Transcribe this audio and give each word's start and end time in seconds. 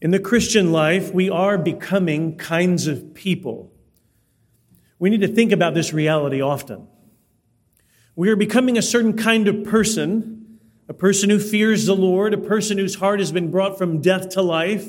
In 0.00 0.12
the 0.12 0.18
Christian 0.18 0.72
life, 0.72 1.12
we 1.12 1.28
are 1.28 1.58
becoming 1.58 2.36
kinds 2.36 2.86
of 2.86 3.12
people. 3.12 3.70
We 4.98 5.10
need 5.10 5.20
to 5.20 5.28
think 5.28 5.52
about 5.52 5.74
this 5.74 5.92
reality 5.92 6.40
often. 6.40 6.88
We 8.16 8.30
are 8.30 8.36
becoming 8.36 8.78
a 8.78 8.82
certain 8.82 9.16
kind 9.16 9.46
of 9.46 9.64
person, 9.64 10.58
a 10.88 10.94
person 10.94 11.28
who 11.28 11.38
fears 11.38 11.84
the 11.84 11.94
Lord, 11.94 12.32
a 12.32 12.38
person 12.38 12.78
whose 12.78 12.94
heart 12.94 13.18
has 13.18 13.30
been 13.30 13.50
brought 13.50 13.76
from 13.76 14.00
death 14.00 14.30
to 14.30 14.42
life. 14.42 14.88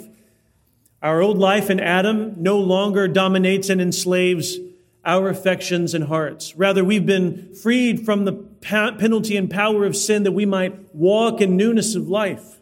Our 1.02 1.22
old 1.22 1.38
life 1.38 1.70
in 1.70 1.82
Adam 1.82 2.36
no 2.38 2.60
longer 2.60 3.08
dominates 3.10 3.70
and 3.70 3.82
enslaves 3.82 4.58
our 5.04 5.28
affections 5.28 5.94
and 5.94 6.06
hearts. 6.06 6.56
Rather, 6.56 6.86
we've 6.86 7.06
been 7.06 7.54
freed 7.56 8.06
from 8.06 8.24
the 8.24 8.34
penalty 8.34 9.36
and 9.36 9.50
power 9.50 9.86
of 9.86 9.98
sin 9.98 10.24
that 10.24 10.32
we 10.32 10.46
might 10.46 10.96
walk 10.96 11.42
in 11.42 11.58
newness 11.58 11.96
of 11.96 12.08
life. 12.08 12.61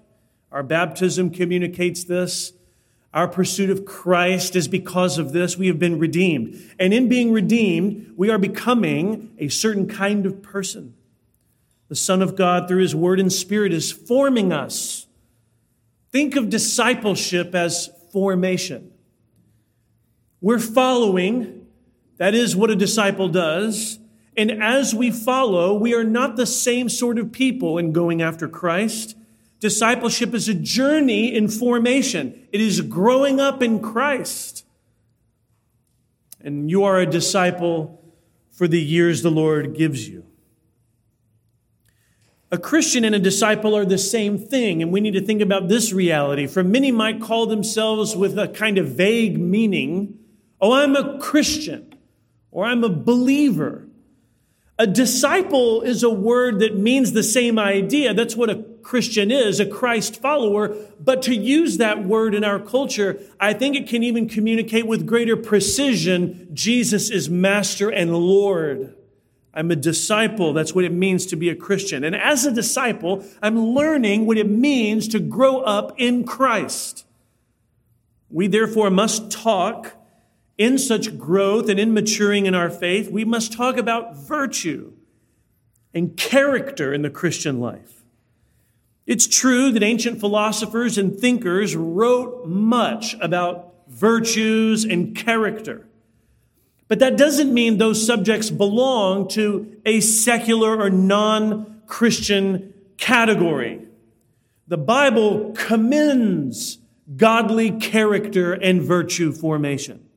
Our 0.51 0.63
baptism 0.63 1.29
communicates 1.29 2.03
this. 2.03 2.53
Our 3.13 3.27
pursuit 3.27 3.69
of 3.69 3.85
Christ 3.85 4.55
is 4.55 4.67
because 4.67 5.17
of 5.17 5.31
this. 5.31 5.57
We 5.57 5.67
have 5.67 5.79
been 5.79 5.97
redeemed. 5.97 6.59
And 6.79 6.93
in 6.93 7.09
being 7.09 7.31
redeemed, 7.31 8.13
we 8.15 8.29
are 8.29 8.37
becoming 8.37 9.33
a 9.39 9.47
certain 9.47 9.87
kind 9.87 10.25
of 10.25 10.43
person. 10.43 10.93
The 11.87 11.95
Son 11.95 12.21
of 12.21 12.35
God, 12.35 12.67
through 12.67 12.81
His 12.81 12.95
Word 12.95 13.19
and 13.19 13.33
Spirit, 13.33 13.73
is 13.73 13.91
forming 13.91 14.53
us. 14.53 15.07
Think 16.11 16.35
of 16.35 16.49
discipleship 16.49 17.55
as 17.55 17.89
formation. 18.11 18.91
We're 20.41 20.59
following, 20.59 21.65
that 22.17 22.35
is 22.35 22.55
what 22.55 22.69
a 22.69 22.75
disciple 22.75 23.27
does. 23.27 23.99
And 24.37 24.51
as 24.51 24.93
we 24.93 25.11
follow, 25.11 25.73
we 25.73 25.93
are 25.93 26.03
not 26.03 26.35
the 26.35 26.45
same 26.45 26.89
sort 26.89 27.17
of 27.17 27.31
people 27.31 27.77
in 27.77 27.91
going 27.91 28.21
after 28.21 28.47
Christ. 28.47 29.15
Discipleship 29.59 30.33
is 30.33 30.47
a 30.47 30.53
journey 30.53 31.35
in 31.35 31.49
formation, 31.49 32.47
it 32.51 32.61
is 32.61 32.81
growing 32.81 33.39
up 33.39 33.61
in 33.61 33.79
Christ. 33.79 34.65
And 36.41 36.69
you 36.69 36.85
are 36.85 36.99
a 36.99 37.05
disciple 37.05 38.01
for 38.51 38.67
the 38.67 38.79
years 38.79 39.21
the 39.21 39.31
Lord 39.31 39.75
gives 39.75 40.07
you. 40.07 40.25
A 42.51 42.57
Christian 42.57 43.03
and 43.03 43.13
a 43.13 43.19
disciple 43.19 43.75
are 43.75 43.85
the 43.85 43.97
same 43.97 44.37
thing, 44.37 44.81
and 44.81 44.91
we 44.91 45.01
need 45.01 45.13
to 45.13 45.21
think 45.21 45.41
about 45.41 45.67
this 45.67 45.91
reality. 45.93 46.47
For 46.47 46.63
many 46.63 46.91
might 46.91 47.21
call 47.21 47.45
themselves 47.45 48.15
with 48.15 48.39
a 48.39 48.47
kind 48.47 48.77
of 48.77 48.87
vague 48.87 49.37
meaning 49.39 50.15
oh, 50.61 50.73
I'm 50.73 50.95
a 50.95 51.17
Christian, 51.19 51.95
or 52.51 52.65
I'm 52.65 52.83
a 52.83 52.89
believer. 52.89 53.88
A 54.79 54.87
disciple 54.87 55.81
is 55.81 56.03
a 56.03 56.09
word 56.09 56.59
that 56.59 56.77
means 56.77 57.11
the 57.11 57.21
same 57.21 57.59
idea. 57.59 58.13
That's 58.13 58.37
what 58.37 58.49
a 58.49 58.63
Christian 58.81 59.29
is, 59.29 59.59
a 59.59 59.65
Christ 59.65 60.21
follower. 60.21 60.73
But 61.01 61.21
to 61.23 61.35
use 61.35 61.77
that 61.77 62.05
word 62.05 62.33
in 62.33 62.45
our 62.45 62.61
culture, 62.61 63.19
I 63.41 63.51
think 63.51 63.75
it 63.75 63.89
can 63.89 64.03
even 64.03 64.29
communicate 64.29 64.87
with 64.87 65.05
greater 65.05 65.35
precision 65.35 66.47
Jesus 66.53 67.09
is 67.09 67.29
master 67.29 67.89
and 67.89 68.15
Lord. 68.15 68.95
I'm 69.53 69.69
a 69.69 69.75
disciple. 69.75 70.53
That's 70.53 70.73
what 70.73 70.85
it 70.85 70.93
means 70.93 71.25
to 71.25 71.35
be 71.35 71.49
a 71.49 71.55
Christian. 71.55 72.05
And 72.05 72.15
as 72.15 72.45
a 72.45 72.51
disciple, 72.51 73.25
I'm 73.41 73.59
learning 73.59 74.27
what 74.27 74.37
it 74.37 74.49
means 74.49 75.09
to 75.09 75.19
grow 75.19 75.59
up 75.59 75.93
in 75.97 76.23
Christ. 76.23 77.05
We 78.29 78.47
therefore 78.47 78.89
must 78.89 79.29
talk 79.29 79.98
in 80.59 80.77
such 80.77 81.17
growth 81.17 81.69
and 81.69 81.79
in 81.79 81.93
maturing 81.93 82.45
in 82.45 82.53
our 82.53 82.69
faith, 82.69 83.09
we 83.09 83.23
must 83.23 83.53
talk 83.53 83.77
about 83.77 84.17
virtue 84.17 84.91
and 85.93 86.17
character 86.17 86.93
in 86.93 87.01
the 87.01 87.09
Christian 87.09 87.61
life. 87.61 88.03
It's 89.07 89.25
true 89.25 89.71
that 89.71 89.81
ancient 89.81 90.19
philosophers 90.19 90.97
and 90.97 91.17
thinkers 91.17 91.75
wrote 91.77 92.45
much 92.45 93.15
about 93.21 93.73
virtues 93.87 94.83
and 94.83 95.15
character. 95.15 95.87
But 96.89 96.99
that 96.99 97.17
doesn't 97.17 97.53
mean 97.53 97.77
those 97.77 98.05
subjects 98.05 98.49
belong 98.49 99.29
to 99.29 99.77
a 99.85 100.01
secular 100.01 100.77
or 100.77 100.89
non 100.89 101.81
Christian 101.87 102.73
category. 102.97 103.87
The 104.67 104.77
Bible 104.77 105.53
commends 105.55 106.79
godly 107.15 107.71
character 107.71 108.53
and 108.53 108.81
virtue 108.81 109.31
formation. 109.31 110.08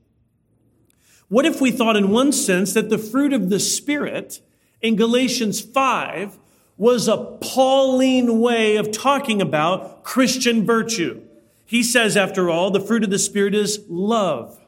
What 1.32 1.46
if 1.46 1.62
we 1.62 1.70
thought, 1.70 1.96
in 1.96 2.10
one 2.10 2.30
sense, 2.30 2.74
that 2.74 2.90
the 2.90 2.98
fruit 2.98 3.32
of 3.32 3.48
the 3.48 3.58
Spirit 3.58 4.42
in 4.82 4.96
Galatians 4.96 5.62
5 5.62 6.38
was 6.76 7.08
a 7.08 7.38
Pauline 7.40 8.38
way 8.38 8.76
of 8.76 8.92
talking 8.92 9.40
about 9.40 10.04
Christian 10.04 10.66
virtue? 10.66 11.22
He 11.64 11.82
says, 11.82 12.18
after 12.18 12.50
all, 12.50 12.70
the 12.70 12.82
fruit 12.82 13.02
of 13.02 13.08
the 13.08 13.18
Spirit 13.18 13.54
is 13.54 13.82
love, 13.88 14.60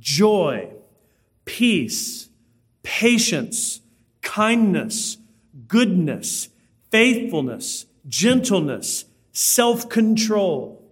joy, 0.00 0.72
peace, 1.44 2.28
patience, 2.82 3.80
kindness, 4.20 5.18
goodness, 5.68 6.48
faithfulness, 6.90 7.86
gentleness, 8.08 9.04
self 9.30 9.88
control. 9.88 10.82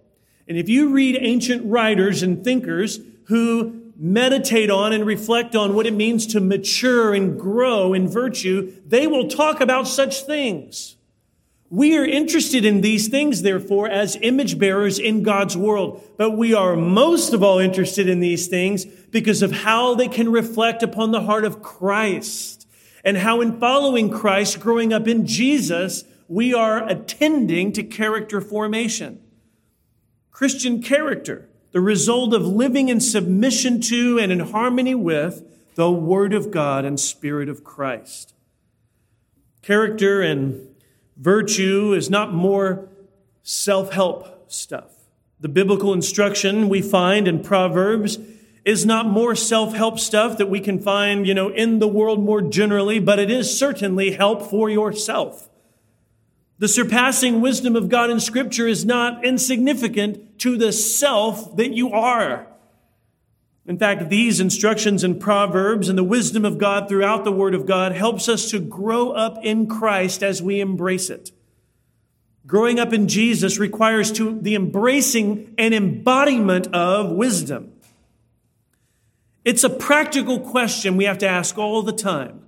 And 0.47 0.57
if 0.57 0.69
you 0.69 0.93
read 0.93 1.17
ancient 1.19 1.65
writers 1.65 2.23
and 2.23 2.41
thinkers 2.41 3.01
who 3.25 3.82
meditate 3.95 4.69
on 4.69 4.93
and 4.93 5.05
reflect 5.05 5.55
on 5.55 5.73
what 5.73 5.85
it 5.85 5.93
means 5.93 6.27
to 6.27 6.39
mature 6.39 7.13
and 7.13 7.39
grow 7.39 7.93
in 7.93 8.07
virtue, 8.07 8.73
they 8.85 9.07
will 9.07 9.27
talk 9.27 9.61
about 9.61 9.87
such 9.87 10.23
things. 10.23 10.95
We 11.69 11.97
are 11.97 12.05
interested 12.05 12.65
in 12.65 12.81
these 12.81 13.07
things, 13.07 13.41
therefore, 13.41 13.89
as 13.89 14.17
image 14.21 14.59
bearers 14.59 14.99
in 14.99 15.23
God's 15.23 15.57
world. 15.57 16.03
But 16.17 16.37
we 16.37 16.53
are 16.53 16.75
most 16.75 17.33
of 17.33 17.41
all 17.41 17.57
interested 17.57 18.07
in 18.07 18.19
these 18.19 18.47
things 18.47 18.85
because 18.85 19.41
of 19.41 19.51
how 19.51 19.95
they 19.95 20.07
can 20.07 20.31
reflect 20.31 20.83
upon 20.83 21.11
the 21.11 21.21
heart 21.21 21.45
of 21.45 21.63
Christ 21.63 22.67
and 23.03 23.17
how 23.17 23.41
in 23.41 23.59
following 23.59 24.09
Christ, 24.09 24.59
growing 24.59 24.93
up 24.93 25.07
in 25.07 25.25
Jesus, 25.25 26.03
we 26.27 26.53
are 26.53 26.87
attending 26.87 27.71
to 27.73 27.83
character 27.83 28.39
formation. 28.39 29.19
Christian 30.31 30.81
character 30.81 31.49
the 31.73 31.81
result 31.81 32.33
of 32.33 32.45
living 32.45 32.87
in 32.87 33.01
submission 33.01 33.81
to 33.81 34.19
and 34.19 34.31
in 34.31 34.39
harmony 34.39 34.95
with 34.95 35.43
the 35.75 35.91
Word 35.91 36.33
of 36.33 36.51
God 36.51 36.85
and 36.85 36.99
Spirit 36.99 37.49
of 37.49 37.63
Christ. 37.63 38.33
Character 39.63 40.21
and 40.21 40.67
virtue 41.17 41.93
is 41.93 42.11
not 42.11 42.31
more 42.31 42.89
self 43.41 43.91
help 43.91 44.51
stuff. 44.51 44.91
The 45.39 45.49
biblical 45.49 45.93
instruction 45.93 46.69
we 46.69 46.81
find 46.81 47.27
in 47.27 47.41
Proverbs 47.41 48.19
is 48.63 48.85
not 48.85 49.07
more 49.07 49.35
self 49.35 49.73
help 49.73 49.99
stuff 49.99 50.37
that 50.37 50.49
we 50.49 50.59
can 50.59 50.79
find, 50.79 51.25
you 51.25 51.33
know, 51.33 51.49
in 51.49 51.79
the 51.79 51.87
world 51.87 52.23
more 52.23 52.41
generally, 52.41 52.99
but 52.99 53.17
it 53.17 53.31
is 53.31 53.57
certainly 53.57 54.11
help 54.11 54.43
for 54.43 54.69
yourself. 54.69 55.49
The 56.63 56.69
surpassing 56.69 57.41
wisdom 57.41 57.75
of 57.75 57.89
God 57.89 58.09
in 58.09 58.21
Scripture 58.21 58.69
is 58.69 58.85
not 58.85 59.25
insignificant 59.25 60.39
to 60.39 60.55
the 60.55 60.71
self 60.71 61.57
that 61.57 61.73
you 61.73 61.91
are. 61.91 62.47
In 63.65 63.77
fact, 63.77 64.07
these 64.07 64.39
instructions 64.39 65.03
in 65.03 65.19
Proverbs 65.19 65.89
and 65.89 65.97
the 65.97 66.05
wisdom 66.05 66.45
of 66.45 66.57
God 66.57 66.87
throughout 66.87 67.25
the 67.25 67.33
Word 67.33 67.53
of 67.53 67.65
God 67.65 67.91
helps 67.91 68.29
us 68.29 68.49
to 68.51 68.61
grow 68.61 69.11
up 69.11 69.43
in 69.43 69.67
Christ 69.67 70.23
as 70.23 70.41
we 70.41 70.61
embrace 70.61 71.09
it. 71.09 71.33
Growing 72.47 72.79
up 72.79 72.93
in 72.93 73.09
Jesus 73.09 73.59
requires 73.59 74.09
to 74.13 74.39
the 74.39 74.55
embracing 74.55 75.53
and 75.57 75.73
embodiment 75.73 76.67
of 76.73 77.11
wisdom. 77.11 77.73
It's 79.43 79.65
a 79.65 79.69
practical 79.69 80.39
question 80.39 80.95
we 80.95 81.03
have 81.03 81.17
to 81.17 81.27
ask 81.27 81.57
all 81.57 81.81
the 81.81 81.91
time. 81.91 82.41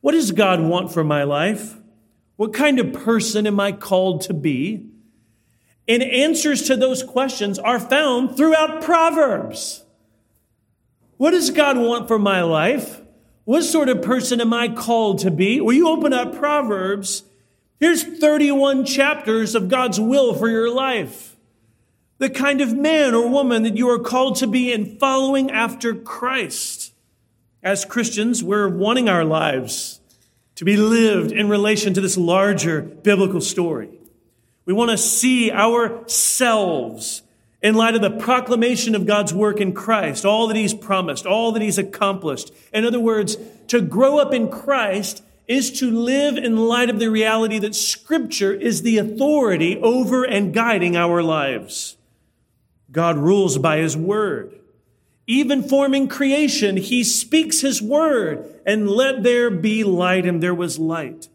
What 0.00 0.12
does 0.12 0.32
God 0.32 0.62
want 0.62 0.90
for 0.90 1.04
my 1.04 1.24
life? 1.24 1.76
What 2.40 2.54
kind 2.54 2.78
of 2.78 2.94
person 2.94 3.46
am 3.46 3.60
I 3.60 3.70
called 3.70 4.22
to 4.22 4.32
be? 4.32 4.86
And 5.86 6.02
answers 6.02 6.62
to 6.68 6.74
those 6.74 7.02
questions 7.02 7.58
are 7.58 7.78
found 7.78 8.34
throughout 8.34 8.80
Proverbs. 8.80 9.84
What 11.18 11.32
does 11.32 11.50
God 11.50 11.76
want 11.76 12.08
for 12.08 12.18
my 12.18 12.40
life? 12.40 13.02
What 13.44 13.60
sort 13.64 13.90
of 13.90 14.00
person 14.00 14.40
am 14.40 14.54
I 14.54 14.68
called 14.68 15.18
to 15.18 15.30
be? 15.30 15.60
Well, 15.60 15.76
you 15.76 15.86
open 15.86 16.14
up 16.14 16.34
Proverbs, 16.34 17.24
here's 17.78 18.04
31 18.04 18.86
chapters 18.86 19.54
of 19.54 19.68
God's 19.68 20.00
will 20.00 20.32
for 20.32 20.48
your 20.48 20.74
life. 20.74 21.36
The 22.16 22.30
kind 22.30 22.62
of 22.62 22.74
man 22.74 23.14
or 23.14 23.28
woman 23.28 23.64
that 23.64 23.76
you 23.76 23.86
are 23.90 23.98
called 23.98 24.36
to 24.36 24.46
be 24.46 24.72
in 24.72 24.96
following 24.96 25.50
after 25.50 25.94
Christ. 25.94 26.94
As 27.62 27.84
Christians, 27.84 28.42
we're 28.42 28.70
wanting 28.70 29.10
our 29.10 29.26
lives 29.26 29.99
to 30.60 30.66
be 30.66 30.76
lived 30.76 31.32
in 31.32 31.48
relation 31.48 31.94
to 31.94 32.02
this 32.02 32.18
larger 32.18 32.82
biblical 32.82 33.40
story. 33.40 33.88
We 34.66 34.74
want 34.74 34.90
to 34.90 34.98
see 34.98 35.50
ourselves 35.50 37.22
in 37.62 37.74
light 37.74 37.94
of 37.94 38.02
the 38.02 38.10
proclamation 38.10 38.94
of 38.94 39.06
God's 39.06 39.32
work 39.32 39.58
in 39.58 39.72
Christ, 39.72 40.26
all 40.26 40.48
that 40.48 40.58
He's 40.58 40.74
promised, 40.74 41.24
all 41.24 41.52
that 41.52 41.62
He's 41.62 41.78
accomplished. 41.78 42.52
In 42.74 42.84
other 42.84 43.00
words, 43.00 43.38
to 43.68 43.80
grow 43.80 44.18
up 44.18 44.34
in 44.34 44.50
Christ 44.50 45.22
is 45.48 45.80
to 45.80 45.90
live 45.90 46.36
in 46.36 46.58
light 46.58 46.90
of 46.90 46.98
the 46.98 47.08
reality 47.08 47.58
that 47.58 47.74
Scripture 47.74 48.52
is 48.52 48.82
the 48.82 48.98
authority 48.98 49.78
over 49.78 50.24
and 50.24 50.52
guiding 50.52 50.94
our 50.94 51.22
lives. 51.22 51.96
God 52.92 53.16
rules 53.16 53.56
by 53.56 53.78
his 53.78 53.96
word. 53.96 54.59
Even 55.30 55.62
forming 55.62 56.08
creation, 56.08 56.76
he 56.76 57.04
speaks 57.04 57.60
his 57.60 57.80
word 57.80 58.60
and 58.66 58.90
let 58.90 59.22
there 59.22 59.48
be 59.48 59.84
light, 59.84 60.26
and 60.26 60.42
there 60.42 60.52
was 60.52 60.76
light. 60.76 61.28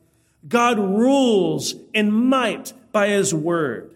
God 0.46 0.78
rules 0.78 1.76
in 1.94 2.12
might 2.12 2.74
by 2.92 3.08
his 3.08 3.34
word. 3.34 3.96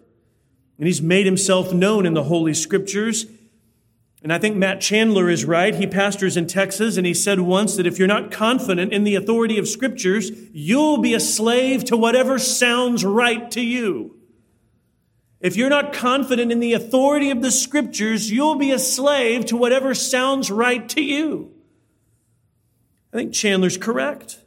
And 0.78 0.88
he's 0.88 1.02
made 1.02 1.26
himself 1.26 1.74
known 1.74 2.06
in 2.06 2.14
the 2.14 2.24
Holy 2.24 2.54
Scriptures. 2.54 3.26
And 4.24 4.32
I 4.32 4.40
think 4.40 4.56
Matt 4.56 4.80
Chandler 4.80 5.30
is 5.30 5.44
right. 5.44 5.76
He 5.76 5.86
pastors 5.86 6.38
in 6.38 6.48
Texas, 6.48 6.96
and 6.96 7.06
he 7.06 7.14
said 7.14 7.42
once 7.42 7.76
that 7.76 7.86
if 7.86 8.00
you're 8.00 8.08
not 8.08 8.32
confident 8.32 8.94
in 8.94 9.04
the 9.04 9.16
authority 9.16 9.58
of 9.58 9.68
Scriptures, 9.68 10.32
you'll 10.54 11.00
be 11.00 11.14
a 11.14 11.20
slave 11.20 11.84
to 11.84 11.98
whatever 11.98 12.40
sounds 12.40 13.04
right 13.04 13.52
to 13.52 13.60
you. 13.60 14.16
If 15.42 15.56
you're 15.56 15.70
not 15.70 15.94
confident 15.94 16.52
in 16.52 16.60
the 16.60 16.74
authority 16.74 17.30
of 17.30 17.42
the 17.42 17.52
scriptures, 17.52 18.30
you'll 18.30 18.56
be 18.56 18.72
a 18.72 18.80
slave 18.80 19.46
to 19.46 19.58
whatever 19.58 19.94
sounds 19.96 20.52
right 20.52 20.88
to 20.90 21.02
you. 21.02 21.52
I 23.14 23.18
think 23.18 23.34
Chandler's 23.34 23.78
correct. 23.78 24.40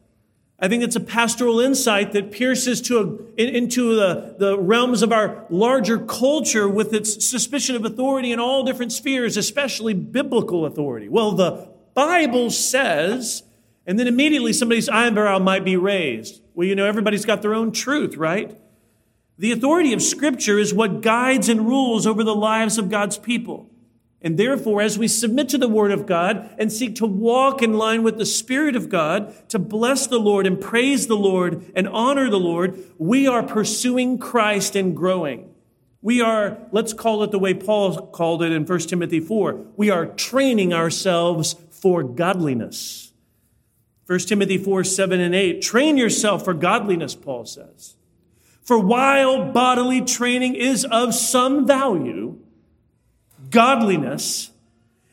I 0.58 0.68
think 0.68 0.84
it's 0.84 0.94
a 0.94 1.00
pastoral 1.00 1.58
insight 1.58 2.12
that 2.12 2.30
pierces 2.30 2.80
to 2.82 3.32
a, 3.36 3.42
into 3.42 3.96
the, 3.96 4.36
the 4.38 4.58
realms 4.58 5.02
of 5.02 5.10
our 5.12 5.44
larger 5.50 5.98
culture 5.98 6.68
with 6.68 6.94
its 6.94 7.28
suspicion 7.28 7.74
of 7.74 7.84
authority 7.84 8.30
in 8.30 8.38
all 8.38 8.62
different 8.62 8.92
spheres, 8.92 9.36
especially 9.36 9.94
biblical 9.94 10.64
authority. 10.64 11.08
Well, 11.08 11.32
the 11.32 11.68
Bible 11.94 12.50
says, 12.50 13.42
and 13.86 13.98
then 13.98 14.06
immediately 14.06 14.52
somebody's 14.52 14.88
eyebrow 14.88 15.40
might 15.40 15.64
be 15.64 15.76
raised. 15.76 16.40
Well, 16.54 16.68
you 16.68 16.76
know, 16.76 16.86
everybody's 16.86 17.24
got 17.24 17.42
their 17.42 17.54
own 17.54 17.72
truth, 17.72 18.16
right? 18.16 18.56
The 19.42 19.50
authority 19.50 19.92
of 19.92 20.00
Scripture 20.00 20.56
is 20.56 20.72
what 20.72 21.00
guides 21.00 21.48
and 21.48 21.66
rules 21.66 22.06
over 22.06 22.22
the 22.22 22.32
lives 22.32 22.78
of 22.78 22.88
God's 22.88 23.18
people. 23.18 23.68
And 24.20 24.38
therefore, 24.38 24.80
as 24.80 24.96
we 24.96 25.08
submit 25.08 25.48
to 25.48 25.58
the 25.58 25.66
Word 25.66 25.90
of 25.90 26.06
God 26.06 26.48
and 26.60 26.72
seek 26.72 26.94
to 26.94 27.06
walk 27.06 27.60
in 27.60 27.72
line 27.72 28.04
with 28.04 28.18
the 28.18 28.24
Spirit 28.24 28.76
of 28.76 28.88
God, 28.88 29.34
to 29.48 29.58
bless 29.58 30.06
the 30.06 30.20
Lord 30.20 30.46
and 30.46 30.60
praise 30.60 31.08
the 31.08 31.16
Lord 31.16 31.72
and 31.74 31.88
honor 31.88 32.30
the 32.30 32.38
Lord, 32.38 32.78
we 32.98 33.26
are 33.26 33.42
pursuing 33.42 34.16
Christ 34.16 34.76
and 34.76 34.96
growing. 34.96 35.52
We 36.02 36.20
are, 36.20 36.58
let's 36.70 36.92
call 36.92 37.24
it 37.24 37.32
the 37.32 37.40
way 37.40 37.52
Paul 37.52 38.06
called 38.12 38.44
it 38.44 38.52
in 38.52 38.64
1 38.64 38.78
Timothy 38.78 39.18
4, 39.18 39.54
we 39.76 39.90
are 39.90 40.06
training 40.06 40.72
ourselves 40.72 41.56
for 41.68 42.04
godliness. 42.04 43.12
1 44.06 44.20
Timothy 44.20 44.58
4, 44.58 44.84
7 44.84 45.20
and 45.20 45.34
8, 45.34 45.60
train 45.60 45.96
yourself 45.96 46.44
for 46.44 46.54
godliness, 46.54 47.16
Paul 47.16 47.44
says. 47.44 47.96
For 48.62 48.78
while 48.78 49.50
bodily 49.52 50.02
training 50.02 50.54
is 50.54 50.84
of 50.84 51.14
some 51.14 51.66
value, 51.66 52.38
godliness 53.50 54.50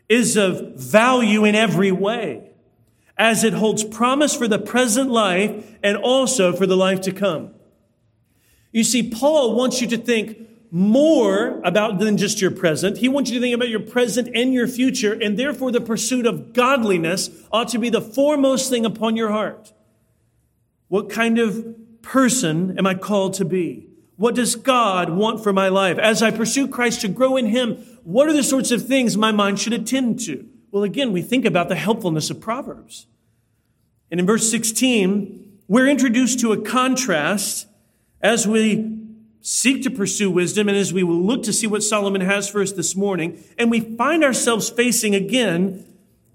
is 0.07 0.37
of 0.37 0.75
value 0.75 1.45
in 1.45 1.55
every 1.55 1.91
way, 1.91 2.51
as 3.17 3.43
it 3.43 3.53
holds 3.53 3.83
promise 3.83 4.35
for 4.35 4.47
the 4.47 4.59
present 4.59 5.09
life 5.09 5.77
and 5.83 5.97
also 5.97 6.53
for 6.53 6.65
the 6.65 6.77
life 6.77 7.01
to 7.01 7.11
come. 7.11 7.51
You 8.71 8.83
see, 8.83 9.09
Paul 9.09 9.55
wants 9.55 9.81
you 9.81 9.87
to 9.87 9.97
think 9.97 10.47
more 10.71 11.59
about 11.63 11.97
than 11.97 12.17
just 12.17 12.39
your 12.39 12.51
present. 12.51 12.97
He 12.97 13.09
wants 13.09 13.31
you 13.31 13.39
to 13.39 13.41
think 13.41 13.55
about 13.55 13.69
your 13.69 13.79
present 13.79 14.29
and 14.35 14.53
your 14.53 14.67
future, 14.67 15.13
and 15.13 15.37
therefore 15.37 15.71
the 15.71 15.81
pursuit 15.81 16.27
of 16.27 16.53
godliness 16.53 17.31
ought 17.51 17.69
to 17.69 17.79
be 17.79 17.89
the 17.89 18.01
foremost 18.01 18.69
thing 18.69 18.85
upon 18.85 19.15
your 19.15 19.31
heart. 19.31 19.73
What 20.87 21.09
kind 21.09 21.39
of 21.39 21.75
person 22.01 22.77
am 22.77 22.87
I 22.87 22.95
called 22.95 23.33
to 23.35 23.45
be? 23.45 23.89
What 24.15 24.35
does 24.35 24.55
God 24.55 25.09
want 25.11 25.41
for 25.41 25.53
my 25.53 25.69
life? 25.69 25.97
As 25.97 26.21
I 26.21 26.31
pursue 26.31 26.67
Christ 26.67 27.01
to 27.01 27.07
grow 27.07 27.37
in 27.37 27.47
Him, 27.47 27.77
what 28.03 28.27
are 28.27 28.33
the 28.33 28.43
sorts 28.43 28.71
of 28.71 28.85
things 28.85 29.15
my 29.15 29.31
mind 29.31 29.59
should 29.59 29.73
attend 29.73 30.19
to? 30.21 30.45
Well, 30.71 30.83
again, 30.83 31.13
we 31.13 31.21
think 31.21 31.45
about 31.45 31.69
the 31.69 31.75
helpfulness 31.75 32.29
of 32.29 32.41
Proverbs. 32.41 33.07
And 34.11 34.19
in 34.19 34.25
verse 34.25 34.49
16, 34.51 35.59
we're 35.67 35.87
introduced 35.87 36.39
to 36.41 36.51
a 36.51 36.61
contrast 36.61 37.67
as 38.21 38.47
we 38.47 38.97
seek 39.41 39.83
to 39.83 39.89
pursue 39.89 40.29
wisdom 40.29 40.67
and 40.67 40.77
as 40.77 40.91
we 40.91 41.03
will 41.03 41.21
look 41.21 41.43
to 41.43 41.53
see 41.53 41.67
what 41.67 41.83
Solomon 41.83 42.21
has 42.21 42.49
for 42.49 42.61
us 42.61 42.71
this 42.71 42.95
morning. 42.95 43.41
And 43.57 43.71
we 43.71 43.79
find 43.79 44.23
ourselves 44.23 44.69
facing 44.69 45.15
again 45.15 45.85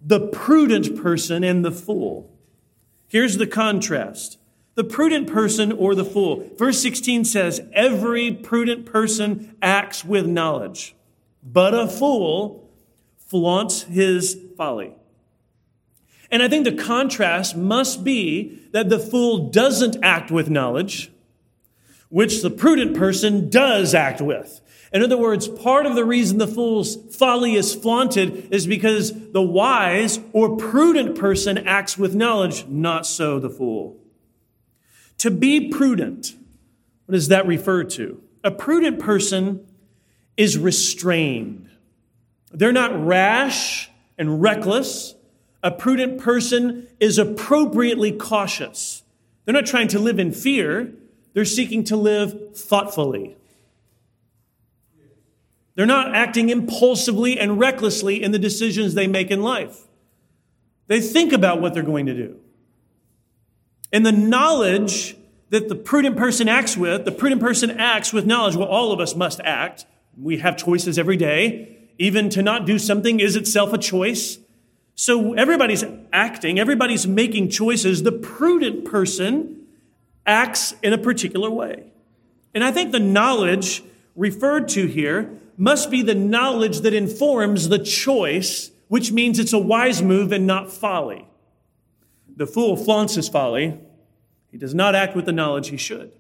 the 0.01 0.21
prudent 0.21 1.01
person 1.01 1.45
and 1.45 1.65
the 1.65 1.71
fool. 1.71 2.31
Here's 3.09 3.37
the 3.37 3.47
contrast 3.47 4.39
the 4.75 4.85
prudent 4.85 5.29
person 5.29 5.73
or 5.73 5.95
the 5.95 6.05
fool. 6.05 6.51
Verse 6.57 6.81
16 6.81 7.25
says, 7.25 7.61
Every 7.73 8.33
prudent 8.33 8.87
person 8.87 9.57
acts 9.63 10.05
with 10.05 10.27
knowledge, 10.27 10.95
but 11.43 11.75
a 11.75 11.87
fool 11.87 12.69
flaunts 13.19 13.83
his 13.83 14.39
folly. 14.57 14.95
And 16.31 16.43
I 16.43 16.49
think 16.49 16.65
the 16.65 16.73
contrast 16.73 17.57
must 17.57 18.03
be 18.03 18.59
that 18.73 18.89
the 18.89 18.99
fool 18.99 19.51
doesn't 19.51 19.97
act 20.03 20.31
with 20.31 20.51
knowledge, 20.51 21.13
which 22.09 22.43
the 22.43 22.51
prudent 22.51 22.97
person 22.97 23.49
does 23.51 23.95
act 23.95 24.21
with. 24.21 24.61
In 24.93 25.03
other 25.03 25.19
words, 25.19 25.49
part 25.49 25.87
of 25.87 25.97
the 25.97 26.05
reason 26.05 26.39
the 26.39 26.47
fool's 26.47 26.97
folly 27.17 27.55
is 27.55 27.75
flaunted 27.75 28.53
is 28.53 28.67
because 28.67 29.13
the 29.33 29.43
wise 29.43 30.21
or 30.33 30.57
prudent 30.57 31.17
person 31.19 31.59
acts 31.59 31.99
with 31.99 32.15
knowledge, 32.15 32.67
not 32.67 33.05
so 33.07 33.39
the 33.39 33.51
fool. 33.51 34.04
To 35.25 35.31
be 35.31 35.71
prudent, 35.71 36.35
what 37.07 37.15
does 37.15 37.29
that 37.29 37.47
refer 37.47 37.83
to? 37.83 38.23
A 38.45 38.51
prudent 38.51 38.99
person 38.99 39.67
is 40.37 40.59
restrained. 40.59 41.71
They're 42.53 42.75
not 42.75 43.07
rash 43.07 43.91
and 44.19 44.43
reckless. 44.43 45.15
A 45.63 45.71
prudent 45.71 46.21
person 46.21 46.89
is 47.01 47.17
appropriately 47.17 48.13
cautious. 48.13 49.03
They're 49.47 49.55
not 49.55 49.65
trying 49.65 49.89
to 49.89 49.99
live 49.99 50.19
in 50.19 50.31
fear, 50.31 50.93
they're 51.33 51.47
seeking 51.47 51.85
to 51.85 51.97
live 51.97 52.55
thoughtfully. 52.55 53.35
They're 55.75 55.87
not 55.87 56.15
acting 56.15 56.51
impulsively 56.51 57.41
and 57.41 57.59
recklessly 57.59 58.23
in 58.23 58.33
the 58.33 58.39
decisions 58.39 58.93
they 58.93 59.07
make 59.07 59.31
in 59.31 59.41
life. 59.41 59.89
They 60.87 61.01
think 61.01 61.33
about 61.33 61.63
what 61.63 61.73
they're 61.73 61.83
going 61.83 62.05
to 62.05 62.15
do. 62.15 62.44
And 63.95 64.05
the 64.05 64.11
knowledge 64.11 65.17
that 65.51 65.69
the 65.69 65.77
prudent 65.77 66.17
person 66.17 66.49
acts 66.49 66.77
with, 66.77 67.05
the 67.05 67.13
prudent 67.13 67.41
person 67.41 67.71
acts 67.71 68.13
with 68.13 68.27
knowledge. 68.27 68.57
Well, 68.57 68.67
all 68.67 68.91
of 68.91 68.99
us 68.99 69.15
must 69.15 69.41
act. 69.45 69.87
We 70.21 70.39
have 70.39 70.57
choices 70.57 70.99
every 70.99 71.17
day. 71.17 71.79
Even 71.97 72.29
to 72.31 72.43
not 72.43 72.67
do 72.67 72.77
something 72.81 73.21
is 73.21 73.37
itself 73.37 73.73
a 73.73 73.79
choice. 73.79 74.39
So 74.97 75.35
everybody's 75.35 75.85
acting, 76.13 76.59
everybody's 76.59 77.07
making 77.07 77.51
choices. 77.51 78.03
The 78.03 78.11
prudent 78.11 78.85
person 78.85 79.65
acts 80.27 80.75
in 80.83 80.93
a 80.93 80.99
particular 80.99 81.49
way. 81.49 81.85
And 82.53 82.65
I 82.65 82.73
think 82.73 82.91
the 82.91 82.99
knowledge 82.99 83.85
referred 84.17 84.69
to 84.71 84.87
here 84.87 85.39
must 85.57 85.89
be 85.89 86.03
the 86.03 86.17
knowledge 86.17 86.81
that 86.81 86.95
informs 86.95 87.69
the 87.69 87.79
choice, 87.79 88.73
which 88.89 89.13
means 89.13 89.39
it's 89.39 89.53
a 89.53 89.59
wise 89.59 90.03
move 90.03 90.33
and 90.33 90.49
not 90.49 90.73
folly. 90.73 91.29
The 92.37 92.47
fool 92.47 92.77
flaunts 92.77 93.15
his 93.15 93.29
folly. 93.29 93.79
He 94.55 94.59
does 94.59 94.73
not 94.73 94.95
act 94.95 95.17
with 95.17 95.27
the 95.27 95.33
knowledge 95.33 95.71
he 95.71 95.77
should. 95.77 96.13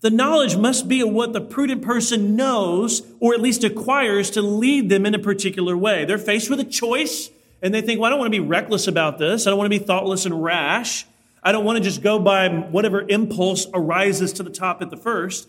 The 0.00 0.08
knowledge 0.08 0.56
must 0.56 0.88
be 0.88 1.02
of 1.02 1.10
what 1.10 1.34
the 1.34 1.40
prudent 1.42 1.82
person 1.82 2.34
knows 2.34 3.02
or 3.20 3.34
at 3.34 3.42
least 3.42 3.62
acquires 3.62 4.30
to 4.30 4.40
lead 4.40 4.88
them 4.88 5.04
in 5.04 5.14
a 5.14 5.18
particular 5.18 5.76
way. 5.76 6.06
They're 6.06 6.16
faced 6.16 6.48
with 6.48 6.60
a 6.60 6.64
choice 6.64 7.28
and 7.60 7.74
they 7.74 7.82
think, 7.82 8.00
well, 8.00 8.06
I 8.06 8.10
don't 8.10 8.20
want 8.20 8.32
to 8.32 8.40
be 8.40 8.46
reckless 8.46 8.88
about 8.88 9.18
this. 9.18 9.46
I 9.46 9.50
don't 9.50 9.58
want 9.58 9.70
to 9.70 9.78
be 9.78 9.84
thoughtless 9.84 10.24
and 10.24 10.42
rash. 10.42 11.04
I 11.42 11.52
don't 11.52 11.66
want 11.66 11.76
to 11.76 11.84
just 11.84 12.00
go 12.00 12.18
by 12.18 12.48
whatever 12.48 13.02
impulse 13.06 13.66
arises 13.74 14.32
to 14.32 14.42
the 14.42 14.48
top 14.48 14.80
at 14.80 14.88
the 14.88 14.96
first. 14.96 15.46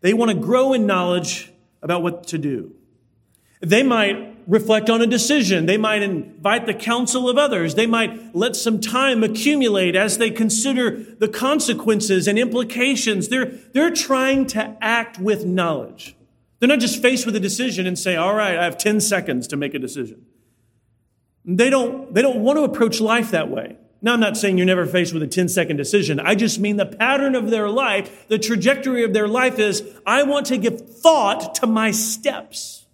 They 0.00 0.14
want 0.14 0.30
to 0.30 0.38
grow 0.38 0.72
in 0.72 0.86
knowledge 0.86 1.52
about 1.82 2.02
what 2.02 2.28
to 2.28 2.38
do. 2.38 2.74
They 3.60 3.82
might 3.82 4.35
reflect 4.46 4.88
on 4.88 5.02
a 5.02 5.06
decision. 5.06 5.66
They 5.66 5.76
might 5.76 6.02
invite 6.02 6.66
the 6.66 6.74
counsel 6.74 7.28
of 7.28 7.36
others. 7.36 7.74
They 7.74 7.86
might 7.86 8.34
let 8.34 8.54
some 8.54 8.80
time 8.80 9.24
accumulate 9.24 9.96
as 9.96 10.18
they 10.18 10.30
consider 10.30 10.90
the 11.18 11.28
consequences 11.28 12.28
and 12.28 12.38
implications. 12.38 13.28
They're, 13.28 13.46
they're 13.72 13.92
trying 13.92 14.46
to 14.48 14.76
act 14.80 15.18
with 15.18 15.44
knowledge. 15.44 16.16
They're 16.58 16.68
not 16.68 16.80
just 16.80 17.02
faced 17.02 17.26
with 17.26 17.36
a 17.36 17.40
decision 17.40 17.86
and 17.86 17.98
say, 17.98 18.16
all 18.16 18.34
right, 18.34 18.56
I 18.56 18.64
have 18.64 18.78
10 18.78 19.00
seconds 19.00 19.46
to 19.48 19.56
make 19.56 19.74
a 19.74 19.78
decision. 19.78 20.24
They 21.44 21.70
don't, 21.70 22.12
they 22.14 22.22
don't 22.22 22.42
want 22.42 22.58
to 22.58 22.64
approach 22.64 23.00
life 23.00 23.30
that 23.32 23.50
way. 23.50 23.76
Now, 24.02 24.12
I'm 24.12 24.20
not 24.20 24.36
saying 24.36 24.56
you're 24.56 24.66
never 24.66 24.86
faced 24.86 25.12
with 25.12 25.22
a 25.22 25.26
10 25.26 25.48
second 25.48 25.76
decision. 25.76 26.20
I 26.20 26.34
just 26.34 26.60
mean 26.60 26.76
the 26.76 26.86
pattern 26.86 27.34
of 27.34 27.50
their 27.50 27.68
life, 27.68 28.28
the 28.28 28.38
trajectory 28.38 29.04
of 29.04 29.12
their 29.12 29.28
life 29.28 29.58
is, 29.58 29.82
I 30.06 30.22
want 30.22 30.46
to 30.46 30.58
give 30.58 30.80
thought 30.80 31.56
to 31.56 31.66
my 31.66 31.90
steps. 31.90 32.85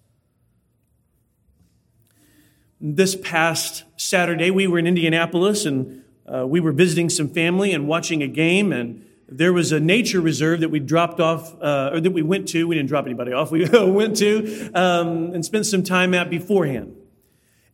This 2.84 3.14
past 3.14 3.84
Saturday, 3.96 4.50
we 4.50 4.66
were 4.66 4.76
in 4.76 4.88
Indianapolis 4.88 5.66
and 5.66 6.02
uh, 6.26 6.44
we 6.44 6.58
were 6.58 6.72
visiting 6.72 7.08
some 7.10 7.28
family 7.28 7.72
and 7.72 7.86
watching 7.86 8.24
a 8.24 8.26
game. 8.26 8.72
And 8.72 9.06
there 9.28 9.52
was 9.52 9.70
a 9.70 9.78
nature 9.78 10.20
reserve 10.20 10.58
that 10.60 10.70
we 10.70 10.80
dropped 10.80 11.20
off, 11.20 11.54
uh, 11.62 11.90
or 11.92 12.00
that 12.00 12.10
we 12.10 12.22
went 12.22 12.48
to. 12.48 12.66
We 12.66 12.74
didn't 12.74 12.88
drop 12.88 13.06
anybody 13.06 13.32
off. 13.32 13.52
We 13.52 13.68
went 13.72 14.16
to 14.16 14.72
um, 14.74 15.32
and 15.32 15.44
spent 15.44 15.66
some 15.66 15.84
time 15.84 16.12
at 16.12 16.28
beforehand. 16.28 16.96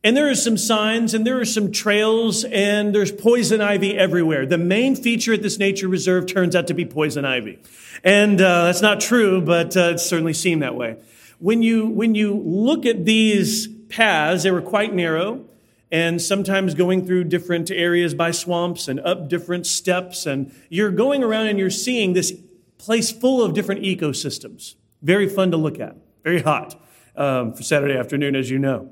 And 0.05 0.15
there 0.15 0.29
are 0.29 0.35
some 0.35 0.59
signs 0.59 1.15
and 1.15 1.27
there 1.27 1.41
are 1.41 1.47
some 1.47 1.73
trails 1.73 2.45
and 2.45 2.95
there's 2.95 3.11
poison 3.11 3.63
ivy 3.63 3.97
everywhere. 3.97 4.45
The 4.45 4.59
main 4.59 4.95
feature 4.95 5.33
at 5.33 5.41
this 5.41 5.59
nature 5.59 5.89
reserve 5.89 6.27
turns 6.27 6.55
out 6.55 6.67
to 6.67 6.75
be 6.75 6.85
poison 6.85 7.25
ivy. 7.25 7.61
And 8.05 8.39
uh, 8.43 8.65
that's 8.65 8.83
not 8.83 9.01
true, 9.01 9.41
but 9.41 9.75
uh, 9.75 9.93
it 9.95 10.01
certainly 10.01 10.35
seemed 10.35 10.61
that 10.61 10.75
way. 10.75 10.99
When 11.39 11.63
you, 11.63 11.87
when 11.87 12.15
you 12.15 12.35
look 12.35 12.85
at 12.85 13.07
these 13.07 13.69
paths, 13.89 14.43
they 14.43 14.51
were 14.51 14.63
quite 14.63 14.95
narrow 14.95 15.45
and 15.91 16.21
sometimes 16.21 16.75
going 16.75 17.07
through 17.07 17.25
different 17.25 17.71
areas 17.71 18.15
by 18.15 18.31
swamps 18.31 18.89
and 18.89 19.01
up 19.01 19.29
different 19.29 19.67
steps. 19.67 20.27
And 20.27 20.53
you're 20.69 20.91
going 20.91 21.23
around 21.23 21.47
and 21.47 21.59
you're 21.59 21.71
seeing 21.71 22.13
this 22.13 22.33
place 22.77 23.11
full 23.11 23.43
of 23.43 23.55
different 23.55 23.83
ecosystems. 23.83 24.75
Very 25.03 25.29
fun 25.29 25.51
to 25.51 25.57
look 25.57 25.81
at, 25.81 25.97
very 26.25 26.43
hot 26.43 26.81
um, 27.17 27.55
for 27.55 27.63
Saturday 27.63 27.97
afternoon, 27.97 28.37
as 28.37 28.51
you 28.51 28.59
know. 28.59 28.91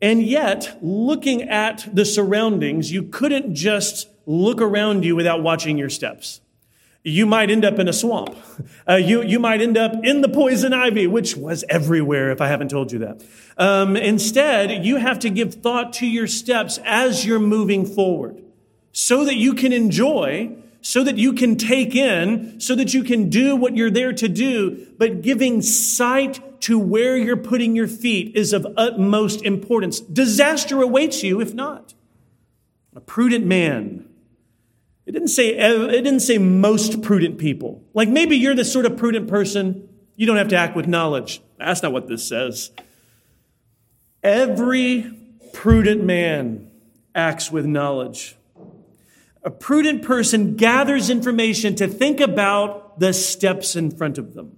And 0.00 0.22
yet, 0.22 0.78
looking 0.80 1.42
at 1.42 1.88
the 1.92 2.04
surroundings, 2.04 2.92
you 2.92 3.02
couldn't 3.02 3.54
just 3.54 4.08
look 4.26 4.60
around 4.60 5.04
you 5.04 5.16
without 5.16 5.42
watching 5.42 5.76
your 5.76 5.90
steps. 5.90 6.40
You 7.04 7.26
might 7.26 7.50
end 7.50 7.64
up 7.64 7.78
in 7.78 7.88
a 7.88 7.92
swamp. 7.92 8.36
Uh, 8.88 8.96
you, 8.96 9.22
you 9.22 9.38
might 9.38 9.60
end 9.60 9.78
up 9.78 9.92
in 10.02 10.20
the 10.20 10.28
poison 10.28 10.72
ivy, 10.72 11.06
which 11.06 11.36
was 11.36 11.64
everywhere 11.68 12.30
if 12.30 12.40
I 12.40 12.48
haven't 12.48 12.70
told 12.70 12.90
you 12.90 12.98
that. 13.00 13.22
Um, 13.56 13.96
instead, 13.96 14.84
you 14.84 14.96
have 14.96 15.18
to 15.20 15.30
give 15.30 15.54
thought 15.54 15.92
to 15.94 16.06
your 16.06 16.26
steps 16.26 16.78
as 16.84 17.24
you're 17.24 17.38
moving 17.38 17.86
forward 17.86 18.42
so 18.92 19.24
that 19.24 19.36
you 19.36 19.54
can 19.54 19.72
enjoy, 19.72 20.56
so 20.80 21.04
that 21.04 21.16
you 21.16 21.34
can 21.34 21.56
take 21.56 21.94
in, 21.94 22.60
so 22.60 22.74
that 22.74 22.92
you 22.94 23.04
can 23.04 23.28
do 23.28 23.54
what 23.54 23.76
you're 23.76 23.90
there 23.90 24.12
to 24.12 24.28
do, 24.28 24.86
but 24.98 25.22
giving 25.22 25.62
sight 25.62 26.60
to 26.62 26.78
where 26.78 27.16
you're 27.16 27.36
putting 27.36 27.76
your 27.76 27.86
feet 27.86 28.34
is 28.34 28.52
of 28.52 28.66
utmost 28.76 29.42
importance. 29.42 30.00
Disaster 30.00 30.82
awaits 30.82 31.22
you 31.22 31.40
if 31.40 31.54
not. 31.54 31.94
A 32.96 33.00
prudent 33.00 33.46
man. 33.46 34.07
It 35.08 35.12
didn't 35.12 35.28
say, 35.28 35.56
it 35.56 36.02
didn't 36.04 36.20
say 36.20 36.36
most 36.36 37.00
prudent 37.00 37.38
people. 37.38 37.82
Like 37.94 38.10
maybe 38.10 38.36
you're 38.36 38.54
the 38.54 38.62
sort 38.62 38.84
of 38.84 38.98
prudent 38.98 39.26
person, 39.26 39.88
you 40.16 40.26
don't 40.26 40.36
have 40.36 40.48
to 40.48 40.56
act 40.56 40.76
with 40.76 40.86
knowledge. 40.86 41.40
That's 41.56 41.82
not 41.82 41.92
what 41.92 42.08
this 42.08 42.28
says. 42.28 42.72
Every 44.22 45.10
prudent 45.54 46.04
man 46.04 46.70
acts 47.14 47.50
with 47.50 47.64
knowledge. 47.64 48.36
A 49.42 49.50
prudent 49.50 50.02
person 50.02 50.56
gathers 50.56 51.08
information 51.08 51.74
to 51.76 51.88
think 51.88 52.20
about 52.20 53.00
the 53.00 53.14
steps 53.14 53.76
in 53.76 53.90
front 53.90 54.18
of 54.18 54.34
them. 54.34 54.57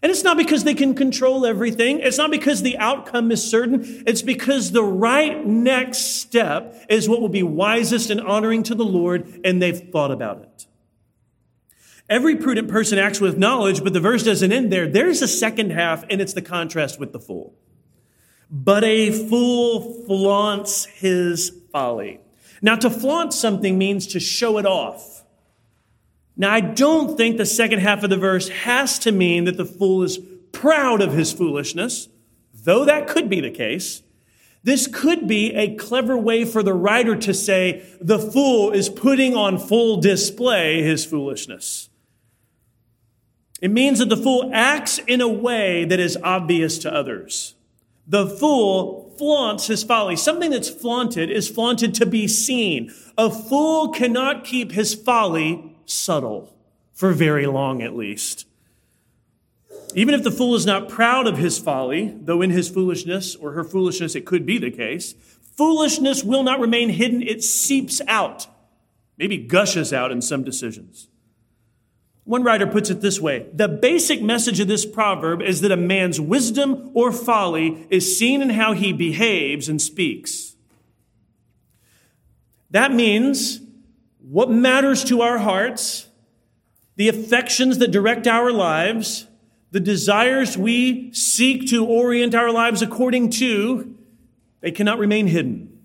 And 0.00 0.10
it's 0.10 0.22
not 0.22 0.36
because 0.36 0.62
they 0.62 0.74
can 0.74 0.94
control 0.94 1.44
everything. 1.44 1.98
It's 2.00 2.18
not 2.18 2.30
because 2.30 2.62
the 2.62 2.78
outcome 2.78 3.32
is 3.32 3.48
certain. 3.48 4.04
It's 4.06 4.22
because 4.22 4.70
the 4.70 4.84
right 4.84 5.44
next 5.44 6.20
step 6.20 6.84
is 6.88 7.08
what 7.08 7.20
will 7.20 7.28
be 7.28 7.42
wisest 7.42 8.08
and 8.10 8.20
honoring 8.20 8.62
to 8.64 8.76
the 8.76 8.84
Lord, 8.84 9.40
and 9.44 9.60
they've 9.60 9.90
thought 9.90 10.12
about 10.12 10.42
it. 10.42 10.66
Every 12.08 12.36
prudent 12.36 12.68
person 12.68 12.98
acts 12.98 13.20
with 13.20 13.36
knowledge, 13.36 13.82
but 13.82 13.92
the 13.92 14.00
verse 14.00 14.22
doesn't 14.22 14.52
end 14.52 14.72
there. 14.72 14.88
There's 14.88 15.20
a 15.20 15.28
second 15.28 15.72
half, 15.72 16.04
and 16.08 16.20
it's 16.20 16.32
the 16.32 16.42
contrast 16.42 16.98
with 16.98 17.12
the 17.12 17.20
fool. 17.20 17.54
But 18.50 18.84
a 18.84 19.10
fool 19.10 20.04
flaunts 20.06 20.86
his 20.86 21.52
folly. 21.70 22.20
Now, 22.62 22.76
to 22.76 22.88
flaunt 22.88 23.34
something 23.34 23.76
means 23.76 24.06
to 24.08 24.20
show 24.20 24.58
it 24.58 24.64
off. 24.64 25.17
Now, 26.40 26.52
I 26.52 26.60
don't 26.60 27.16
think 27.16 27.36
the 27.36 27.44
second 27.44 27.80
half 27.80 28.04
of 28.04 28.10
the 28.10 28.16
verse 28.16 28.48
has 28.48 29.00
to 29.00 29.10
mean 29.10 29.44
that 29.44 29.56
the 29.56 29.64
fool 29.64 30.04
is 30.04 30.20
proud 30.52 31.02
of 31.02 31.12
his 31.12 31.32
foolishness, 31.32 32.08
though 32.54 32.84
that 32.84 33.08
could 33.08 33.28
be 33.28 33.40
the 33.40 33.50
case. 33.50 34.02
This 34.62 34.86
could 34.86 35.26
be 35.26 35.52
a 35.54 35.74
clever 35.74 36.16
way 36.16 36.44
for 36.44 36.62
the 36.62 36.74
writer 36.74 37.16
to 37.16 37.34
say 37.34 37.84
the 38.00 38.20
fool 38.20 38.70
is 38.70 38.88
putting 38.88 39.34
on 39.34 39.58
full 39.58 40.00
display 40.00 40.80
his 40.82 41.04
foolishness. 41.04 41.90
It 43.60 43.72
means 43.72 43.98
that 43.98 44.08
the 44.08 44.16
fool 44.16 44.50
acts 44.54 44.98
in 44.98 45.20
a 45.20 45.28
way 45.28 45.84
that 45.86 45.98
is 45.98 46.16
obvious 46.22 46.78
to 46.78 46.94
others. 46.94 47.54
The 48.06 48.26
fool 48.28 49.12
flaunts 49.18 49.66
his 49.66 49.82
folly. 49.82 50.14
Something 50.14 50.52
that's 50.52 50.70
flaunted 50.70 51.30
is 51.30 51.48
flaunted 51.48 51.94
to 51.94 52.06
be 52.06 52.28
seen. 52.28 52.94
A 53.16 53.28
fool 53.28 53.88
cannot 53.88 54.44
keep 54.44 54.70
his 54.72 54.94
folly 54.94 55.74
subtle, 55.88 56.54
for 56.92 57.12
very 57.12 57.46
long 57.46 57.82
at 57.82 57.96
least. 57.96 58.46
Even 59.94 60.14
if 60.14 60.22
the 60.22 60.30
fool 60.30 60.54
is 60.54 60.66
not 60.66 60.88
proud 60.88 61.26
of 61.26 61.38
his 61.38 61.58
folly, 61.58 62.14
though 62.20 62.42
in 62.42 62.50
his 62.50 62.68
foolishness 62.68 63.34
or 63.34 63.52
her 63.52 63.64
foolishness 63.64 64.14
it 64.14 64.26
could 64.26 64.44
be 64.44 64.58
the 64.58 64.70
case, 64.70 65.14
foolishness 65.56 66.22
will 66.22 66.42
not 66.42 66.60
remain 66.60 66.90
hidden. 66.90 67.22
It 67.22 67.42
seeps 67.42 68.00
out, 68.06 68.46
maybe 69.16 69.38
gushes 69.38 69.92
out 69.92 70.12
in 70.12 70.20
some 70.20 70.44
decisions. 70.44 71.08
One 72.24 72.42
writer 72.42 72.66
puts 72.66 72.90
it 72.90 73.00
this 73.00 73.18
way 73.20 73.46
The 73.54 73.68
basic 73.68 74.20
message 74.20 74.60
of 74.60 74.68
this 74.68 74.84
proverb 74.84 75.40
is 75.40 75.62
that 75.62 75.72
a 75.72 75.76
man's 75.76 76.20
wisdom 76.20 76.90
or 76.92 77.10
folly 77.10 77.86
is 77.88 78.18
seen 78.18 78.42
in 78.42 78.50
how 78.50 78.74
he 78.74 78.92
behaves 78.92 79.68
and 79.68 79.80
speaks. 79.80 80.54
That 82.70 82.92
means 82.92 83.60
what 84.30 84.50
matters 84.50 85.04
to 85.04 85.22
our 85.22 85.38
hearts, 85.38 86.06
the 86.96 87.08
affections 87.08 87.78
that 87.78 87.90
direct 87.90 88.26
our 88.26 88.52
lives, 88.52 89.26
the 89.70 89.80
desires 89.80 90.58
we 90.58 91.10
seek 91.14 91.68
to 91.70 91.86
orient 91.86 92.34
our 92.34 92.52
lives 92.52 92.82
according 92.82 93.30
to, 93.30 93.96
they 94.60 94.70
cannot 94.70 94.98
remain 94.98 95.28
hidden. 95.28 95.78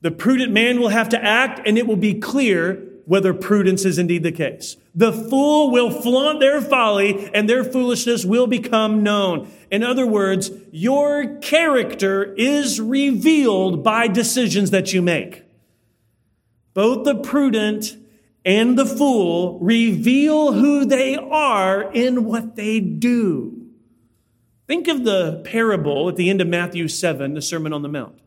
The 0.00 0.10
prudent 0.10 0.52
man 0.52 0.80
will 0.80 0.88
have 0.88 1.08
to 1.10 1.24
act, 1.24 1.60
and 1.64 1.78
it 1.78 1.86
will 1.86 1.96
be 1.96 2.14
clear 2.14 2.82
whether 3.04 3.32
prudence 3.32 3.84
is 3.84 4.00
indeed 4.00 4.24
the 4.24 4.32
case. 4.32 4.76
The 4.92 5.12
fool 5.12 5.70
will 5.70 5.90
flaunt 5.90 6.40
their 6.40 6.60
folly, 6.60 7.30
and 7.32 7.48
their 7.48 7.62
foolishness 7.62 8.24
will 8.24 8.48
become 8.48 9.04
known. 9.04 9.48
In 9.70 9.84
other 9.84 10.08
words, 10.08 10.50
your 10.72 11.36
character 11.36 12.34
is 12.34 12.80
revealed 12.80 13.84
by 13.84 14.08
decisions 14.08 14.72
that 14.72 14.92
you 14.92 15.02
make 15.02 15.45
both 16.76 17.06
the 17.06 17.14
prudent 17.14 17.96
and 18.44 18.78
the 18.78 18.84
fool 18.84 19.58
reveal 19.60 20.52
who 20.52 20.84
they 20.84 21.16
are 21.16 21.90
in 21.90 22.26
what 22.26 22.54
they 22.54 22.80
do. 22.80 23.70
Think 24.66 24.86
of 24.86 25.02
the 25.02 25.40
parable 25.46 26.10
at 26.10 26.16
the 26.16 26.28
end 26.28 26.42
of 26.42 26.48
Matthew 26.48 26.86
7, 26.86 27.32
the 27.32 27.40
Sermon 27.40 27.72
on 27.72 27.80
the 27.80 27.88
Mount. 27.88 28.20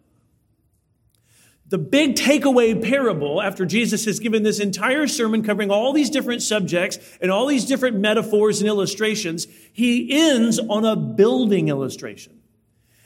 The 1.68 1.77
big 1.77 2.15
takeaway 2.15 2.84
parable, 2.84 3.39
after 3.39 3.68
Jesus 3.68 4.06
has 4.06 4.20
given 4.20 4.41
this 4.41 4.60
entire 4.60 5.06
sermon 5.06 5.44
covering 5.44 5.70
all 5.70 5.94
these 5.94 6.10
different 6.10 6.41
subjects 6.41 6.98
and 7.22 7.29
all 7.29 7.46
these 7.46 7.65
different 7.65 7.98
metaphors 7.98 8.62
and 8.62 8.68
illustrations, 8.68 9.46
he 9.72 10.12
ends 10.12 10.58
on 10.58 10.86
a 10.86 10.96
building 10.96 11.68
illustration. 11.68 12.38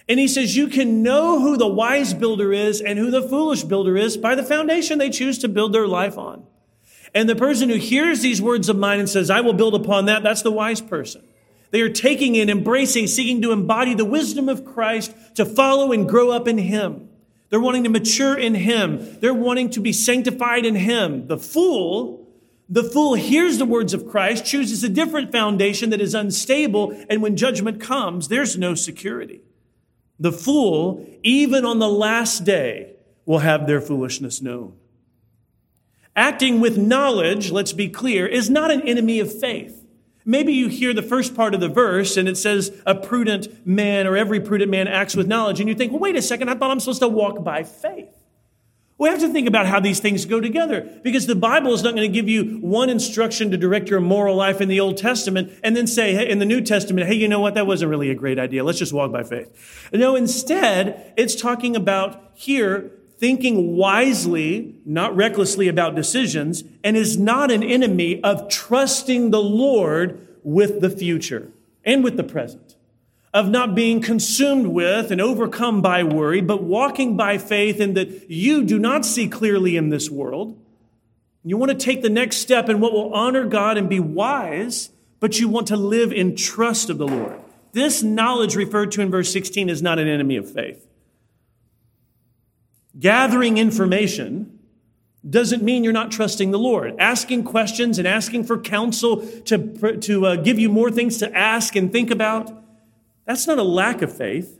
And 0.07 0.19
he 0.19 0.27
says, 0.27 0.55
You 0.55 0.67
can 0.67 1.03
know 1.03 1.39
who 1.39 1.57
the 1.57 1.67
wise 1.67 2.13
builder 2.13 2.51
is 2.51 2.81
and 2.81 2.99
who 2.99 3.09
the 3.09 3.21
foolish 3.21 3.63
builder 3.63 3.95
is 3.95 4.17
by 4.17 4.35
the 4.35 4.43
foundation 4.43 4.99
they 4.99 5.09
choose 5.09 5.37
to 5.39 5.47
build 5.47 5.73
their 5.73 5.87
life 5.87 6.17
on. 6.17 6.45
And 7.13 7.29
the 7.29 7.35
person 7.35 7.69
who 7.69 7.75
hears 7.75 8.21
these 8.21 8.41
words 8.41 8.69
of 8.69 8.77
mine 8.77 8.99
and 8.99 9.09
says, 9.09 9.29
I 9.29 9.41
will 9.41 9.53
build 9.53 9.75
upon 9.75 10.05
that, 10.05 10.23
that's 10.23 10.41
the 10.41 10.51
wise 10.51 10.81
person. 10.81 11.23
They 11.71 11.81
are 11.81 11.89
taking 11.89 12.35
in, 12.35 12.49
embracing, 12.49 13.07
seeking 13.07 13.41
to 13.41 13.51
embody 13.51 13.93
the 13.93 14.05
wisdom 14.05 14.49
of 14.49 14.65
Christ, 14.65 15.13
to 15.35 15.45
follow 15.45 15.91
and 15.91 16.07
grow 16.07 16.31
up 16.31 16.47
in 16.47 16.57
Him. 16.57 17.09
They're 17.49 17.59
wanting 17.59 17.83
to 17.83 17.89
mature 17.89 18.37
in 18.37 18.55
Him. 18.55 19.19
They're 19.19 19.33
wanting 19.33 19.71
to 19.71 19.79
be 19.79 19.93
sanctified 19.93 20.65
in 20.65 20.75
Him. 20.75 21.27
The 21.27 21.37
fool, 21.37 22.27
the 22.67 22.83
fool 22.83 23.15
hears 23.15 23.57
the 23.57 23.65
words 23.65 23.93
of 23.93 24.07
Christ, 24.07 24.45
chooses 24.45 24.83
a 24.83 24.89
different 24.89 25.31
foundation 25.31 25.89
that 25.91 26.01
is 26.01 26.15
unstable, 26.15 26.95
and 27.09 27.21
when 27.21 27.37
judgment 27.37 27.79
comes, 27.79 28.27
there's 28.27 28.57
no 28.57 28.75
security. 28.75 29.41
The 30.19 30.31
fool, 30.31 31.05
even 31.23 31.65
on 31.65 31.79
the 31.79 31.89
last 31.89 32.45
day, 32.45 32.93
will 33.25 33.39
have 33.39 33.67
their 33.67 33.81
foolishness 33.81 34.41
known. 34.41 34.77
Acting 36.15 36.59
with 36.59 36.77
knowledge, 36.77 37.51
let's 37.51 37.73
be 37.73 37.89
clear, 37.89 38.27
is 38.27 38.49
not 38.49 38.71
an 38.71 38.81
enemy 38.87 39.19
of 39.19 39.39
faith. 39.39 39.83
Maybe 40.25 40.53
you 40.53 40.67
hear 40.67 40.93
the 40.93 41.01
first 41.01 41.35
part 41.35 41.53
of 41.53 41.59
the 41.59 41.67
verse 41.67 42.15
and 42.15 42.29
it 42.29 42.37
says, 42.37 42.71
a 42.85 42.95
prudent 42.95 43.65
man 43.67 44.07
or 44.07 44.15
every 44.15 44.39
prudent 44.39 44.71
man 44.71 44.87
acts 44.87 45.15
with 45.15 45.27
knowledge. 45.27 45.59
And 45.59 45.67
you 45.67 45.75
think, 45.75 45.91
well, 45.91 45.99
wait 45.99 46.15
a 46.15 46.21
second, 46.21 46.49
I 46.49 46.55
thought 46.55 46.71
I'm 46.71 46.79
supposed 46.79 47.01
to 47.01 47.07
walk 47.07 47.43
by 47.43 47.63
faith. 47.63 48.22
We 49.03 49.09
have 49.09 49.19
to 49.19 49.27
think 49.27 49.49
about 49.49 49.65
how 49.65 49.81
these 49.81 49.99
things 49.99 50.23
go 50.23 50.39
together 50.39 50.89
because 51.03 51.27
the 51.27 51.35
Bible 51.35 51.73
is 51.73 51.83
not 51.83 51.93
going 51.93 52.09
to 52.09 52.13
give 52.13 52.29
you 52.29 52.59
one 52.59 52.89
instruction 52.89 53.51
to 53.51 53.57
direct 53.57 53.89
your 53.89 53.99
moral 53.99 54.33
life 54.33 54.61
in 54.61 54.69
the 54.69 54.79
Old 54.79 54.95
Testament 54.95 55.51
and 55.61 55.75
then 55.75 55.87
say 55.87 56.13
hey, 56.13 56.29
in 56.29 56.39
the 56.39 56.45
New 56.45 56.61
Testament, 56.61 57.05
hey, 57.07 57.15
you 57.15 57.27
know 57.27 57.41
what? 57.41 57.53
That 57.55 57.67
wasn't 57.67 57.91
really 57.91 58.09
a 58.11 58.15
great 58.15 58.39
idea. 58.39 58.63
Let's 58.63 58.79
just 58.79 58.93
walk 58.93 59.11
by 59.11 59.23
faith. 59.23 59.89
No, 59.91 60.15
instead, 60.15 61.13
it's 61.17 61.35
talking 61.35 61.75
about 61.75 62.31
here 62.33 62.93
thinking 63.17 63.75
wisely, 63.75 64.75
not 64.85 65.13
recklessly 65.13 65.67
about 65.67 65.95
decisions, 65.95 66.63
and 66.81 66.95
is 66.95 67.17
not 67.17 67.51
an 67.51 67.61
enemy 67.61 68.23
of 68.23 68.47
trusting 68.47 69.31
the 69.31 69.41
Lord 69.41 70.25
with 70.43 70.79
the 70.79 70.89
future 70.89 71.51
and 71.83 72.05
with 72.05 72.15
the 72.15 72.23
present, 72.23 72.72
of 73.33 73.49
not 73.49 73.73
being 73.73 73.99
consumed 73.99 74.67
with 74.67 75.11
and 75.11 75.19
overcome 75.19 75.81
by 75.81 76.03
worry, 76.03 76.39
but 76.39 76.61
walking 76.61 77.17
by 77.17 77.37
faith 77.37 77.79
in 77.79 77.95
that 77.95 78.29
you 78.29 78.63
do 78.63 78.77
not 78.77 79.05
see 79.05 79.27
clearly 79.27 79.75
in 79.75 79.89
this 79.89 80.09
world. 80.09 80.59
You 81.43 81.57
want 81.57 81.71
to 81.71 81.77
take 81.77 82.01
the 82.01 82.09
next 82.09 82.37
step 82.37 82.69
in 82.69 82.79
what 82.79 82.93
will 82.93 83.13
honor 83.13 83.45
God 83.45 83.77
and 83.77 83.89
be 83.89 83.99
wise, 83.99 84.91
but 85.19 85.39
you 85.39 85.49
want 85.49 85.67
to 85.67 85.75
live 85.75 86.13
in 86.13 86.35
trust 86.35 86.89
of 86.89 86.97
the 86.97 87.07
Lord. 87.07 87.39
This 87.71 88.03
knowledge 88.03 88.55
referred 88.55 88.91
to 88.93 89.01
in 89.01 89.09
verse 89.09 89.33
16 89.33 89.67
is 89.67 89.81
not 89.81 89.97
an 89.97 90.07
enemy 90.07 90.37
of 90.37 90.49
faith. 90.49 90.87
Gathering 92.97 93.57
information 93.57 94.59
doesn't 95.27 95.63
mean 95.63 95.83
you're 95.83 95.91
not 95.91 96.11
trusting 96.11 96.51
the 96.51 96.59
Lord. 96.59 96.95
Asking 96.99 97.43
questions 97.43 97.97
and 97.97 98.07
asking 98.07 98.43
for 98.43 98.59
counsel 98.59 99.25
to, 99.45 99.97
to 99.97 100.25
uh, 100.25 100.35
give 100.35 100.59
you 100.59 100.69
more 100.69 100.91
things 100.91 101.17
to 101.17 101.35
ask 101.35 101.75
and 101.75 101.91
think 101.91 102.11
about, 102.11 102.62
that's 103.25 103.47
not 103.47 103.57
a 103.57 103.63
lack 103.63 104.01
of 104.01 104.15
faith. 104.15 104.59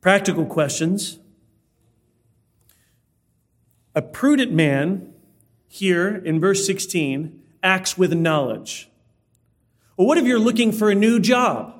Practical 0.00 0.44
questions. 0.44 1.18
A 3.94 4.02
prudent 4.02 4.52
man, 4.52 5.12
here 5.68 6.16
in 6.16 6.40
verse 6.40 6.66
16, 6.66 7.40
acts 7.62 7.96
with 7.96 8.12
knowledge. 8.12 8.90
Well, 9.96 10.06
what 10.06 10.18
if 10.18 10.24
you're 10.24 10.38
looking 10.38 10.72
for 10.72 10.90
a 10.90 10.94
new 10.94 11.20
job? 11.20 11.74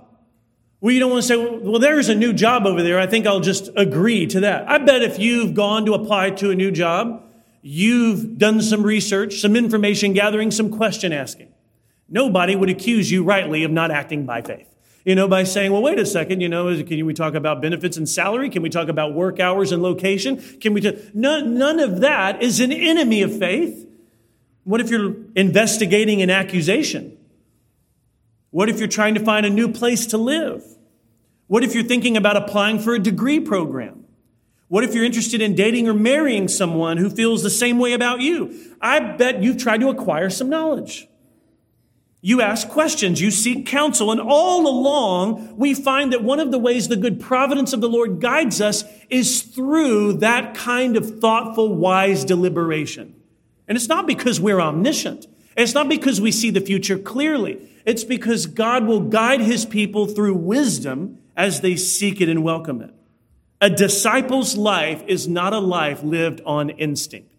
Well, 0.81 0.93
you 0.93 1.01
don't 1.01 1.11
want 1.11 1.23
to 1.23 1.29
say, 1.29 1.37
well, 1.37 1.79
there's 1.79 2.11
a 2.11 2.15
new 2.15 2.35
job 2.35 2.67
over 2.67 2.83
there. 2.83 3.01
I 3.01 3.07
think 3.07 3.27
I'll 3.27 3.41
just 3.41 3.71
agree 3.75 4.27
to 4.27 4.41
that. 4.41 4.69
I 4.69 4.77
bet 4.79 5.03
if 5.03 5.19
you've 5.19 5.55
gone 5.55 5.87
to 5.87 5.95
apply 5.95 6.31
to 6.31 6.51
a 6.51 6.55
new 6.55 6.71
job, 6.71 7.25
you've 7.63 8.37
done 8.37 8.61
some 8.61 8.83
research, 8.83 9.41
some 9.41 9.57
information 9.57 10.13
gathering, 10.13 10.51
some 10.51 10.71
question 10.71 11.11
asking. 11.11 11.54
Nobody 12.09 12.55
would 12.55 12.71
accuse 12.71 13.11
you 13.11 13.25
rightly 13.25 13.65
of 13.65 13.71
not 13.71 13.91
acting 13.91 14.27
by 14.27 14.43
faith. 14.43 14.69
You 15.05 15.15
know, 15.15 15.29
by 15.29 15.45
saying, 15.45 15.71
well, 15.71 15.83
wait 15.83 15.99
a 15.99 16.07
second, 16.07 16.41
you 16.41 16.49
know, 16.49 16.83
can 16.83 17.05
we 17.05 17.13
talk 17.13 17.35
about 17.35 17.61
benefits 17.61 17.99
and 17.99 18.09
salary? 18.09 18.49
Can 18.49 18.63
we 18.63 18.71
talk 18.71 18.89
about 18.89 19.13
work 19.13 19.39
hours 19.39 19.71
and 19.71 19.83
location? 19.83 20.43
Can 20.61 20.73
we, 20.73 20.81
t-? 20.81 20.97
none, 21.13 21.59
none 21.59 21.79
of 21.79 22.01
that 22.01 22.43
is 22.43 22.61
an 22.61 22.73
enemy 22.73 23.21
of 23.21 23.39
faith. 23.39 23.87
What 24.65 24.81
if 24.81 24.89
you're 24.89 25.15
investigating 25.37 26.23
an 26.23 26.31
accusation? 26.31 27.19
What 28.51 28.71
if 28.71 28.79
you're 28.79 28.89
trying 28.89 29.15
to 29.15 29.21
find 29.21 29.45
a 29.45 29.51
new 29.51 29.71
place 29.71 30.07
to 30.07 30.17
live? 30.17 30.65
What 31.49 31.65
if 31.65 31.75
you're 31.75 31.85
thinking 31.85 32.17
about 32.17 32.39
applying 32.39 32.79
for 32.79 32.95
a 32.95 32.99
degree 32.99 33.41
program? 33.41 34.05
What 34.69 34.85
if 34.85 34.95
you're 34.95 35.05
interested 35.05 35.43
in 35.43 35.55
dating 35.55 35.87
or 35.87 35.93
marrying 35.93 36.49
someone 36.49 36.97
who 36.97 37.11
feels 37.11 37.43
the 37.43 37.51
same 37.51 37.79
way 37.79 37.93
about 37.93 38.21
you? 38.21 38.75
I 38.81 39.01
bet 39.01 39.43
you've 39.43 39.59
tried 39.59 39.81
to 39.81 39.91
acquire 39.91 40.31
some 40.31 40.49
knowledge. 40.49 41.09
You 42.27 42.41
ask 42.41 42.71
questions, 42.71 43.21
you 43.21 43.31
seek 43.31 43.67
counsel, 43.67 44.11
and 44.11 44.19
all 44.19 44.67
along 44.67 45.59
we 45.59 45.75
find 45.75 46.11
that 46.15 46.23
one 46.23 46.41
of 46.41 46.51
the 46.51 46.59
ways 46.59 46.89
the 46.89 46.97
good 46.97 47.21
providence 47.21 47.75
of 47.75 47.83
the 47.83 47.89
Lord 47.89 48.19
guides 48.19 48.63
us 48.63 48.83
is 49.11 49.43
through 49.43 50.15
that 50.15 50.55
kind 50.55 50.97
of 50.97 51.21
thoughtful, 51.21 51.75
wise 51.75 52.25
deliberation. 52.25 53.15
And 53.69 53.77
it's 53.77 53.91
not 53.91 54.07
because 54.07 54.41
we're 54.41 54.59
omniscient. 54.59 55.27
It's 55.55 55.75
not 55.75 55.87
because 55.87 56.19
we 56.19 56.33
see 56.33 56.49
the 56.49 56.63
future 56.63 56.97
clearly. 56.99 57.61
It's 57.85 58.05
because 58.05 58.47
God 58.47 58.87
will 58.87 59.01
guide 59.01 59.43
his 59.43 59.67
people 59.67 60.07
through 60.07 60.37
wisdom 60.37 61.19
as 61.37 61.61
they 61.61 61.77
seek 61.77 62.23
it 62.23 62.31
and 62.31 62.43
welcome 62.43 62.81
it. 62.81 62.95
A 63.61 63.69
disciple's 63.69 64.57
life 64.57 65.05
is 65.07 65.29
not 65.29 65.53
a 65.53 65.59
life 65.59 66.03
lived 66.03 66.41
on 66.47 66.71
instinct. 66.71 67.34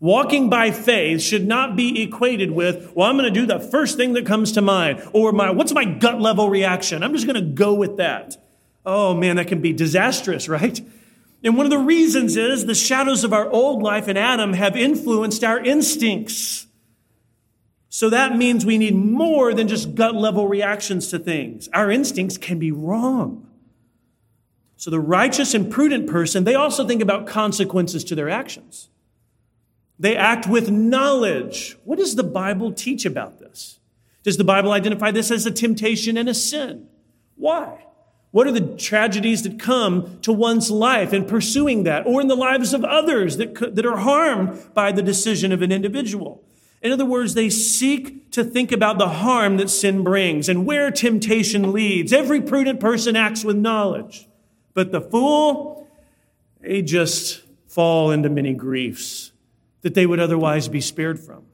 Walking 0.00 0.48
by 0.48 0.70
faith 0.70 1.22
should 1.22 1.46
not 1.46 1.74
be 1.74 2.02
equated 2.02 2.52
with, 2.52 2.92
well, 2.94 3.08
I'm 3.08 3.16
going 3.16 3.32
to 3.32 3.40
do 3.40 3.46
the 3.46 3.58
first 3.58 3.96
thing 3.96 4.12
that 4.12 4.26
comes 4.26 4.52
to 4.52 4.62
mind, 4.62 5.02
or 5.12 5.32
my, 5.32 5.50
what's 5.50 5.72
my 5.72 5.84
gut 5.84 6.20
level 6.20 6.48
reaction? 6.48 7.02
I'm 7.02 7.12
just 7.12 7.26
going 7.26 7.42
to 7.42 7.50
go 7.50 7.74
with 7.74 7.96
that. 7.96 8.36
Oh 8.86 9.12
man, 9.14 9.36
that 9.36 9.48
can 9.48 9.60
be 9.60 9.72
disastrous, 9.72 10.48
right? 10.48 10.80
And 11.42 11.56
one 11.56 11.66
of 11.66 11.70
the 11.70 11.78
reasons 11.78 12.36
is 12.36 12.66
the 12.66 12.74
shadows 12.74 13.24
of 13.24 13.32
our 13.32 13.48
old 13.50 13.82
life 13.82 14.08
in 14.08 14.16
Adam 14.16 14.52
have 14.52 14.76
influenced 14.76 15.42
our 15.44 15.58
instincts. 15.58 16.66
So 17.88 18.10
that 18.10 18.36
means 18.36 18.64
we 18.64 18.78
need 18.78 18.94
more 18.94 19.54
than 19.54 19.66
just 19.66 19.94
gut 19.94 20.14
level 20.14 20.46
reactions 20.46 21.08
to 21.08 21.18
things. 21.18 21.68
Our 21.72 21.90
instincts 21.90 22.36
can 22.36 22.58
be 22.58 22.70
wrong. 22.70 23.46
So 24.76 24.90
the 24.90 25.00
righteous 25.00 25.54
and 25.54 25.70
prudent 25.70 26.08
person, 26.08 26.44
they 26.44 26.54
also 26.54 26.86
think 26.86 27.02
about 27.02 27.26
consequences 27.26 28.04
to 28.04 28.14
their 28.14 28.28
actions. 28.28 28.88
They 29.98 30.16
act 30.16 30.46
with 30.46 30.70
knowledge. 30.70 31.76
What 31.84 31.98
does 31.98 32.14
the 32.14 32.22
Bible 32.22 32.72
teach 32.72 33.04
about 33.04 33.40
this? 33.40 33.80
Does 34.22 34.36
the 34.36 34.44
Bible 34.44 34.72
identify 34.72 35.10
this 35.10 35.30
as 35.30 35.46
a 35.46 35.50
temptation 35.50 36.16
and 36.16 36.28
a 36.28 36.34
sin? 36.34 36.86
Why? 37.36 37.84
What 38.30 38.46
are 38.46 38.52
the 38.52 38.76
tragedies 38.76 39.42
that 39.42 39.58
come 39.58 40.20
to 40.20 40.32
one's 40.32 40.70
life 40.70 41.12
in 41.12 41.24
pursuing 41.24 41.84
that, 41.84 42.06
or 42.06 42.20
in 42.20 42.28
the 42.28 42.36
lives 42.36 42.74
of 42.74 42.84
others 42.84 43.38
that, 43.38 43.74
that 43.74 43.86
are 43.86 43.96
harmed 43.96 44.74
by 44.74 44.92
the 44.92 45.02
decision 45.02 45.50
of 45.50 45.62
an 45.62 45.72
individual? 45.72 46.44
In 46.82 46.92
other 46.92 47.06
words, 47.06 47.34
they 47.34 47.50
seek 47.50 48.30
to 48.32 48.44
think 48.44 48.70
about 48.70 48.98
the 48.98 49.08
harm 49.08 49.56
that 49.56 49.70
sin 49.70 50.04
brings 50.04 50.48
and 50.48 50.66
where 50.66 50.90
temptation 50.90 51.72
leads. 51.72 52.12
Every 52.12 52.40
prudent 52.40 52.78
person 52.78 53.16
acts 53.16 53.44
with 53.44 53.56
knowledge. 53.56 54.28
But 54.74 54.92
the 54.92 55.00
fool, 55.00 55.88
they 56.60 56.82
just 56.82 57.42
fall 57.66 58.10
into 58.10 58.28
many 58.28 58.54
griefs 58.54 59.27
that 59.82 59.94
they 59.94 60.06
would 60.06 60.20
otherwise 60.20 60.68
be 60.68 60.80
spared 60.80 61.18
from. 61.18 61.44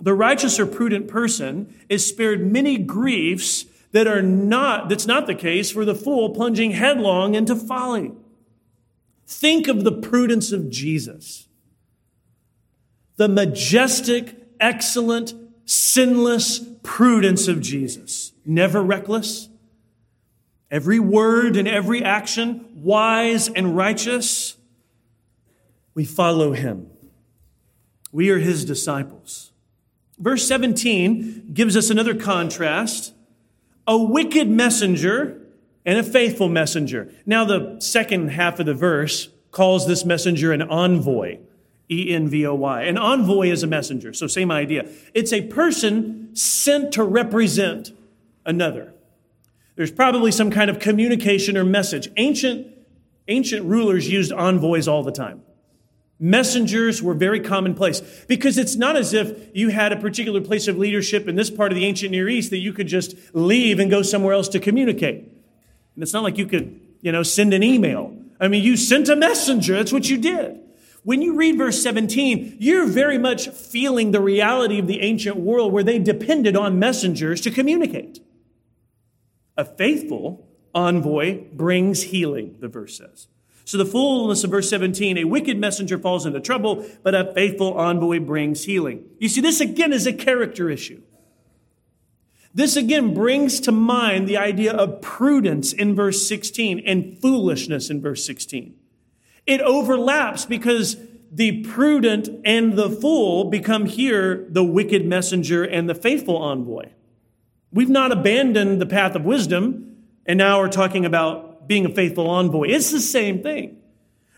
The 0.00 0.14
righteous 0.14 0.58
or 0.58 0.66
prudent 0.66 1.08
person 1.08 1.74
is 1.88 2.06
spared 2.06 2.50
many 2.50 2.78
griefs 2.78 3.66
that 3.92 4.06
are 4.06 4.22
not, 4.22 4.88
that's 4.88 5.06
not 5.06 5.26
the 5.26 5.34
case 5.34 5.70
for 5.70 5.84
the 5.84 5.94
fool 5.94 6.30
plunging 6.30 6.70
headlong 6.70 7.34
into 7.34 7.54
folly. 7.54 8.12
Think 9.26 9.68
of 9.68 9.84
the 9.84 9.92
prudence 9.92 10.52
of 10.52 10.70
Jesus 10.70 11.46
the 13.16 13.28
majestic, 13.28 14.34
excellent, 14.58 15.34
sinless 15.66 16.58
prudence 16.82 17.48
of 17.48 17.60
Jesus. 17.60 18.32
Never 18.46 18.82
reckless. 18.82 19.50
Every 20.70 20.98
word 20.98 21.58
and 21.58 21.68
every 21.68 22.02
action 22.02 22.64
wise 22.76 23.50
and 23.50 23.76
righteous. 23.76 24.56
We 26.00 26.06
follow 26.06 26.52
him. 26.52 26.86
We 28.10 28.30
are 28.30 28.38
his 28.38 28.64
disciples. 28.64 29.52
Verse 30.18 30.48
17 30.48 31.50
gives 31.52 31.76
us 31.76 31.90
another 31.90 32.14
contrast 32.14 33.12
a 33.86 33.98
wicked 33.98 34.48
messenger 34.48 35.42
and 35.84 35.98
a 35.98 36.02
faithful 36.02 36.48
messenger. 36.48 37.12
Now, 37.26 37.44
the 37.44 37.78
second 37.80 38.28
half 38.28 38.58
of 38.58 38.64
the 38.64 38.72
verse 38.72 39.28
calls 39.50 39.86
this 39.86 40.06
messenger 40.06 40.54
an 40.54 40.62
envoy. 40.62 41.36
E 41.90 42.14
N 42.14 42.28
V 42.28 42.46
O 42.46 42.54
Y. 42.54 42.82
An 42.84 42.96
envoy 42.96 43.50
is 43.50 43.62
a 43.62 43.66
messenger, 43.66 44.14
so 44.14 44.26
same 44.26 44.50
idea. 44.50 44.88
It's 45.12 45.34
a 45.34 45.48
person 45.48 46.34
sent 46.34 46.92
to 46.92 47.04
represent 47.04 47.90
another. 48.46 48.94
There's 49.76 49.92
probably 49.92 50.32
some 50.32 50.50
kind 50.50 50.70
of 50.70 50.78
communication 50.78 51.58
or 51.58 51.64
message. 51.64 52.08
Ancient, 52.16 52.68
ancient 53.28 53.66
rulers 53.66 54.08
used 54.08 54.32
envoys 54.32 54.88
all 54.88 55.02
the 55.02 55.12
time. 55.12 55.42
Messengers 56.22 57.02
were 57.02 57.14
very 57.14 57.40
commonplace 57.40 58.02
because 58.28 58.58
it's 58.58 58.76
not 58.76 58.94
as 58.94 59.14
if 59.14 59.48
you 59.54 59.70
had 59.70 59.90
a 59.90 59.96
particular 59.96 60.42
place 60.42 60.68
of 60.68 60.76
leadership 60.76 61.26
in 61.26 61.34
this 61.34 61.48
part 61.48 61.72
of 61.72 61.76
the 61.76 61.86
ancient 61.86 62.10
Near 62.10 62.28
East 62.28 62.50
that 62.50 62.58
you 62.58 62.74
could 62.74 62.88
just 62.88 63.16
leave 63.32 63.78
and 63.78 63.90
go 63.90 64.02
somewhere 64.02 64.34
else 64.34 64.48
to 64.50 64.60
communicate. 64.60 65.16
And 65.94 66.02
it's 66.02 66.12
not 66.12 66.22
like 66.22 66.36
you 66.36 66.46
could, 66.46 66.78
you 67.00 67.10
know, 67.10 67.22
send 67.22 67.54
an 67.54 67.62
email. 67.62 68.14
I 68.38 68.48
mean, 68.48 68.62
you 68.62 68.76
sent 68.76 69.08
a 69.08 69.16
messenger. 69.16 69.74
That's 69.74 69.94
what 69.94 70.10
you 70.10 70.18
did. 70.18 70.60
When 71.04 71.22
you 71.22 71.36
read 71.36 71.56
verse 71.56 71.82
17, 71.82 72.56
you're 72.58 72.86
very 72.86 73.16
much 73.16 73.48
feeling 73.48 74.10
the 74.10 74.20
reality 74.20 74.78
of 74.78 74.86
the 74.86 75.00
ancient 75.00 75.36
world 75.36 75.72
where 75.72 75.82
they 75.82 75.98
depended 75.98 76.54
on 76.54 76.78
messengers 76.78 77.40
to 77.42 77.50
communicate. 77.50 78.20
A 79.56 79.64
faithful 79.64 80.46
envoy 80.74 81.44
brings 81.52 82.02
healing, 82.02 82.56
the 82.60 82.68
verse 82.68 82.98
says. 82.98 83.28
So 83.64 83.78
the 83.78 83.86
fullness 83.86 84.42
of 84.44 84.50
verse 84.50 84.68
17, 84.68 85.18
a 85.18 85.24
wicked 85.24 85.58
messenger 85.58 85.98
falls 85.98 86.26
into 86.26 86.40
trouble, 86.40 86.86
but 87.02 87.14
a 87.14 87.32
faithful 87.34 87.74
envoy 87.74 88.20
brings 88.20 88.64
healing. 88.64 89.04
You 89.18 89.28
see, 89.28 89.40
this 89.40 89.60
again 89.60 89.92
is 89.92 90.06
a 90.06 90.12
character 90.12 90.70
issue. 90.70 91.02
This 92.52 92.74
again 92.76 93.14
brings 93.14 93.60
to 93.60 93.72
mind 93.72 94.28
the 94.28 94.36
idea 94.36 94.72
of 94.72 95.00
prudence 95.00 95.72
in 95.72 95.94
verse 95.94 96.26
16 96.26 96.80
and 96.84 97.16
foolishness 97.20 97.90
in 97.90 98.00
verse 98.00 98.26
16. 98.26 98.74
It 99.46 99.60
overlaps 99.60 100.46
because 100.46 100.96
the 101.30 101.62
prudent 101.62 102.28
and 102.44 102.76
the 102.76 102.90
fool 102.90 103.44
become 103.44 103.86
here 103.86 104.46
the 104.48 104.64
wicked 104.64 105.06
messenger 105.06 105.62
and 105.62 105.88
the 105.88 105.94
faithful 105.94 106.36
envoy. 106.36 106.88
We've 107.72 107.88
not 107.88 108.10
abandoned 108.10 108.80
the 108.80 108.86
path 108.86 109.14
of 109.14 109.24
wisdom, 109.24 109.96
and 110.26 110.38
now 110.38 110.58
we're 110.58 110.68
talking 110.68 111.04
about 111.04 111.49
being 111.66 111.86
a 111.86 111.90
faithful 111.90 112.28
envoy. 112.28 112.68
It's 112.68 112.90
the 112.90 113.00
same 113.00 113.42
thing. 113.42 113.76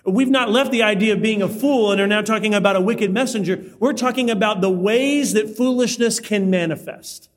We've 0.05 0.31
not 0.31 0.51
left 0.51 0.73
the 0.73 0.83
idea 0.83 1.13
of 1.15 1.23
being 1.23 1.43
a 1.43 1.49
fool 1.49 1.93
and 1.93 2.01
are 2.01 2.07
now 2.09 2.23
talking 2.23 2.55
about 2.55 2.75
a 2.75 2.81
wicked 2.81 3.13
messenger. 3.13 3.65
We're 3.79 3.93
talking 3.93 4.31
about 4.31 4.61
the 4.61 4.71
ways 4.71 5.35
that 5.35 5.57
foolishness 5.57 6.19
can 6.19 6.51
manifest. 6.51 7.29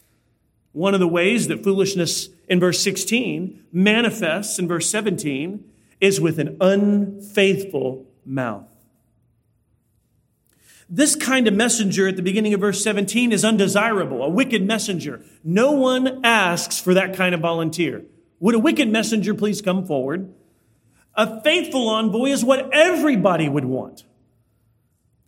One 0.72 0.94
of 0.94 1.00
the 1.00 1.08
ways 1.08 1.48
that 1.48 1.64
foolishness 1.64 2.30
in 2.48 2.60
verse 2.60 2.82
16 2.84 3.66
manifests 3.72 4.58
in 4.58 4.68
verse 4.68 4.90
17 4.90 5.64
is 6.02 6.20
with 6.20 6.40
an 6.40 6.58
unfaithful 6.60 8.08
mouth. 8.26 8.66
This 10.90 11.16
kind 11.16 11.48
of 11.48 11.54
messenger 11.54 12.08
at 12.08 12.16
the 12.16 12.22
beginning 12.22 12.54
of 12.54 12.60
verse 12.60 12.84
17 12.84 13.32
is 13.32 13.46
undesirable, 13.46 14.24
a 14.24 14.30
wicked 14.30 14.66
messenger. 14.66 15.22
No 15.44 15.72
one 15.72 16.24
asks 16.24 16.80
for 16.80 16.94
that 16.94 17.16
kind 17.16 17.34
of 17.34 17.42
volunteer. 17.42 18.04
Would 18.46 18.54
a 18.54 18.60
wicked 18.60 18.92
messenger 18.92 19.34
please 19.34 19.60
come 19.60 19.88
forward? 19.88 20.32
A 21.16 21.42
faithful 21.42 21.90
envoy 21.90 22.28
is 22.28 22.46
what 22.46 22.70
everybody 22.72 23.50
would 23.50 23.66
want. 23.66 24.04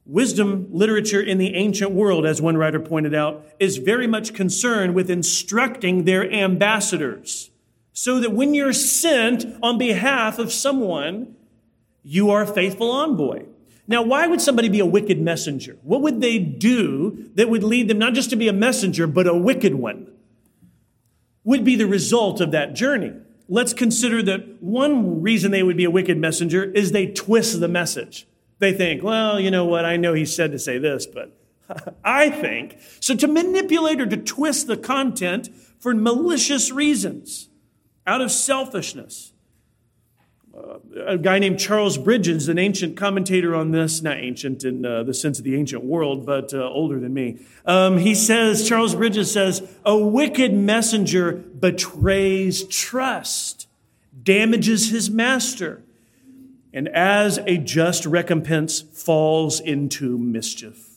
Wisdom 0.05 0.67
literature 0.69 1.19
in 1.19 1.39
the 1.39 1.55
ancient 1.55 1.93
world, 1.93 2.27
as 2.27 2.43
one 2.43 2.57
writer 2.57 2.79
pointed 2.79 3.15
out, 3.15 3.43
is 3.57 3.77
very 3.77 4.05
much 4.05 4.35
concerned 4.35 4.93
with 4.93 5.09
instructing 5.09 6.03
their 6.03 6.31
ambassadors 6.31 7.49
so 7.91 8.19
that 8.19 8.33
when 8.33 8.53
you're 8.53 8.71
sent 8.71 9.47
on 9.63 9.79
behalf 9.79 10.37
of 10.37 10.53
someone, 10.53 11.35
you 12.03 12.29
are 12.29 12.43
a 12.43 12.47
faithful 12.47 12.91
envoy. 12.91 13.45
Now, 13.87 14.03
why 14.03 14.27
would 14.27 14.41
somebody 14.41 14.69
be 14.69 14.79
a 14.79 14.85
wicked 14.85 15.19
messenger? 15.19 15.77
What 15.81 16.03
would 16.03 16.21
they 16.21 16.37
do 16.37 17.31
that 17.33 17.49
would 17.49 17.63
lead 17.63 17.87
them 17.87 17.97
not 17.97 18.13
just 18.13 18.29
to 18.29 18.35
be 18.35 18.47
a 18.47 18.53
messenger, 18.53 19.07
but 19.07 19.25
a 19.25 19.33
wicked 19.33 19.73
one? 19.73 20.11
Would 21.47 21.63
be 21.63 21.77
the 21.77 21.87
result 21.87 22.41
of 22.41 22.51
that 22.51 22.75
journey. 22.75 23.13
Let's 23.47 23.71
consider 23.71 24.21
that 24.23 24.61
one 24.61 25.21
reason 25.21 25.51
they 25.51 25.63
would 25.63 25.77
be 25.77 25.85
a 25.85 25.89
wicked 25.89 26.17
messenger 26.17 26.65
is 26.65 26.91
they 26.91 27.07
twist 27.07 27.61
the 27.61 27.69
message. 27.69 28.27
They 28.59 28.73
think, 28.73 29.01
well, 29.01 29.39
you 29.39 29.49
know 29.49 29.63
what? 29.63 29.85
I 29.85 29.95
know 29.95 30.13
he 30.13 30.25
said 30.25 30.51
to 30.51 30.59
say 30.59 30.77
this, 30.77 31.05
but 31.05 31.39
I 32.03 32.29
think. 32.29 32.77
So 32.99 33.15
to 33.15 33.29
manipulate 33.29 34.01
or 34.01 34.05
to 34.07 34.17
twist 34.17 34.67
the 34.67 34.75
content 34.75 35.47
for 35.79 35.95
malicious 35.95 36.69
reasons, 36.69 37.47
out 38.05 38.19
of 38.19 38.29
selfishness 38.29 39.31
a 41.05 41.17
guy 41.17 41.39
named 41.39 41.59
Charles 41.59 41.97
Bridges, 41.97 42.47
an 42.47 42.57
ancient 42.57 42.97
commentator 42.97 43.55
on 43.55 43.71
this, 43.71 44.01
not 44.01 44.17
ancient 44.17 44.63
in 44.63 44.85
uh, 44.85 45.03
the 45.03 45.13
sense 45.13 45.37
of 45.37 45.45
the 45.45 45.55
ancient 45.55 45.83
world, 45.83 46.25
but 46.25 46.53
uh, 46.53 46.69
older 46.69 46.99
than 46.99 47.13
me. 47.13 47.39
Um, 47.65 47.97
he 47.97 48.15
says, 48.15 48.67
Charles 48.67 48.95
Bridges 48.95 49.31
says, 49.31 49.67
a 49.85 49.97
wicked 49.97 50.53
messenger 50.53 51.33
betrays 51.33 52.63
trust, 52.65 53.67
damages 54.23 54.89
his 54.89 55.09
master, 55.09 55.83
and 56.73 56.87
as 56.89 57.39
a 57.39 57.57
just 57.57 58.05
recompense 58.05 58.81
falls 58.81 59.59
into 59.59 60.17
mischief. 60.17 60.87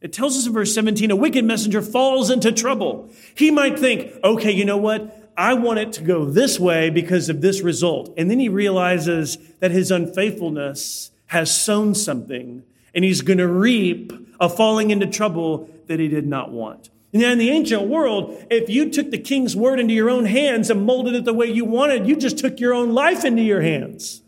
It 0.00 0.12
tells 0.12 0.36
us 0.36 0.46
in 0.46 0.52
verse 0.52 0.74
17, 0.74 1.10
a 1.10 1.16
wicked 1.16 1.44
messenger 1.44 1.82
falls 1.82 2.30
into 2.30 2.52
trouble. 2.52 3.10
He 3.34 3.50
might 3.50 3.78
think, 3.78 4.12
okay, 4.24 4.50
you 4.50 4.64
know 4.64 4.78
what? 4.78 5.19
I 5.36 5.54
want 5.54 5.78
it 5.78 5.92
to 5.94 6.02
go 6.02 6.24
this 6.24 6.58
way 6.58 6.90
because 6.90 7.28
of 7.28 7.40
this 7.40 7.62
result. 7.62 8.12
And 8.16 8.30
then 8.30 8.38
he 8.38 8.48
realizes 8.48 9.38
that 9.60 9.70
his 9.70 9.90
unfaithfulness 9.90 11.10
has 11.26 11.54
sown 11.54 11.94
something 11.94 12.62
and 12.94 13.04
he's 13.04 13.20
going 13.22 13.38
to 13.38 13.46
reap 13.46 14.12
a 14.40 14.48
falling 14.48 14.90
into 14.90 15.06
trouble 15.06 15.68
that 15.86 16.00
he 16.00 16.08
did 16.08 16.26
not 16.26 16.50
want. 16.50 16.90
Now, 17.12 17.32
in 17.32 17.38
the 17.38 17.50
ancient 17.50 17.82
world, 17.82 18.44
if 18.50 18.68
you 18.68 18.90
took 18.90 19.10
the 19.10 19.18
king's 19.18 19.56
word 19.56 19.80
into 19.80 19.94
your 19.94 20.10
own 20.10 20.26
hands 20.26 20.70
and 20.70 20.86
molded 20.86 21.14
it 21.14 21.24
the 21.24 21.34
way 21.34 21.46
you 21.46 21.64
wanted, 21.64 22.06
you 22.06 22.16
just 22.16 22.38
took 22.38 22.60
your 22.60 22.72
own 22.72 22.92
life 22.92 23.24
into 23.24 23.42
your 23.42 23.60
hands. 23.60 24.22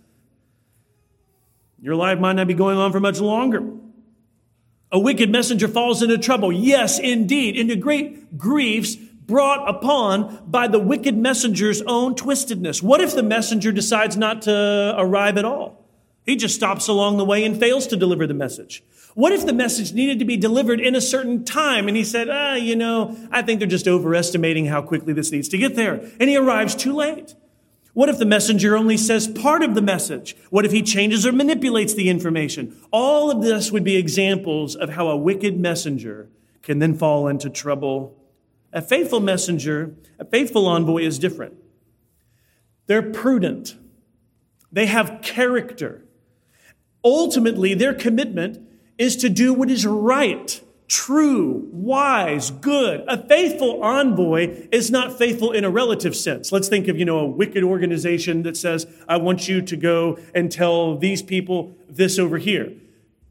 Your 1.80 1.94
life 1.94 2.18
might 2.18 2.34
not 2.34 2.48
be 2.48 2.54
going 2.54 2.78
on 2.78 2.90
for 2.92 3.00
much 3.00 3.20
longer. 3.20 3.62
A 4.90 4.98
wicked 4.98 5.30
messenger 5.30 5.68
falls 5.68 6.02
into 6.02 6.18
trouble. 6.18 6.52
Yes, 6.52 6.98
indeed, 6.98 7.56
into 7.56 7.76
great 7.76 8.36
griefs 8.36 8.96
brought 9.26 9.68
upon 9.68 10.42
by 10.46 10.68
the 10.68 10.78
wicked 10.78 11.16
messenger's 11.16 11.82
own 11.82 12.14
twistedness. 12.14 12.82
What 12.82 13.00
if 13.00 13.14
the 13.14 13.22
messenger 13.22 13.72
decides 13.72 14.16
not 14.16 14.42
to 14.42 14.94
arrive 14.98 15.36
at 15.38 15.44
all? 15.44 15.86
He 16.24 16.36
just 16.36 16.54
stops 16.54 16.88
along 16.88 17.16
the 17.16 17.24
way 17.24 17.44
and 17.44 17.58
fails 17.58 17.86
to 17.88 17.96
deliver 17.96 18.26
the 18.26 18.34
message. 18.34 18.82
What 19.14 19.32
if 19.32 19.44
the 19.44 19.52
message 19.52 19.92
needed 19.92 20.18
to 20.20 20.24
be 20.24 20.36
delivered 20.36 20.80
in 20.80 20.94
a 20.94 21.00
certain 21.00 21.44
time 21.44 21.88
and 21.88 21.96
he 21.96 22.04
said, 22.04 22.28
ah, 22.30 22.54
you 22.54 22.76
know, 22.76 23.16
I 23.30 23.42
think 23.42 23.58
they're 23.58 23.68
just 23.68 23.88
overestimating 23.88 24.66
how 24.66 24.82
quickly 24.82 25.12
this 25.12 25.32
needs 25.32 25.48
to 25.50 25.58
get 25.58 25.76
there. 25.76 25.94
And 26.18 26.30
he 26.30 26.36
arrives 26.36 26.74
too 26.74 26.94
late. 26.94 27.34
What 27.94 28.08
if 28.08 28.18
the 28.18 28.24
messenger 28.24 28.74
only 28.74 28.96
says 28.96 29.28
part 29.28 29.62
of 29.62 29.74
the 29.74 29.82
message? 29.82 30.34
What 30.48 30.64
if 30.64 30.72
he 30.72 30.80
changes 30.82 31.26
or 31.26 31.32
manipulates 31.32 31.92
the 31.92 32.08
information? 32.08 32.74
All 32.90 33.30
of 33.30 33.42
this 33.42 33.70
would 33.70 33.84
be 33.84 33.96
examples 33.96 34.74
of 34.74 34.90
how 34.90 35.08
a 35.08 35.16
wicked 35.16 35.60
messenger 35.60 36.30
can 36.62 36.78
then 36.78 36.96
fall 36.96 37.28
into 37.28 37.50
trouble 37.50 38.16
a 38.72 38.80
faithful 38.82 39.20
messenger, 39.20 39.94
a 40.18 40.24
faithful 40.24 40.66
envoy 40.66 41.02
is 41.02 41.18
different. 41.18 41.54
They're 42.86 43.02
prudent. 43.02 43.76
They 44.70 44.86
have 44.86 45.20
character. 45.22 46.04
Ultimately, 47.04 47.74
their 47.74 47.94
commitment 47.94 48.66
is 48.98 49.16
to 49.16 49.28
do 49.28 49.52
what 49.52 49.70
is 49.70 49.84
right, 49.84 50.60
true, 50.88 51.68
wise, 51.72 52.50
good. 52.50 53.04
A 53.08 53.26
faithful 53.26 53.82
envoy 53.82 54.68
is 54.70 54.90
not 54.90 55.18
faithful 55.18 55.52
in 55.52 55.64
a 55.64 55.70
relative 55.70 56.14
sense. 56.14 56.52
Let's 56.52 56.68
think 56.68 56.88
of, 56.88 56.98
you 56.98 57.04
know, 57.04 57.18
a 57.18 57.26
wicked 57.26 57.64
organization 57.64 58.42
that 58.42 58.56
says, 58.56 58.86
I 59.08 59.16
want 59.16 59.48
you 59.48 59.62
to 59.62 59.76
go 59.76 60.18
and 60.34 60.50
tell 60.50 60.96
these 60.96 61.22
people 61.22 61.76
this 61.88 62.18
over 62.18 62.38
here. 62.38 62.72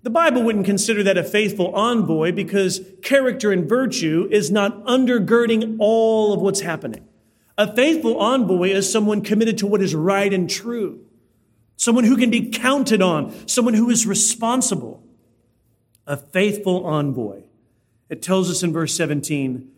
The 0.03 0.09
Bible 0.09 0.41
wouldn't 0.41 0.65
consider 0.65 1.03
that 1.03 1.17
a 1.17 1.23
faithful 1.23 1.75
envoy 1.75 2.31
because 2.31 2.81
character 3.03 3.51
and 3.51 3.69
virtue 3.69 4.27
is 4.31 4.49
not 4.49 4.83
undergirding 4.85 5.77
all 5.79 6.33
of 6.33 6.41
what's 6.41 6.61
happening. 6.61 7.07
A 7.57 7.73
faithful 7.75 8.19
envoy 8.19 8.69
is 8.69 8.91
someone 8.91 9.21
committed 9.21 9.59
to 9.59 9.67
what 9.67 9.81
is 9.81 9.93
right 9.93 10.33
and 10.33 10.49
true, 10.49 11.01
someone 11.75 12.05
who 12.05 12.17
can 12.17 12.31
be 12.31 12.49
counted 12.49 13.01
on, 13.03 13.47
someone 13.47 13.75
who 13.75 13.91
is 13.91 14.07
responsible. 14.07 15.03
A 16.07 16.17
faithful 16.17 16.83
envoy, 16.87 17.43
it 18.09 18.23
tells 18.23 18.49
us 18.49 18.63
in 18.63 18.73
verse 18.73 18.95
17, 18.95 19.69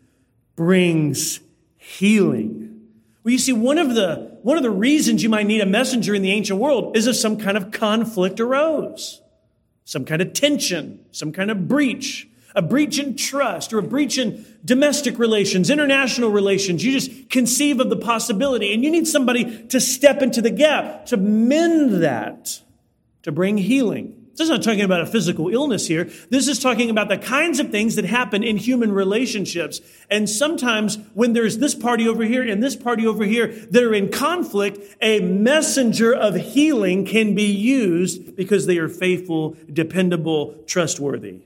brings 0.56 1.40
healing. 1.76 2.80
Well, 3.22 3.32
you 3.32 3.38
see, 3.38 3.52
one 3.52 3.76
of 3.76 3.94
the, 3.94 4.38
one 4.42 4.56
of 4.56 4.62
the 4.62 4.70
reasons 4.70 5.22
you 5.22 5.28
might 5.28 5.46
need 5.46 5.60
a 5.60 5.66
messenger 5.66 6.14
in 6.14 6.22
the 6.22 6.32
ancient 6.32 6.58
world 6.58 6.96
is 6.96 7.06
if 7.06 7.16
some 7.16 7.36
kind 7.36 7.58
of 7.58 7.70
conflict 7.70 8.40
arose 8.40 9.20
some 9.84 10.04
kind 10.04 10.22
of 10.22 10.32
tension, 10.32 11.04
some 11.12 11.32
kind 11.32 11.50
of 11.50 11.68
breach, 11.68 12.28
a 12.54 12.62
breach 12.62 12.98
in 12.98 13.16
trust 13.16 13.72
or 13.72 13.78
a 13.78 13.82
breach 13.82 14.16
in 14.16 14.44
domestic 14.64 15.18
relations, 15.18 15.70
international 15.70 16.30
relations. 16.30 16.84
You 16.84 16.92
just 16.92 17.28
conceive 17.30 17.80
of 17.80 17.90
the 17.90 17.96
possibility 17.96 18.72
and 18.72 18.84
you 18.84 18.90
need 18.90 19.06
somebody 19.06 19.66
to 19.66 19.80
step 19.80 20.22
into 20.22 20.40
the 20.40 20.50
gap, 20.50 21.06
to 21.06 21.16
mend 21.16 22.02
that, 22.02 22.60
to 23.22 23.32
bring 23.32 23.58
healing. 23.58 24.23
This 24.36 24.46
is 24.46 24.50
not 24.50 24.64
talking 24.64 24.80
about 24.80 25.00
a 25.00 25.06
physical 25.06 25.48
illness 25.48 25.86
here. 25.86 26.10
This 26.28 26.48
is 26.48 26.58
talking 26.58 26.90
about 26.90 27.08
the 27.08 27.18
kinds 27.18 27.60
of 27.60 27.70
things 27.70 27.94
that 27.94 28.04
happen 28.04 28.42
in 28.42 28.56
human 28.56 28.90
relationships. 28.90 29.80
And 30.10 30.28
sometimes 30.28 30.98
when 31.14 31.34
there's 31.34 31.58
this 31.58 31.76
party 31.76 32.08
over 32.08 32.24
here 32.24 32.42
and 32.42 32.60
this 32.60 32.74
party 32.74 33.06
over 33.06 33.24
here 33.24 33.46
that 33.46 33.82
are 33.82 33.94
in 33.94 34.08
conflict, 34.08 34.96
a 35.00 35.20
messenger 35.20 36.12
of 36.12 36.34
healing 36.34 37.06
can 37.06 37.36
be 37.36 37.44
used 37.44 38.34
because 38.34 38.66
they 38.66 38.78
are 38.78 38.88
faithful, 38.88 39.56
dependable, 39.72 40.56
trustworthy. 40.66 41.42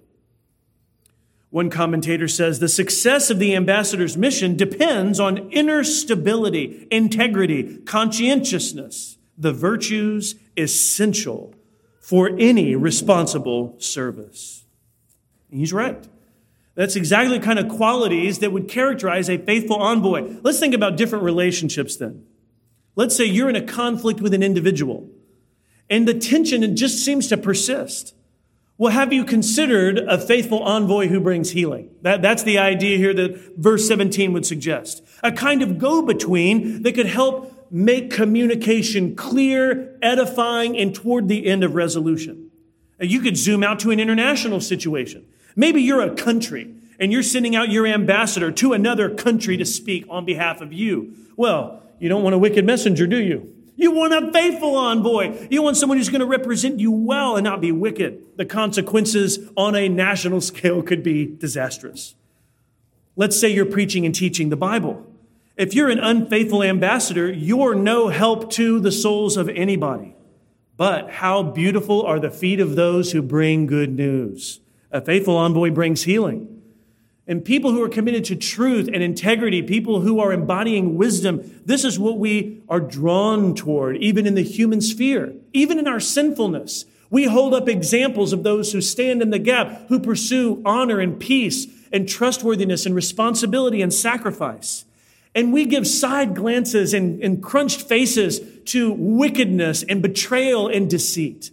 One 1.51 1.69
commentator 1.69 2.29
says 2.29 2.59
the 2.59 2.69
success 2.69 3.29
of 3.29 3.39
the 3.39 3.55
ambassador's 3.55 4.17
mission 4.17 4.57
depends 4.57 5.21
on 5.21 5.51
inner 5.51 5.85
stability, 5.85 6.89
integrity, 6.91 7.79
conscientiousness, 7.85 9.19
the 9.37 9.53
virtues 9.53 10.37
essential 10.57 11.55
for 12.09 12.31
any 12.39 12.75
responsible 12.75 13.75
service. 13.77 14.65
And 15.51 15.61
he's 15.61 15.75
right. 15.75 16.03
That's 16.75 16.97
exactly 16.97 17.37
the 17.37 17.45
kind 17.45 17.59
of 17.59 17.69
qualities 17.69 18.39
that 18.39 18.51
would 18.51 18.67
characterize 18.67 19.29
a 19.29 19.37
faithful 19.37 19.77
envoy. 19.77 20.37
Let's 20.43 20.59
think 20.59 20.73
about 20.73 20.97
different 20.97 21.23
relationships 21.23 21.97
then. 21.97 22.25
Let's 22.97 23.15
say 23.15 23.27
you're 23.27 23.51
in 23.51 23.57
a 23.57 23.61
conflict 23.61 24.23
with 24.23 24.33
an 24.33 24.43
individual 24.43 25.07
and 25.91 26.09
the 26.09 26.15
tension 26.15 26.75
just 26.77 27.05
seems 27.05 27.29
to 27.29 27.37
persist. 27.37 28.15
Well, 28.79 28.93
have 28.93 29.13
you 29.13 29.27
considered 29.27 29.99
a 29.99 30.17
faithful 30.17 30.63
envoy 30.63 31.09
who 31.09 31.21
brings 31.21 31.51
healing? 31.51 31.91
That, 32.01 32.23
that's 32.23 32.43
the 32.43 32.57
idea 32.57 32.97
here 32.97 33.13
that 33.13 33.59
verse 33.59 33.87
17 33.87 34.33
would 34.33 34.47
suggest. 34.47 35.05
A 35.23 35.31
kind 35.31 35.61
of 35.61 35.77
go 35.77 36.01
between 36.01 36.85
that 36.85 36.95
could 36.95 37.05
help 37.05 37.58
make 37.71 38.11
communication 38.11 39.15
clear, 39.15 39.97
edifying, 40.03 40.77
and 40.77 40.95
toward 40.95 41.29
the 41.29 41.47
end 41.47 41.65
of 41.65 41.75
resolution. 41.75 42.51
You 43.01 43.21
could 43.21 43.37
zoom 43.37 43.63
out 43.63 43.81
to 43.81 43.91
an 43.91 44.01
international 44.01 44.61
situation. 44.61 45.27
Maybe 45.55 45.83
you're 45.83 46.03
a 46.03 46.15
country 46.15 46.75
and 46.99 47.13
you're 47.13 47.23
sending 47.23 47.55
out 47.55 47.71
your 47.71 47.87
ambassador 47.87 48.51
to 48.51 48.73
another 48.73 49.15
country 49.15 49.57
to 49.57 49.65
speak 49.65 50.05
on 50.09 50.25
behalf 50.25 50.61
of 50.61 50.73
you. 50.73 51.15
Well, 51.37 51.83
you 51.99 52.09
don't 52.09 52.23
want 52.23 52.35
a 52.35 52.39
wicked 52.39 52.65
messenger, 52.65 53.07
do 53.07 53.23
you? 53.23 53.55
You 53.77 53.93
want 53.93 54.13
a 54.13 54.33
faithful 54.33 54.75
envoy. 54.75 55.47
You 55.51 55.63
want 55.63 55.77
someone 55.77 55.99
who's 55.99 56.09
going 56.09 56.21
to 56.21 56.27
represent 56.27 56.81
you 56.81 56.91
well 56.91 57.37
and 57.37 57.45
not 57.45 57.61
be 57.61 57.71
wicked. 57.71 58.37
The 58.37 58.45
consequences 58.45 59.39
on 59.57 59.77
a 59.77 59.89
national 59.89 60.41
scale 60.51 60.83
could 60.83 61.05
be 61.05 61.27
disastrous. 61.27 62.17
Let's 63.15 63.39
say 63.39 63.49
you're 63.49 63.67
preaching 63.67 64.05
and 64.05 64.15
teaching 64.15 64.49
the 64.49 64.57
Bible. 64.57 65.07
If 65.59 65.75
you're 65.75 65.91
an 65.91 65.99
unfaithful 65.99 66.63
ambassador, 66.63 67.29
you're 67.33 67.75
no 67.75 68.09
help 68.11 68.49
to 68.53 68.79
the 68.79 68.93
souls 68.93 69.37
of 69.37 69.49
anybody. 69.49 70.15
But 70.77 71.11
how 71.11 71.43
beautiful 71.43 72.03
are 72.03 72.21
the 72.21 72.31
feet 72.31 72.61
of 72.61 72.77
those 72.77 73.11
who 73.11 73.21
bring 73.21 73.67
good 73.67 73.91
news. 73.91 74.61
A 74.93 75.01
faithful 75.01 75.37
envoy 75.37 75.73
brings 75.73 76.05
healing. 76.05 76.63
And 77.27 77.45
people 77.45 77.73
who 77.73 77.83
are 77.83 77.89
committed 77.89 78.25
to 78.27 78.37
truth 78.37 78.89
and 78.91 79.03
integrity, 79.03 79.61
people 79.61 80.01
who 80.01 80.21
are 80.21 80.33
embodying 80.33 80.97
wisdom, 80.97 81.61
this 81.67 81.85
is 81.85 81.99
what 81.99 82.21
we 82.21 82.63
are 82.69 82.79
drawn 82.79 83.57
toward, 83.57 83.97
even 83.97 84.29
in 84.29 84.37
the 84.37 84.45
human 84.45 84.81
sphere, 84.81 85.35
even 85.53 85.81
in 85.81 85.89
our 85.89 85.99
sinfulness. 85.99 86.85
We 87.11 87.25
hold 87.25 87.53
up 87.53 87.69
examples 87.69 88.33
of 88.33 88.45
those 88.45 88.71
who 88.71 88.81
stand 88.81 89.23
in 89.23 89.31
the 89.31 89.41
gap, 89.41 89.89
who 89.89 89.99
pursue 89.99 90.63
honor 90.65 91.01
and 91.01 91.19
peace 91.19 91.67
and 91.91 92.09
trustworthiness 92.09 92.87
and 92.87 92.95
responsibility 92.95 93.83
and 93.83 93.93
sacrifice. 93.93 94.85
And 95.39 95.53
we 95.53 95.67
give 95.67 95.87
side 95.87 96.35
glances 96.35 96.93
and, 96.93 97.23
and 97.23 97.41
crunched 97.41 97.83
faces 97.83 98.41
to 98.73 98.93
wickedness 98.93 99.85
and 99.85 100.03
betrayal 100.03 100.67
and 100.67 100.91
deceit. 100.91 101.53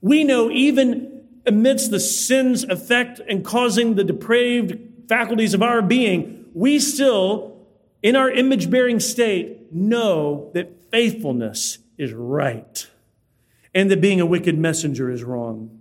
We 0.00 0.22
know 0.22 0.52
even 0.52 1.24
amidst 1.44 1.90
the 1.90 1.98
sin's 1.98 2.62
effect 2.62 3.20
and 3.28 3.44
causing 3.44 3.96
the 3.96 4.04
depraved 4.04 5.08
faculties 5.08 5.52
of 5.52 5.64
our 5.64 5.82
being, 5.82 6.44
we 6.54 6.78
still, 6.78 7.66
in 8.04 8.14
our 8.14 8.30
image 8.30 8.70
bearing 8.70 9.00
state, 9.00 9.72
know 9.72 10.52
that 10.54 10.88
faithfulness 10.92 11.78
is 11.96 12.12
right 12.12 12.88
and 13.74 13.90
that 13.90 14.00
being 14.00 14.20
a 14.20 14.26
wicked 14.26 14.56
messenger 14.56 15.10
is 15.10 15.24
wrong. 15.24 15.80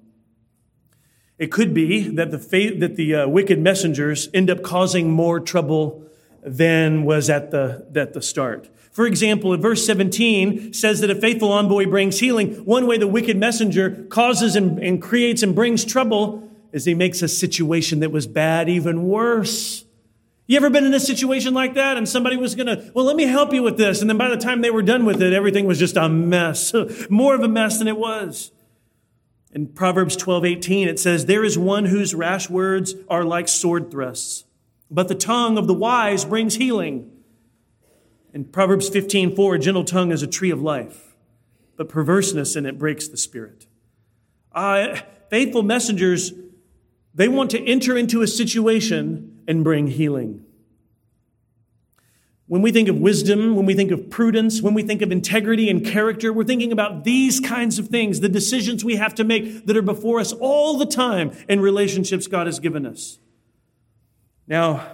It 1.37 1.51
could 1.51 1.75
be 1.75 2.07
that 2.15 2.31
the, 2.31 2.39
faith, 2.39 2.79
that 2.79 2.95
the 2.95 3.13
uh, 3.13 3.27
wicked 3.27 3.59
messengers 3.59 4.27
end 4.33 4.49
up 4.49 4.63
causing 4.63 5.11
more 5.11 5.39
trouble 5.39 6.03
than 6.47 7.03
was 7.03 7.29
at 7.29 7.51
the, 7.51 7.85
at 7.95 8.13
the 8.13 8.21
start. 8.21 8.69
For 8.91 9.05
example, 9.05 9.53
in 9.53 9.61
verse 9.61 9.85
17 9.85 10.73
says 10.73 11.01
that 11.01 11.11
a 11.11 11.15
faithful 11.15 11.51
envoy 11.51 11.85
brings 11.85 12.19
healing. 12.19 12.55
One 12.65 12.87
way 12.87 12.97
the 12.97 13.07
wicked 13.07 13.37
messenger 13.37 14.05
causes 14.09 14.55
and, 14.55 14.79
and 14.79 15.01
creates 15.01 15.43
and 15.43 15.53
brings 15.53 15.85
trouble 15.85 16.49
is 16.71 16.85
he 16.85 16.93
makes 16.93 17.21
a 17.21 17.27
situation 17.27 17.99
that 17.99 18.11
was 18.11 18.25
bad 18.25 18.69
even 18.69 19.07
worse. 19.07 19.85
You 20.47 20.55
ever 20.57 20.69
been 20.69 20.85
in 20.85 20.93
a 20.93 20.99
situation 20.99 21.53
like 21.53 21.73
that 21.73 21.97
and 21.97 22.07
somebody 22.07 22.37
was 22.37 22.55
going 22.55 22.67
to, 22.67 22.91
well, 22.93 23.05
let 23.05 23.17
me 23.17 23.25
help 23.25 23.53
you 23.53 23.61
with 23.61 23.77
this. 23.77 24.01
And 24.01 24.09
then 24.09 24.17
by 24.17 24.29
the 24.29 24.37
time 24.37 24.61
they 24.61 24.71
were 24.71 24.81
done 24.81 25.05
with 25.05 25.21
it, 25.21 25.33
everything 25.33 25.65
was 25.65 25.77
just 25.77 25.97
a 25.97 26.07
mess, 26.07 26.73
more 27.09 27.35
of 27.35 27.41
a 27.41 27.47
mess 27.47 27.77
than 27.79 27.87
it 27.87 27.97
was. 27.97 28.51
In 29.51 29.67
Proverbs 29.67 30.15
12, 30.15 30.45
18, 30.45 30.87
it 30.87 30.99
says, 30.99 31.25
There 31.25 31.43
is 31.43 31.57
one 31.57 31.85
whose 31.85 32.15
rash 32.15 32.49
words 32.49 32.95
are 33.09 33.23
like 33.23 33.47
sword 33.47 33.91
thrusts, 33.91 34.45
but 34.89 35.07
the 35.07 35.15
tongue 35.15 35.57
of 35.57 35.67
the 35.67 35.73
wise 35.73 36.25
brings 36.25 36.55
healing. 36.55 37.11
In 38.33 38.45
Proverbs 38.45 38.89
15, 38.89 39.35
4, 39.35 39.55
a 39.55 39.59
gentle 39.59 39.83
tongue 39.83 40.11
is 40.11 40.21
a 40.21 40.27
tree 40.27 40.51
of 40.51 40.61
life, 40.61 41.15
but 41.75 41.89
perverseness 41.89 42.55
in 42.55 42.65
it 42.65 42.77
breaks 42.77 43.07
the 43.07 43.17
spirit. 43.17 43.67
Uh, 44.51 44.99
faithful 45.29 45.63
messengers 45.63 46.33
they 47.17 47.27
want 47.27 47.49
to 47.49 47.65
enter 47.65 47.97
into 47.97 48.21
a 48.21 48.27
situation 48.27 49.41
and 49.47 49.63
bring 49.63 49.87
healing. 49.87 50.45
When 52.45 52.61
we 52.61 52.71
think 52.71 52.87
of 52.89 52.97
wisdom, 52.97 53.55
when 53.55 53.65
we 53.65 53.73
think 53.73 53.89
of 53.89 54.11
prudence, 54.11 54.61
when 54.61 54.75
we 54.75 54.83
think 54.83 55.01
of 55.01 55.11
integrity 55.11 55.67
and 55.67 55.83
character, 55.83 56.31
we're 56.31 56.43
thinking 56.43 56.71
about 56.71 57.05
these 57.05 57.39
kinds 57.39 57.79
of 57.79 57.87
things, 57.87 58.19
the 58.19 58.29
decisions 58.29 58.85
we 58.85 58.97
have 58.97 59.15
to 59.15 59.23
make 59.23 59.65
that 59.65 59.75
are 59.75 59.81
before 59.81 60.19
us 60.19 60.31
all 60.31 60.77
the 60.77 60.85
time 60.85 61.35
in 61.49 61.59
relationships 61.59 62.27
God 62.27 62.45
has 62.45 62.59
given 62.59 62.85
us. 62.85 63.17
Now, 64.47 64.87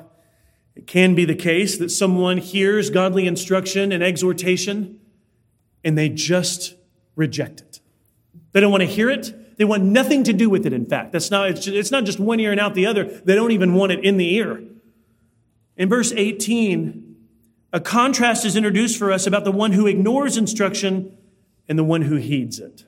it 0.75 0.87
can 0.87 1.13
be 1.15 1.25
the 1.25 1.35
case 1.35 1.77
that 1.77 1.89
someone 1.89 2.37
hears 2.37 2.89
godly 2.89 3.27
instruction 3.27 3.91
and 3.91 4.03
exhortation 4.03 4.99
and 5.83 5.97
they 5.97 6.09
just 6.09 6.75
reject 7.15 7.61
it. 7.61 7.79
They 8.53 8.59
don't 8.59 8.71
want 8.71 8.81
to 8.81 8.87
hear 8.87 9.09
it. 9.09 9.57
They 9.57 9.65
want 9.65 9.83
nothing 9.83 10.23
to 10.23 10.33
do 10.33 10.49
with 10.49 10.65
it, 10.65 10.73
in 10.73 10.85
fact. 10.85 11.11
That's 11.11 11.29
not, 11.29 11.49
it's, 11.49 11.67
it's 11.67 11.91
not 11.91 12.05
just 12.05 12.19
one 12.19 12.39
ear 12.39 12.51
and 12.51 12.59
out 12.59 12.73
the 12.73 12.85
other. 12.85 13.03
They 13.03 13.35
don't 13.35 13.51
even 13.51 13.75
want 13.75 13.91
it 13.91 14.03
in 14.03 14.17
the 14.17 14.33
ear. 14.35 14.63
In 15.77 15.89
verse 15.89 16.11
18, 16.11 17.15
a 17.71 17.79
contrast 17.79 18.45
is 18.45 18.55
introduced 18.55 18.97
for 18.97 19.11
us 19.11 19.27
about 19.27 19.43
the 19.43 19.51
one 19.51 19.73
who 19.73 19.87
ignores 19.87 20.37
instruction 20.37 21.15
and 21.67 21.77
the 21.77 21.83
one 21.83 22.03
who 22.03 22.15
heeds 22.15 22.59
it. 22.59 22.85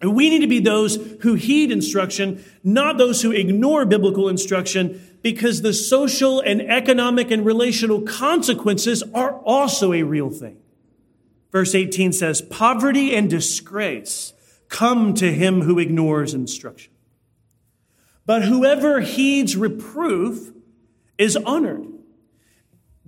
And 0.00 0.14
we 0.14 0.30
need 0.30 0.40
to 0.40 0.46
be 0.46 0.60
those 0.60 0.96
who 1.20 1.34
heed 1.34 1.70
instruction, 1.70 2.42
not 2.64 2.96
those 2.96 3.20
who 3.20 3.32
ignore 3.32 3.84
biblical 3.84 4.28
instruction, 4.28 5.09
because 5.22 5.62
the 5.62 5.74
social 5.74 6.40
and 6.40 6.62
economic 6.62 7.30
and 7.30 7.44
relational 7.44 8.02
consequences 8.02 9.02
are 9.14 9.34
also 9.40 9.92
a 9.92 10.02
real 10.02 10.30
thing. 10.30 10.56
Verse 11.52 11.74
18 11.74 12.12
says, 12.12 12.40
poverty 12.40 13.14
and 13.14 13.28
disgrace 13.28 14.32
come 14.68 15.14
to 15.14 15.32
him 15.32 15.62
who 15.62 15.78
ignores 15.78 16.32
instruction. 16.32 16.92
But 18.24 18.44
whoever 18.44 19.00
heeds 19.00 19.56
reproof 19.56 20.52
is 21.18 21.36
honored. 21.36 21.86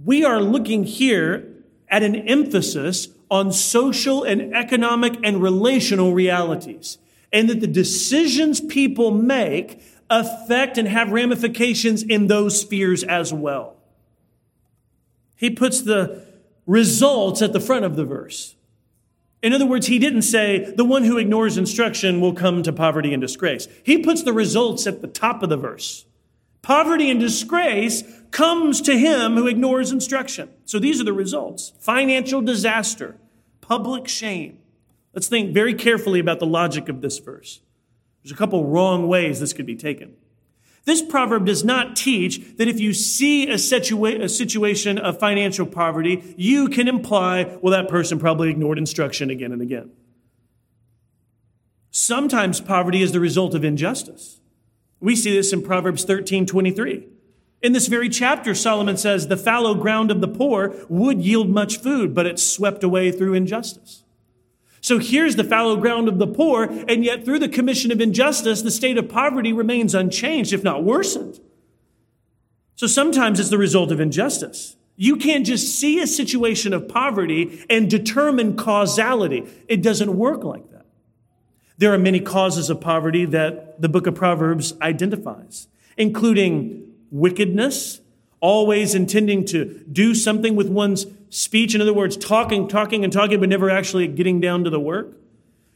We 0.05 0.25
are 0.25 0.41
looking 0.41 0.85
here 0.85 1.49
at 1.89 2.03
an 2.03 2.17
emphasis 2.17 3.09
on 3.31 3.53
social 3.53 4.25
and 4.25 4.55
economic 4.55 5.15
and 5.23 5.41
relational 5.41 6.13
realities, 6.13 6.99
and 7.33 7.49
that 7.49 7.61
the 7.61 7.67
decisions 7.67 8.61
people 8.61 9.11
make 9.11 9.81
affect 10.13 10.77
and 10.77 10.87
have 10.87 11.11
ramifications 11.11 12.03
in 12.03 12.27
those 12.27 12.61
spheres 12.61 13.03
as 13.03 13.33
well. 13.33 13.77
He 15.35 15.51
puts 15.51 15.81
the 15.81 16.25
results 16.67 17.43
at 17.43 17.53
the 17.53 17.61
front 17.61 17.85
of 17.85 17.97
the 17.97 18.05
verse. 18.05 18.55
In 19.43 19.53
other 19.53 19.67
words, 19.67 19.89
he 19.89 19.99
didn't 19.99 20.23
say 20.23 20.73
the 20.77 20.85
one 20.85 21.03
who 21.03 21.19
ignores 21.19 21.59
instruction 21.59 22.21
will 22.21 22.35
come 22.35 22.63
to 22.63 22.73
poverty 22.73 23.13
and 23.13 23.21
disgrace. 23.21 23.67
He 23.83 23.99
puts 23.99 24.23
the 24.23 24.33
results 24.33 24.87
at 24.87 25.01
the 25.01 25.09
top 25.09 25.43
of 25.43 25.49
the 25.49 25.57
verse. 25.57 26.05
Poverty 26.61 27.11
and 27.11 27.19
disgrace 27.19 28.05
comes 28.31 28.81
to 28.83 28.97
him 28.97 29.35
who 29.35 29.49
ignores 29.49 29.91
instruction. 29.91 30.49
So 30.65 30.79
these 30.79 31.01
are 31.01 31.05
the 31.05 31.13
results 31.13 31.73
financial 31.81 32.41
disaster, 32.41 33.17
public 33.61 34.07
shame. 34.07 34.59
Let's 35.13 35.29
think 35.29 35.53
very 35.53 35.75
carefully 35.75 36.21
about 36.21 36.39
the 36.39 36.47
logic 36.47 36.89
of 36.89 37.01
this 37.01 37.19
verse. 37.19 37.61
There's 38.23 38.33
a 38.33 38.37
couple 38.37 38.65
wrong 38.67 39.09
ways 39.09 39.41
this 39.41 39.53
could 39.53 39.67
be 39.67 39.77
taken. 39.77 40.15
This 40.85 41.01
proverb 41.01 41.47
does 41.47 41.63
not 41.63 41.95
teach 41.95 42.57
that 42.57 42.67
if 42.67 42.81
you 42.81 42.93
see 42.93 43.49
a, 43.49 43.55
situa- 43.55 44.23
a, 44.23 44.29
situation 44.29 44.99
of 44.99 45.21
financial 45.21 45.65
poverty, 45.65 46.35
you 46.37 46.69
can 46.69 46.89
imply, 46.89 47.57
well, 47.63 47.71
that 47.73 47.89
person 47.89 48.19
probably 48.19 48.51
ignored 48.51 48.79
instruction 48.79 49.31
again 49.31 49.53
and 49.53 49.63
again. 49.63 49.93
Sometimes 51.93 52.61
poverty 52.61 53.03
is 53.03 53.13
the 53.13 53.21
result 53.21 53.55
of 53.55 53.65
injustice. 53.65 54.41
We 54.99 55.15
see 55.15 55.33
this 55.33 55.53
in 55.53 55.63
Proverbs 55.63 56.05
13 56.05 56.47
23. 56.47 57.07
In 57.61 57.73
this 57.73 57.87
very 57.87 58.09
chapter, 58.09 58.55
Solomon 58.55 58.97
says, 58.97 59.29
The 59.29 59.37
fallow 59.37 59.75
ground 59.75 60.11
of 60.11 60.21
the 60.21 60.29
poor 60.29 60.75
would 60.89 61.23
yield 61.23 61.49
much 61.49 61.79
food, 61.79 62.13
but 62.13 62.27
it's 62.27 62.43
swept 62.43 62.83
away 62.83 63.13
through 63.13 63.35
injustice. 63.35 64.02
So 64.83 64.99
here's 64.99 65.37
the 65.37 65.45
fallow 65.45 65.77
ground 65.77 66.09
of 66.09 66.19
the 66.19 66.27
poor, 66.27 66.65
and 66.65 67.05
yet 67.05 67.25
through 67.25 67.39
the 67.39 67.49
commission 67.49 67.93
of 67.93 68.01
injustice, 68.01 68.63
the 68.63 68.71
state 68.71 68.99
of 68.99 69.09
poverty 69.09 69.53
remains 69.53 69.95
unchanged, 69.95 70.53
if 70.53 70.65
not 70.65 70.83
worsened. 70.83 71.39
So 72.75 72.89
sometimes 72.89 73.39
it's 73.39 73.49
the 73.49 73.59
result 73.59 73.93
of 73.93 74.01
injustice. 74.01 74.77
You 74.97 75.17
can't 75.17 75.47
just 75.47 75.79
see 75.79 76.01
a 76.01 76.07
situation 76.07 76.75
of 76.75 76.89
poverty 76.89 77.65
and 77.71 77.89
determine 77.89 78.57
causality. 78.57 79.47
It 79.69 79.83
doesn't 79.83 80.17
work 80.17 80.43
like 80.43 80.69
that. 80.73 80.87
There 81.79 81.95
are 81.95 81.99
many 81.99 82.19
causes 82.19 82.69
of 82.69 82.81
poverty 82.81 83.25
that 83.27 83.81
the 83.81 83.89
book 83.89 84.09
of 84.09 84.17
Proverbs 84.17 84.75
identifies, 84.83 85.69
including 85.97 86.93
wickedness, 87.13 88.01
always 88.41 88.97
intending 88.97 89.45
to 89.45 89.85
do 89.91 90.13
something 90.13 90.57
with 90.57 90.69
one's 90.69 91.07
speech. 91.33 91.75
In 91.75 91.81
other 91.81 91.95
words, 91.95 92.15
talking, 92.17 92.69
talking, 92.69 93.05
and 93.05 93.13
talking, 93.13 93.41
but 93.41 93.49
never 93.49 93.71
actually 93.71 94.07
getting 94.07 94.39
down 94.39 94.65
to 94.65 94.71
the 94.71 94.79
work. 94.79 95.17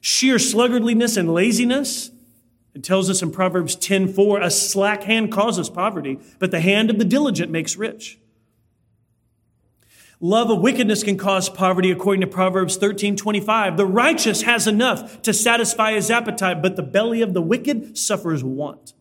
Sheer 0.01 0.37
sluggardliness 0.37 1.17
and 1.17 1.33
laziness. 1.33 2.11
It 2.75 2.85
tells 2.85 3.09
us 3.09 3.23
in 3.23 3.31
Proverbs 3.31 3.75
10:4, 3.75 4.43
a 4.43 4.51
slack 4.51 5.05
hand 5.05 5.33
causes 5.33 5.71
poverty, 5.71 6.19
but 6.39 6.51
the 6.51 6.61
hand 6.61 6.91
of 6.91 6.99
the 6.99 7.07
diligent 7.07 7.51
makes 7.51 7.75
rich. 7.75 8.19
Love 10.21 10.51
of 10.51 10.61
wickedness 10.61 11.03
can 11.03 11.17
cause 11.17 11.49
poverty, 11.49 11.91
according 11.91 12.21
to 12.21 12.27
Proverbs 12.27 12.77
13:25. 12.77 13.79
The 13.79 13.87
righteous 13.87 14.43
has 14.43 14.67
enough 14.67 15.23
to 15.23 15.33
satisfy 15.33 15.93
his 15.93 16.11
appetite, 16.11 16.61
but 16.61 16.77
the 16.77 16.83
belly 16.83 17.23
of 17.23 17.33
the 17.33 17.43
wicked 17.43 17.97
suffers 17.97 18.45
want. 18.45 18.93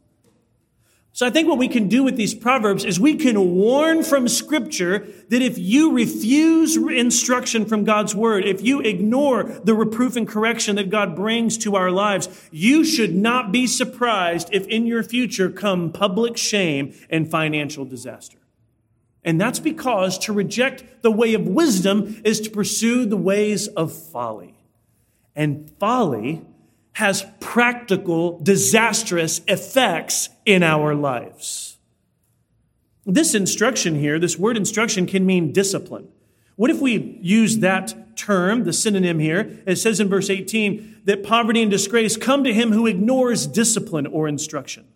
So 1.16 1.26
I 1.26 1.30
think 1.30 1.48
what 1.48 1.58
we 1.58 1.70
can 1.70 1.88
do 1.88 2.04
with 2.04 2.18
these 2.18 2.34
proverbs 2.34 2.84
is 2.84 3.00
we 3.00 3.16
can 3.16 3.56
warn 3.56 4.04
from 4.04 4.28
scripture 4.28 5.08
that 5.30 5.42
if 5.42 5.58
you 5.58 5.94
refuse 5.94 6.76
instruction 6.76 7.66
from 7.66 7.86
God's 7.86 8.14
word, 8.14 8.44
if 8.44 8.62
you 8.62 8.82
ignore 8.82 9.44
the 9.44 9.76
reproof 9.76 10.18
and 10.18 10.28
correction 10.28 10.76
that 10.76 10.90
God 10.90 11.16
brings 11.16 11.58
to 11.60 11.78
our 11.78 11.90
lives, 11.90 12.28
you 12.52 12.84
should 12.84 13.16
not 13.16 13.54
be 13.54 13.66
surprised 13.66 14.50
if 14.52 14.68
in 14.68 14.86
your 14.88 15.04
future 15.04 15.50
come 15.50 15.90
public 15.90 16.36
shame 16.36 16.94
and 17.10 17.32
financial 17.32 17.86
disaster. 17.86 18.40
And 19.24 19.40
that's 19.40 19.60
because 19.60 20.18
to 20.20 20.34
reject 20.34 21.02
the 21.02 21.12
way 21.12 21.34
of 21.34 21.48
wisdom 21.48 22.22
is 22.26 22.42
to 22.42 22.50
pursue 22.50 23.06
the 23.06 23.16
ways 23.16 23.70
of 23.70 23.94
folly. 23.94 24.58
And 25.34 25.72
folly 25.80 26.46
has 26.96 27.26
practical, 27.42 28.40
disastrous 28.40 29.42
effects 29.50 30.30
in 30.46 30.64
our 30.64 30.96
lives. 30.96 31.78
This 33.06 33.36
instruction 33.36 33.96
here, 33.96 34.18
this 34.18 34.40
word 34.40 34.56
instruction, 34.56 35.06
can 35.06 35.26
mean 35.26 35.52
discipline. 35.52 36.08
What 36.56 36.72
if 36.72 36.80
we 36.80 37.20
use 37.22 37.58
that 37.58 38.16
term, 38.16 38.64
the 38.64 38.72
synonym 38.72 39.20
here? 39.20 39.62
It 39.68 39.76
says 39.76 40.00
in 40.00 40.08
verse 40.08 40.30
18 40.30 41.02
that 41.04 41.22
poverty 41.22 41.62
and 41.62 41.70
disgrace 41.70 42.16
come 42.16 42.46
to 42.46 42.54
him 42.54 42.72
who 42.72 42.88
ignores 42.88 43.46
discipline 43.46 44.08
or 44.08 44.30
instruction. 44.30 44.88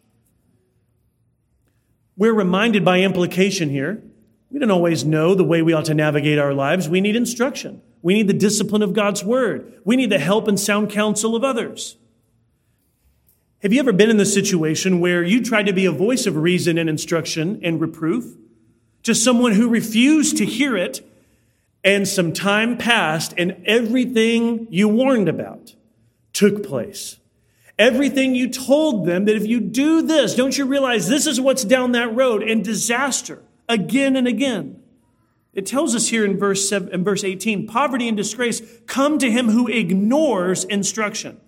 We're 2.15 2.33
reminded 2.33 2.85
by 2.85 3.01
implication 3.01 3.69
here. 3.69 4.01
We 4.49 4.59
don't 4.59 4.71
always 4.71 5.03
know 5.03 5.35
the 5.35 5.43
way 5.43 5.61
we 5.61 5.73
ought 5.73 5.85
to 5.85 5.93
navigate 5.93 6.39
our 6.39 6.53
lives. 6.53 6.87
We 6.87 7.01
need 7.01 7.17
instruction. 7.17 7.81
We 8.01 8.13
need 8.13 8.27
the 8.27 8.33
discipline 8.33 8.81
of 8.81 8.93
God's 8.93 9.23
word. 9.23 9.73
We 9.83 9.95
need 9.95 10.09
the 10.09 10.19
help 10.19 10.47
and 10.47 10.59
sound 10.59 10.89
counsel 10.89 11.35
of 11.35 11.43
others. 11.43 11.97
Have 13.61 13.73
you 13.73 13.79
ever 13.79 13.91
been 13.91 14.09
in 14.09 14.17
the 14.17 14.25
situation 14.25 15.01
where 15.01 15.21
you 15.21 15.43
tried 15.43 15.65
to 15.65 15.73
be 15.73 15.85
a 15.85 15.91
voice 15.91 16.25
of 16.25 16.37
reason 16.37 16.77
and 16.77 16.89
instruction 16.89 17.59
and 17.61 17.81
reproof 17.81 18.37
to 19.03 19.13
someone 19.13 19.51
who 19.51 19.67
refused 19.67 20.37
to 20.37 20.45
hear 20.45 20.77
it 20.77 21.05
and 21.83 22.07
some 22.07 22.31
time 22.31 22.77
passed 22.77 23.33
and 23.37 23.61
everything 23.65 24.67
you 24.69 24.87
warned 24.87 25.27
about 25.27 25.75
took 26.31 26.63
place? 26.63 27.17
Everything 27.77 28.33
you 28.33 28.49
told 28.49 29.05
them 29.05 29.25
that 29.25 29.35
if 29.35 29.45
you 29.45 29.59
do 29.59 30.03
this, 30.03 30.35
don't 30.35 30.57
you 30.57 30.65
realize 30.65 31.09
this 31.09 31.27
is 31.27 31.39
what's 31.39 31.65
down 31.65 31.91
that 31.93 32.15
road 32.15 32.43
and 32.43 32.63
disaster 32.63 33.41
again 33.67 34.15
and 34.15 34.27
again? 34.27 34.78
It 35.53 35.65
tells 35.65 35.95
us 35.95 36.09
here 36.09 36.23
in 36.25 36.37
verse, 36.37 36.69
seven, 36.69 36.89
in 36.89 37.03
verse 37.03 37.23
18 37.23 37.67
poverty 37.67 38.07
and 38.07 38.15
disgrace 38.15 38.61
come 38.85 39.17
to 39.19 39.31
him 39.31 39.49
who 39.49 39.67
ignores 39.67 40.63
instruction. 40.65 41.39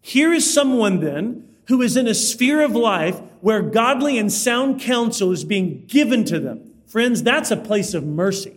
Here 0.00 0.32
is 0.32 0.52
someone 0.52 1.00
then 1.00 1.48
who 1.68 1.82
is 1.82 1.96
in 1.96 2.08
a 2.08 2.14
sphere 2.14 2.62
of 2.62 2.72
life 2.72 3.20
where 3.40 3.62
godly 3.62 4.18
and 4.18 4.32
sound 4.32 4.80
counsel 4.80 5.30
is 5.32 5.44
being 5.44 5.84
given 5.86 6.24
to 6.24 6.40
them. 6.40 6.74
Friends, 6.86 7.22
that's 7.22 7.50
a 7.50 7.56
place 7.56 7.94
of 7.94 8.04
mercy. 8.04 8.56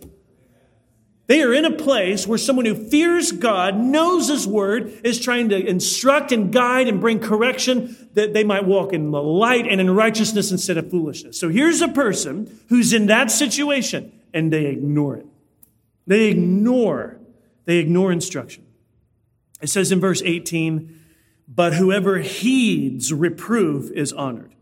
They 1.26 1.42
are 1.42 1.54
in 1.54 1.64
a 1.64 1.70
place 1.70 2.26
where 2.26 2.36
someone 2.36 2.66
who 2.66 2.74
fears 2.74 3.32
God, 3.32 3.78
knows 3.78 4.28
His 4.28 4.46
Word, 4.46 5.00
is 5.04 5.18
trying 5.18 5.48
to 5.48 5.66
instruct 5.66 6.32
and 6.32 6.52
guide 6.52 6.86
and 6.86 7.00
bring 7.00 7.18
correction 7.18 7.96
that 8.12 8.34
they 8.34 8.44
might 8.44 8.66
walk 8.66 8.92
in 8.92 9.10
the 9.10 9.22
light 9.22 9.66
and 9.66 9.80
in 9.80 9.90
righteousness 9.90 10.50
instead 10.50 10.76
of 10.76 10.90
foolishness. 10.90 11.40
So 11.40 11.48
here's 11.48 11.80
a 11.80 11.88
person 11.88 12.60
who's 12.68 12.92
in 12.92 13.06
that 13.06 13.30
situation 13.30 14.12
and 14.34 14.52
they 14.52 14.66
ignore 14.66 15.16
it. 15.16 15.26
They 16.06 16.26
ignore, 16.26 17.18
they 17.64 17.78
ignore 17.78 18.12
instruction. 18.12 18.66
It 19.62 19.68
says 19.68 19.90
in 19.90 20.00
verse 20.00 20.20
18, 20.22 21.00
but 21.48 21.74
whoever 21.74 22.18
heeds 22.18 23.12
reproof 23.14 23.90
is 23.92 24.12
honored. 24.12 24.54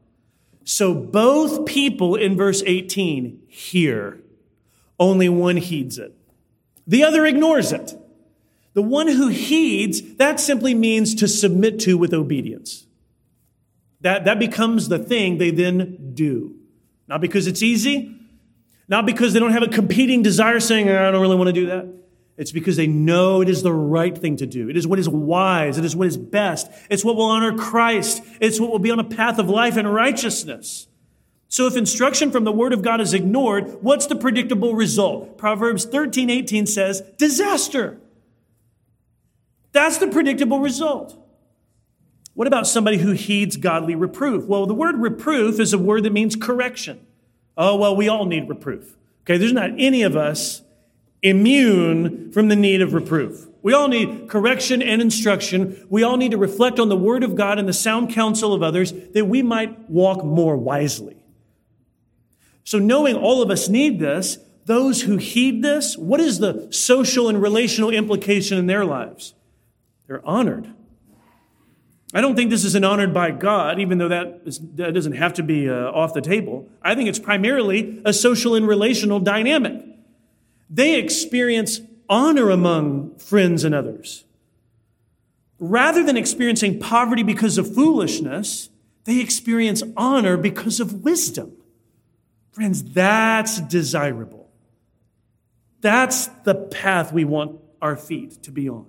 So 0.64 0.94
both 0.94 1.66
people 1.66 2.14
in 2.14 2.36
verse 2.36 2.62
18 2.64 3.42
hear, 3.48 4.20
only 5.00 5.28
one 5.28 5.56
heeds 5.56 5.98
it. 5.98 6.16
The 6.86 7.04
other 7.04 7.26
ignores 7.26 7.72
it. 7.72 7.94
The 8.74 8.82
one 8.82 9.08
who 9.08 9.28
heeds, 9.28 10.16
that 10.16 10.40
simply 10.40 10.74
means 10.74 11.14
to 11.16 11.28
submit 11.28 11.78
to 11.80 11.98
with 11.98 12.14
obedience. 12.14 12.86
That, 14.00 14.24
that 14.24 14.38
becomes 14.38 14.88
the 14.88 14.98
thing 14.98 15.38
they 15.38 15.50
then 15.50 16.12
do. 16.14 16.56
Not 17.06 17.20
because 17.20 17.46
it's 17.46 17.62
easy, 17.62 18.16
not 18.88 19.06
because 19.06 19.32
they 19.32 19.40
don't 19.40 19.52
have 19.52 19.62
a 19.62 19.68
competing 19.68 20.22
desire 20.22 20.58
saying, 20.60 20.88
I 20.88 21.10
don't 21.10 21.20
really 21.20 21.36
want 21.36 21.48
to 21.48 21.52
do 21.52 21.66
that. 21.66 21.86
It's 22.38 22.50
because 22.50 22.76
they 22.76 22.86
know 22.86 23.42
it 23.42 23.48
is 23.48 23.62
the 23.62 23.72
right 23.72 24.16
thing 24.16 24.38
to 24.38 24.46
do. 24.46 24.70
It 24.70 24.76
is 24.76 24.86
what 24.86 24.98
is 24.98 25.08
wise. 25.08 25.76
It 25.76 25.84
is 25.84 25.94
what 25.94 26.08
is 26.08 26.16
best. 26.16 26.70
It's 26.90 27.04
what 27.04 27.14
will 27.14 27.26
honor 27.26 27.56
Christ. 27.56 28.22
It's 28.40 28.58
what 28.58 28.70
will 28.70 28.78
be 28.78 28.90
on 28.90 28.98
a 28.98 29.04
path 29.04 29.38
of 29.38 29.50
life 29.50 29.76
and 29.76 29.92
righteousness. 29.92 30.88
So 31.52 31.66
if 31.66 31.76
instruction 31.76 32.30
from 32.30 32.44
the 32.44 32.50
word 32.50 32.72
of 32.72 32.80
God 32.80 32.98
is 32.98 33.12
ignored, 33.12 33.82
what's 33.82 34.06
the 34.06 34.16
predictable 34.16 34.74
result? 34.74 35.36
Proverbs 35.36 35.84
13, 35.84 36.30
18 36.30 36.66
says, 36.66 37.02
disaster. 37.18 37.98
That's 39.72 39.98
the 39.98 40.06
predictable 40.06 40.60
result. 40.60 41.14
What 42.32 42.46
about 42.46 42.66
somebody 42.66 42.96
who 42.96 43.12
heeds 43.12 43.58
godly 43.58 43.94
reproof? 43.94 44.46
Well, 44.46 44.64
the 44.64 44.72
word 44.72 44.96
reproof 44.96 45.60
is 45.60 45.74
a 45.74 45.78
word 45.78 46.04
that 46.04 46.14
means 46.14 46.36
correction. 46.36 47.06
Oh, 47.54 47.76
well, 47.76 47.94
we 47.94 48.08
all 48.08 48.24
need 48.24 48.48
reproof. 48.48 48.96
Okay, 49.24 49.36
there's 49.36 49.52
not 49.52 49.72
any 49.76 50.04
of 50.04 50.16
us 50.16 50.62
immune 51.20 52.32
from 52.32 52.48
the 52.48 52.56
need 52.56 52.80
of 52.80 52.94
reproof. 52.94 53.46
We 53.60 53.74
all 53.74 53.88
need 53.88 54.26
correction 54.26 54.80
and 54.80 55.02
instruction. 55.02 55.86
We 55.90 56.02
all 56.02 56.16
need 56.16 56.30
to 56.30 56.38
reflect 56.38 56.80
on 56.80 56.88
the 56.88 56.96
word 56.96 57.22
of 57.22 57.36
God 57.36 57.58
and 57.58 57.68
the 57.68 57.74
sound 57.74 58.08
counsel 58.08 58.54
of 58.54 58.62
others 58.62 58.94
that 59.12 59.26
we 59.26 59.42
might 59.42 59.90
walk 59.90 60.24
more 60.24 60.56
wisely. 60.56 61.21
So, 62.64 62.78
knowing 62.78 63.16
all 63.16 63.42
of 63.42 63.50
us 63.50 63.68
need 63.68 63.98
this, 63.98 64.38
those 64.66 65.02
who 65.02 65.16
heed 65.16 65.62
this, 65.62 65.96
what 65.96 66.20
is 66.20 66.38
the 66.38 66.68
social 66.70 67.28
and 67.28 67.42
relational 67.42 67.90
implication 67.90 68.58
in 68.58 68.66
their 68.66 68.84
lives? 68.84 69.34
They're 70.06 70.24
honored. 70.26 70.72
I 72.14 72.20
don't 72.20 72.36
think 72.36 72.50
this 72.50 72.64
is 72.64 72.74
an 72.74 72.84
honored 72.84 73.14
by 73.14 73.30
God, 73.30 73.80
even 73.80 73.98
though 73.98 74.08
that, 74.08 74.42
is, 74.44 74.60
that 74.74 74.92
doesn't 74.92 75.14
have 75.14 75.32
to 75.34 75.42
be 75.42 75.68
uh, 75.68 75.90
off 75.90 76.12
the 76.12 76.20
table. 76.20 76.68
I 76.82 76.94
think 76.94 77.08
it's 77.08 77.18
primarily 77.18 78.02
a 78.04 78.12
social 78.12 78.54
and 78.54 78.68
relational 78.68 79.18
dynamic. 79.18 79.82
They 80.68 80.98
experience 80.98 81.80
honor 82.08 82.50
among 82.50 83.16
friends 83.16 83.64
and 83.64 83.74
others. 83.74 84.24
Rather 85.58 86.02
than 86.02 86.16
experiencing 86.16 86.78
poverty 86.80 87.22
because 87.22 87.56
of 87.56 87.74
foolishness, 87.74 88.68
they 89.04 89.20
experience 89.20 89.82
honor 89.96 90.36
because 90.36 90.80
of 90.80 91.04
wisdom. 91.04 91.52
Friends, 92.52 92.84
that's 92.84 93.60
desirable. 93.60 94.50
That's 95.80 96.28
the 96.44 96.54
path 96.54 97.12
we 97.12 97.24
want 97.24 97.60
our 97.80 97.96
feet 97.96 98.42
to 98.44 98.50
be 98.52 98.68
on. 98.68 98.86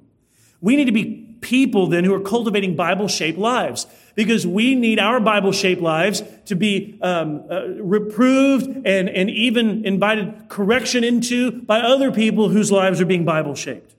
We 0.62 0.76
need 0.76 0.86
to 0.86 0.92
be 0.92 1.38
people 1.42 1.88
then 1.88 2.04
who 2.04 2.14
are 2.14 2.22
cultivating 2.22 2.76
Bible 2.76 3.08
shaped 3.08 3.38
lives 3.38 3.88
because 4.16 4.46
we 4.46 4.76
need 4.76 5.00
our 5.00 5.20
Bible 5.20 5.52
shaped 5.52 5.82
lives 5.82 6.24
to 6.46 6.56
be 6.56 6.98
um, 7.02 7.44
uh, 7.50 7.68
reproved 7.82 8.68
and, 8.86 9.10
and 9.10 9.30
even 9.30 9.86
invited 9.86 10.48
correction 10.50 11.04
into 11.04 11.52
by 11.64 11.80
other 11.80 12.12
people 12.12 12.50
whose 12.50 12.72
lives 12.72 13.02
are 13.02 13.06
being 13.06 13.26
Bible 13.26 13.56
shaped. 13.56 13.96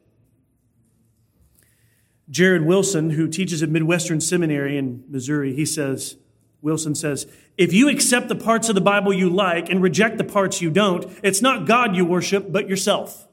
Jared 2.30 2.64
Wilson, 2.64 3.10
who 3.10 3.28
teaches 3.28 3.62
at 3.62 3.68
Midwestern 3.68 4.20
Seminary 4.20 4.78
in 4.78 5.04
Missouri, 5.08 5.54
he 5.54 5.66
says, 5.66 6.16
Wilson 6.64 6.94
says, 6.94 7.26
if 7.58 7.74
you 7.74 7.90
accept 7.90 8.28
the 8.28 8.34
parts 8.34 8.70
of 8.70 8.74
the 8.74 8.80
Bible 8.80 9.12
you 9.12 9.28
like 9.28 9.68
and 9.68 9.82
reject 9.82 10.16
the 10.16 10.24
parts 10.24 10.62
you 10.62 10.70
don't, 10.70 11.06
it's 11.22 11.42
not 11.42 11.66
God 11.66 11.94
you 11.94 12.06
worship, 12.06 12.50
but 12.50 12.70
yourself. 12.70 13.28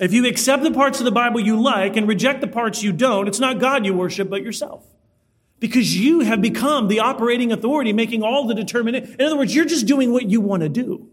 If 0.00 0.12
you 0.12 0.26
accept 0.26 0.64
the 0.64 0.72
parts 0.72 0.98
of 0.98 1.04
the 1.04 1.12
Bible 1.12 1.38
you 1.38 1.58
like 1.58 1.96
and 1.96 2.08
reject 2.08 2.40
the 2.40 2.48
parts 2.48 2.82
you 2.82 2.92
don't, 2.92 3.28
it's 3.28 3.38
not 3.38 3.60
God 3.60 3.86
you 3.86 3.94
worship, 3.94 4.28
but 4.28 4.42
yourself. 4.42 4.84
Because 5.60 5.96
you 5.96 6.20
have 6.20 6.42
become 6.42 6.88
the 6.88 6.98
operating 6.98 7.52
authority, 7.52 7.92
making 7.92 8.24
all 8.24 8.48
the 8.48 8.54
determination. 8.54 9.14
In 9.16 9.24
other 9.24 9.36
words, 9.36 9.54
you're 9.54 9.64
just 9.64 9.86
doing 9.86 10.12
what 10.12 10.28
you 10.28 10.40
want 10.40 10.64
to 10.64 10.68
do. 10.68 11.08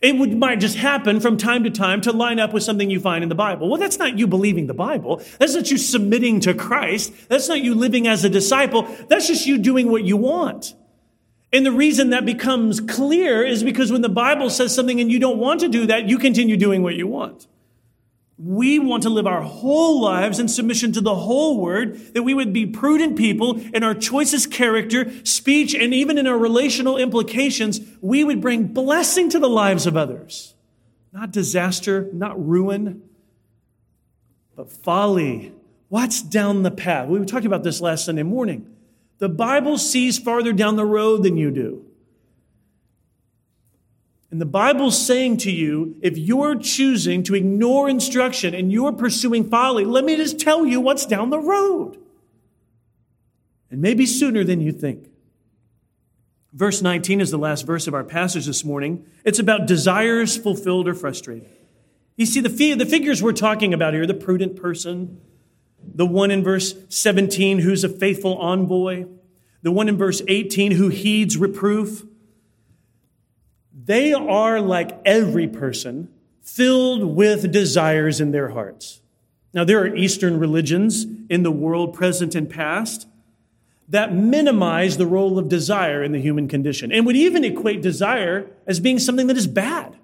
It 0.00 0.16
would, 0.16 0.36
might 0.36 0.60
just 0.60 0.76
happen 0.76 1.20
from 1.20 1.36
time 1.36 1.64
to 1.64 1.70
time 1.70 2.00
to 2.02 2.12
line 2.12 2.38
up 2.38 2.54
with 2.54 2.62
something 2.62 2.88
you 2.88 3.00
find 3.00 3.22
in 3.22 3.28
the 3.28 3.34
Bible. 3.34 3.68
Well, 3.68 3.78
that's 3.78 3.98
not 3.98 4.18
you 4.18 4.26
believing 4.26 4.66
the 4.66 4.74
Bible. 4.74 5.22
That's 5.38 5.54
not 5.54 5.70
you 5.70 5.76
submitting 5.76 6.40
to 6.40 6.54
Christ. 6.54 7.12
That's 7.28 7.48
not 7.48 7.60
you 7.60 7.74
living 7.74 8.06
as 8.06 8.24
a 8.24 8.30
disciple. 8.30 8.88
That's 9.08 9.26
just 9.26 9.46
you 9.46 9.58
doing 9.58 9.90
what 9.90 10.04
you 10.04 10.16
want. 10.16 10.74
And 11.52 11.66
the 11.66 11.72
reason 11.72 12.10
that 12.10 12.24
becomes 12.24 12.80
clear 12.80 13.44
is 13.44 13.62
because 13.62 13.92
when 13.92 14.02
the 14.02 14.08
Bible 14.08 14.48
says 14.48 14.74
something 14.74 15.00
and 15.00 15.10
you 15.10 15.18
don't 15.18 15.38
want 15.38 15.60
to 15.60 15.68
do 15.68 15.86
that, 15.86 16.08
you 16.08 16.18
continue 16.18 16.56
doing 16.56 16.82
what 16.82 16.94
you 16.94 17.06
want. 17.06 17.46
We 18.42 18.78
want 18.78 19.02
to 19.02 19.10
live 19.10 19.26
our 19.26 19.42
whole 19.42 20.00
lives 20.00 20.38
in 20.38 20.48
submission 20.48 20.92
to 20.92 21.02
the 21.02 21.14
whole 21.14 21.60
word, 21.60 22.14
that 22.14 22.22
we 22.22 22.32
would 22.32 22.54
be 22.54 22.64
prudent 22.64 23.18
people 23.18 23.60
in 23.74 23.84
our 23.84 23.94
choices, 23.94 24.46
character, 24.46 25.12
speech, 25.26 25.74
and 25.74 25.92
even 25.92 26.16
in 26.16 26.26
our 26.26 26.38
relational 26.38 26.96
implications. 26.96 27.80
We 28.00 28.24
would 28.24 28.40
bring 28.40 28.68
blessing 28.68 29.28
to 29.30 29.38
the 29.38 29.48
lives 29.48 29.86
of 29.86 29.94
others. 29.94 30.54
Not 31.12 31.32
disaster, 31.32 32.08
not 32.14 32.42
ruin, 32.42 33.02
but 34.56 34.72
folly. 34.72 35.52
What's 35.88 36.22
down 36.22 36.62
the 36.62 36.70
path? 36.70 37.08
We 37.08 37.22
talked 37.26 37.44
about 37.44 37.62
this 37.62 37.82
last 37.82 38.06
Sunday 38.06 38.22
morning. 38.22 38.74
The 39.18 39.28
Bible 39.28 39.76
sees 39.76 40.18
farther 40.18 40.54
down 40.54 40.76
the 40.76 40.86
road 40.86 41.24
than 41.24 41.36
you 41.36 41.50
do. 41.50 41.84
And 44.30 44.40
the 44.40 44.46
Bible's 44.46 45.04
saying 45.04 45.38
to 45.38 45.50
you, 45.50 45.96
if 46.02 46.16
you're 46.16 46.56
choosing 46.56 47.24
to 47.24 47.34
ignore 47.34 47.88
instruction 47.88 48.54
and 48.54 48.70
you're 48.70 48.92
pursuing 48.92 49.48
folly, 49.50 49.84
let 49.84 50.04
me 50.04 50.16
just 50.16 50.38
tell 50.38 50.64
you 50.64 50.80
what's 50.80 51.04
down 51.04 51.30
the 51.30 51.38
road. 51.38 51.98
And 53.70 53.80
maybe 53.80 54.06
sooner 54.06 54.44
than 54.44 54.60
you 54.60 54.72
think. 54.72 55.08
Verse 56.52 56.82
19 56.82 57.20
is 57.20 57.30
the 57.30 57.38
last 57.38 57.66
verse 57.66 57.86
of 57.86 57.94
our 57.94 58.04
passage 58.04 58.46
this 58.46 58.64
morning. 58.64 59.04
It's 59.24 59.38
about 59.38 59.66
desires 59.66 60.36
fulfilled 60.36 60.88
or 60.88 60.94
frustrated. 60.94 61.48
You 62.16 62.26
see, 62.26 62.40
the, 62.40 62.74
the 62.74 62.86
figures 62.86 63.22
we're 63.22 63.32
talking 63.32 63.72
about 63.72 63.94
here 63.94 64.06
the 64.06 64.14
prudent 64.14 64.56
person, 64.56 65.20
the 65.82 66.06
one 66.06 66.30
in 66.30 66.44
verse 66.44 66.74
17 66.88 67.60
who's 67.60 67.82
a 67.82 67.88
faithful 67.88 68.36
envoy, 68.38 69.06
the 69.62 69.72
one 69.72 69.88
in 69.88 69.96
verse 69.96 70.22
18 70.26 70.72
who 70.72 70.88
heeds 70.88 71.36
reproof, 71.36 72.04
they 73.90 74.12
are 74.12 74.60
like 74.60 75.00
every 75.04 75.48
person 75.48 76.08
filled 76.42 77.02
with 77.02 77.50
desires 77.50 78.20
in 78.20 78.30
their 78.30 78.50
hearts. 78.50 79.00
Now, 79.52 79.64
there 79.64 79.80
are 79.80 79.96
Eastern 79.96 80.38
religions 80.38 81.06
in 81.28 81.42
the 81.42 81.50
world, 81.50 81.92
present 81.92 82.36
and 82.36 82.48
past, 82.48 83.08
that 83.88 84.14
minimize 84.14 84.96
the 84.96 85.08
role 85.08 85.40
of 85.40 85.48
desire 85.48 86.04
in 86.04 86.12
the 86.12 86.20
human 86.20 86.46
condition 86.46 86.92
and 86.92 87.04
would 87.04 87.16
even 87.16 87.42
equate 87.42 87.82
desire 87.82 88.48
as 88.64 88.78
being 88.78 89.00
something 89.00 89.26
that 89.26 89.36
is 89.36 89.48
bad, 89.48 89.98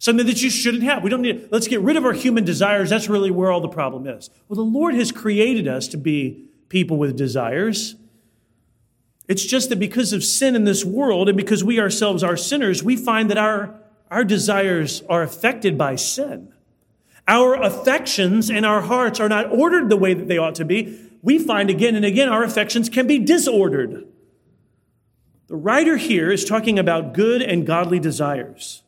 something 0.00 0.26
that 0.26 0.42
you 0.42 0.50
shouldn't 0.50 0.82
have. 0.82 1.04
We 1.04 1.10
don't 1.10 1.22
need, 1.22 1.46
let's 1.52 1.68
get 1.68 1.80
rid 1.80 1.96
of 1.96 2.04
our 2.04 2.14
human 2.14 2.42
desires. 2.44 2.90
That's 2.90 3.08
really 3.08 3.30
where 3.30 3.52
all 3.52 3.60
the 3.60 3.68
problem 3.68 4.08
is. 4.08 4.30
Well, 4.48 4.56
the 4.56 4.62
Lord 4.62 4.96
has 4.96 5.12
created 5.12 5.68
us 5.68 5.86
to 5.88 5.96
be 5.96 6.48
people 6.68 6.96
with 6.96 7.16
desires. 7.16 7.94
It's 9.28 9.44
just 9.44 9.68
that 9.68 9.78
because 9.78 10.14
of 10.14 10.24
sin 10.24 10.56
in 10.56 10.64
this 10.64 10.84
world 10.84 11.28
and 11.28 11.36
because 11.36 11.62
we 11.62 11.78
ourselves 11.78 12.24
are 12.24 12.36
sinners, 12.36 12.82
we 12.82 12.96
find 12.96 13.30
that 13.30 13.36
our, 13.36 13.78
our 14.10 14.24
desires 14.24 15.02
are 15.08 15.22
affected 15.22 15.76
by 15.76 15.96
sin. 15.96 16.52
Our 17.28 17.54
affections 17.54 18.50
and 18.50 18.64
our 18.64 18.80
hearts 18.80 19.20
are 19.20 19.28
not 19.28 19.52
ordered 19.52 19.90
the 19.90 19.98
way 19.98 20.14
that 20.14 20.28
they 20.28 20.38
ought 20.38 20.54
to 20.56 20.64
be. 20.64 20.98
We 21.22 21.38
find 21.38 21.68
again 21.68 21.94
and 21.94 22.06
again 22.06 22.30
our 22.30 22.42
affections 22.42 22.88
can 22.88 23.06
be 23.06 23.18
disordered. 23.18 24.06
The 25.48 25.56
writer 25.56 25.98
here 25.98 26.30
is 26.30 26.46
talking 26.46 26.78
about 26.78 27.12
good 27.12 27.42
and 27.42 27.66
godly 27.66 27.98
desires 27.98 28.82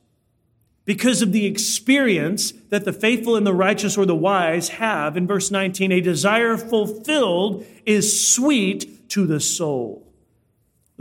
because 0.87 1.21
of 1.21 1.33
the 1.33 1.45
experience 1.45 2.53
that 2.71 2.87
the 2.87 2.93
faithful 2.93 3.37
and 3.37 3.47
the 3.47 3.55
righteous 3.55 3.99
or 3.99 4.07
the 4.07 4.15
wise 4.15 4.71
have. 4.71 5.19
In 5.19 5.27
verse 5.27 5.51
19, 5.51 5.93
a 5.93 6.01
desire 6.01 6.57
fulfilled 6.57 7.67
is 7.85 8.33
sweet 8.33 9.09
to 9.11 9.27
the 9.27 9.41
soul. 9.41 10.10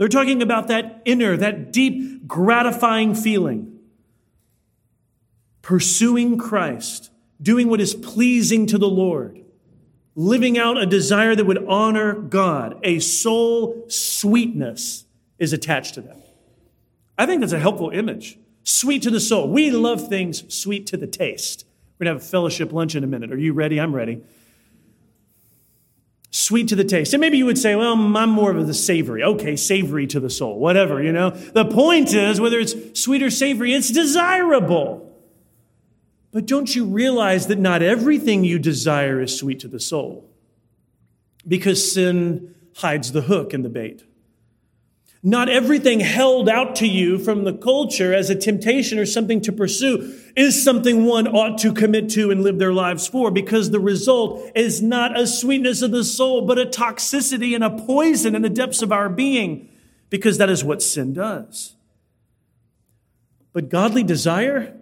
They're 0.00 0.08
talking 0.08 0.40
about 0.40 0.68
that 0.68 1.02
inner, 1.04 1.36
that 1.36 1.74
deep, 1.74 2.26
gratifying 2.26 3.14
feeling. 3.14 3.80
Pursuing 5.60 6.38
Christ, 6.38 7.10
doing 7.42 7.68
what 7.68 7.82
is 7.82 7.92
pleasing 7.92 8.64
to 8.68 8.78
the 8.78 8.88
Lord, 8.88 9.44
living 10.14 10.56
out 10.56 10.78
a 10.78 10.86
desire 10.86 11.36
that 11.36 11.44
would 11.44 11.62
honor 11.68 12.14
God, 12.14 12.80
a 12.82 12.98
soul 13.00 13.84
sweetness 13.88 15.04
is 15.38 15.52
attached 15.52 15.92
to 15.96 16.00
that. 16.00 16.16
I 17.18 17.26
think 17.26 17.42
that's 17.42 17.52
a 17.52 17.58
helpful 17.58 17.90
image. 17.90 18.38
Sweet 18.62 19.02
to 19.02 19.10
the 19.10 19.20
soul. 19.20 19.50
We 19.50 19.70
love 19.70 20.08
things 20.08 20.50
sweet 20.52 20.86
to 20.86 20.96
the 20.96 21.06
taste. 21.06 21.66
We're 21.98 22.06
going 22.06 22.16
to 22.16 22.20
have 22.20 22.26
a 22.26 22.30
fellowship 22.30 22.72
lunch 22.72 22.94
in 22.94 23.04
a 23.04 23.06
minute. 23.06 23.32
Are 23.32 23.38
you 23.38 23.52
ready? 23.52 23.78
I'm 23.78 23.94
ready 23.94 24.22
sweet 26.30 26.68
to 26.68 26.76
the 26.76 26.84
taste. 26.84 27.12
And 27.12 27.20
maybe 27.20 27.38
you 27.38 27.46
would 27.46 27.58
say, 27.58 27.74
well, 27.74 27.92
I'm 27.92 28.30
more 28.30 28.56
of 28.56 28.66
the 28.66 28.74
savory. 28.74 29.22
Okay, 29.22 29.56
savory 29.56 30.06
to 30.08 30.20
the 30.20 30.30
soul, 30.30 30.58
whatever, 30.58 31.02
you 31.02 31.12
know. 31.12 31.30
The 31.30 31.64
point 31.64 32.14
is, 32.14 32.40
whether 32.40 32.58
it's 32.58 33.00
sweet 33.00 33.22
or 33.22 33.30
savory, 33.30 33.74
it's 33.74 33.90
desirable. 33.90 35.06
But 36.32 36.46
don't 36.46 36.74
you 36.74 36.84
realize 36.84 37.48
that 37.48 37.58
not 37.58 37.82
everything 37.82 38.44
you 38.44 38.58
desire 38.58 39.20
is 39.20 39.36
sweet 39.36 39.58
to 39.60 39.68
the 39.68 39.80
soul? 39.80 40.30
Because 41.46 41.92
sin 41.92 42.54
hides 42.76 43.10
the 43.12 43.22
hook 43.22 43.52
in 43.52 43.62
the 43.62 43.68
bait. 43.68 44.04
Not 45.22 45.50
everything 45.50 46.00
held 46.00 46.48
out 46.48 46.76
to 46.76 46.86
you 46.86 47.18
from 47.18 47.44
the 47.44 47.52
culture 47.52 48.14
as 48.14 48.30
a 48.30 48.34
temptation 48.34 48.98
or 48.98 49.04
something 49.04 49.42
to 49.42 49.52
pursue 49.52 50.18
is 50.34 50.62
something 50.62 51.04
one 51.04 51.26
ought 51.28 51.58
to 51.58 51.74
commit 51.74 52.08
to 52.10 52.30
and 52.30 52.42
live 52.42 52.58
their 52.58 52.72
lives 52.72 53.06
for 53.06 53.30
because 53.30 53.70
the 53.70 53.80
result 53.80 54.50
is 54.54 54.80
not 54.80 55.18
a 55.18 55.26
sweetness 55.26 55.82
of 55.82 55.90
the 55.90 56.04
soul, 56.04 56.46
but 56.46 56.58
a 56.58 56.64
toxicity 56.64 57.54
and 57.54 57.62
a 57.62 57.70
poison 57.70 58.34
in 58.34 58.40
the 58.40 58.48
depths 58.48 58.80
of 58.80 58.92
our 58.92 59.10
being 59.10 59.68
because 60.08 60.38
that 60.38 60.48
is 60.48 60.64
what 60.64 60.82
sin 60.82 61.12
does. 61.12 61.74
But 63.52 63.68
godly 63.68 64.02
desire, 64.02 64.74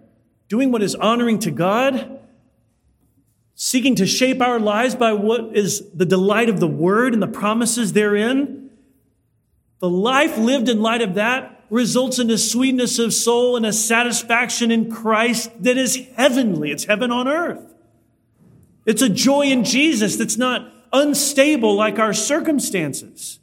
doing 0.47 0.71
what 0.71 0.81
is 0.81 0.95
honoring 0.95 1.39
to 1.39 1.51
God, 1.51 2.17
seeking 3.55 3.95
to 3.95 4.05
shape 4.05 4.41
our 4.41 4.59
lives 4.59 4.95
by 4.95 5.11
what 5.11 5.53
is 5.53 5.89
the 5.93 6.05
delight 6.05 6.47
of 6.47 6.61
the 6.61 6.67
word 6.67 7.13
and 7.13 7.21
the 7.21 7.27
promises 7.27 7.91
therein, 7.91 8.68
the 9.79 9.89
life 9.89 10.37
lived 10.37 10.69
in 10.69 10.81
light 10.81 11.01
of 11.01 11.15
that 11.15 11.63
results 11.69 12.19
in 12.19 12.29
a 12.29 12.37
sweetness 12.37 12.99
of 12.99 13.13
soul 13.13 13.55
and 13.55 13.65
a 13.65 13.73
satisfaction 13.73 14.71
in 14.71 14.91
Christ 14.91 15.51
that 15.63 15.77
is 15.77 16.07
heavenly. 16.15 16.71
It's 16.71 16.85
heaven 16.85 17.11
on 17.11 17.27
earth. 17.27 17.63
It's 18.85 19.01
a 19.01 19.09
joy 19.09 19.43
in 19.43 19.63
Jesus 19.63 20.15
that's 20.15 20.37
not 20.37 20.73
unstable 20.91 21.75
like 21.75 21.99
our 21.99 22.13
circumstances. 22.13 23.39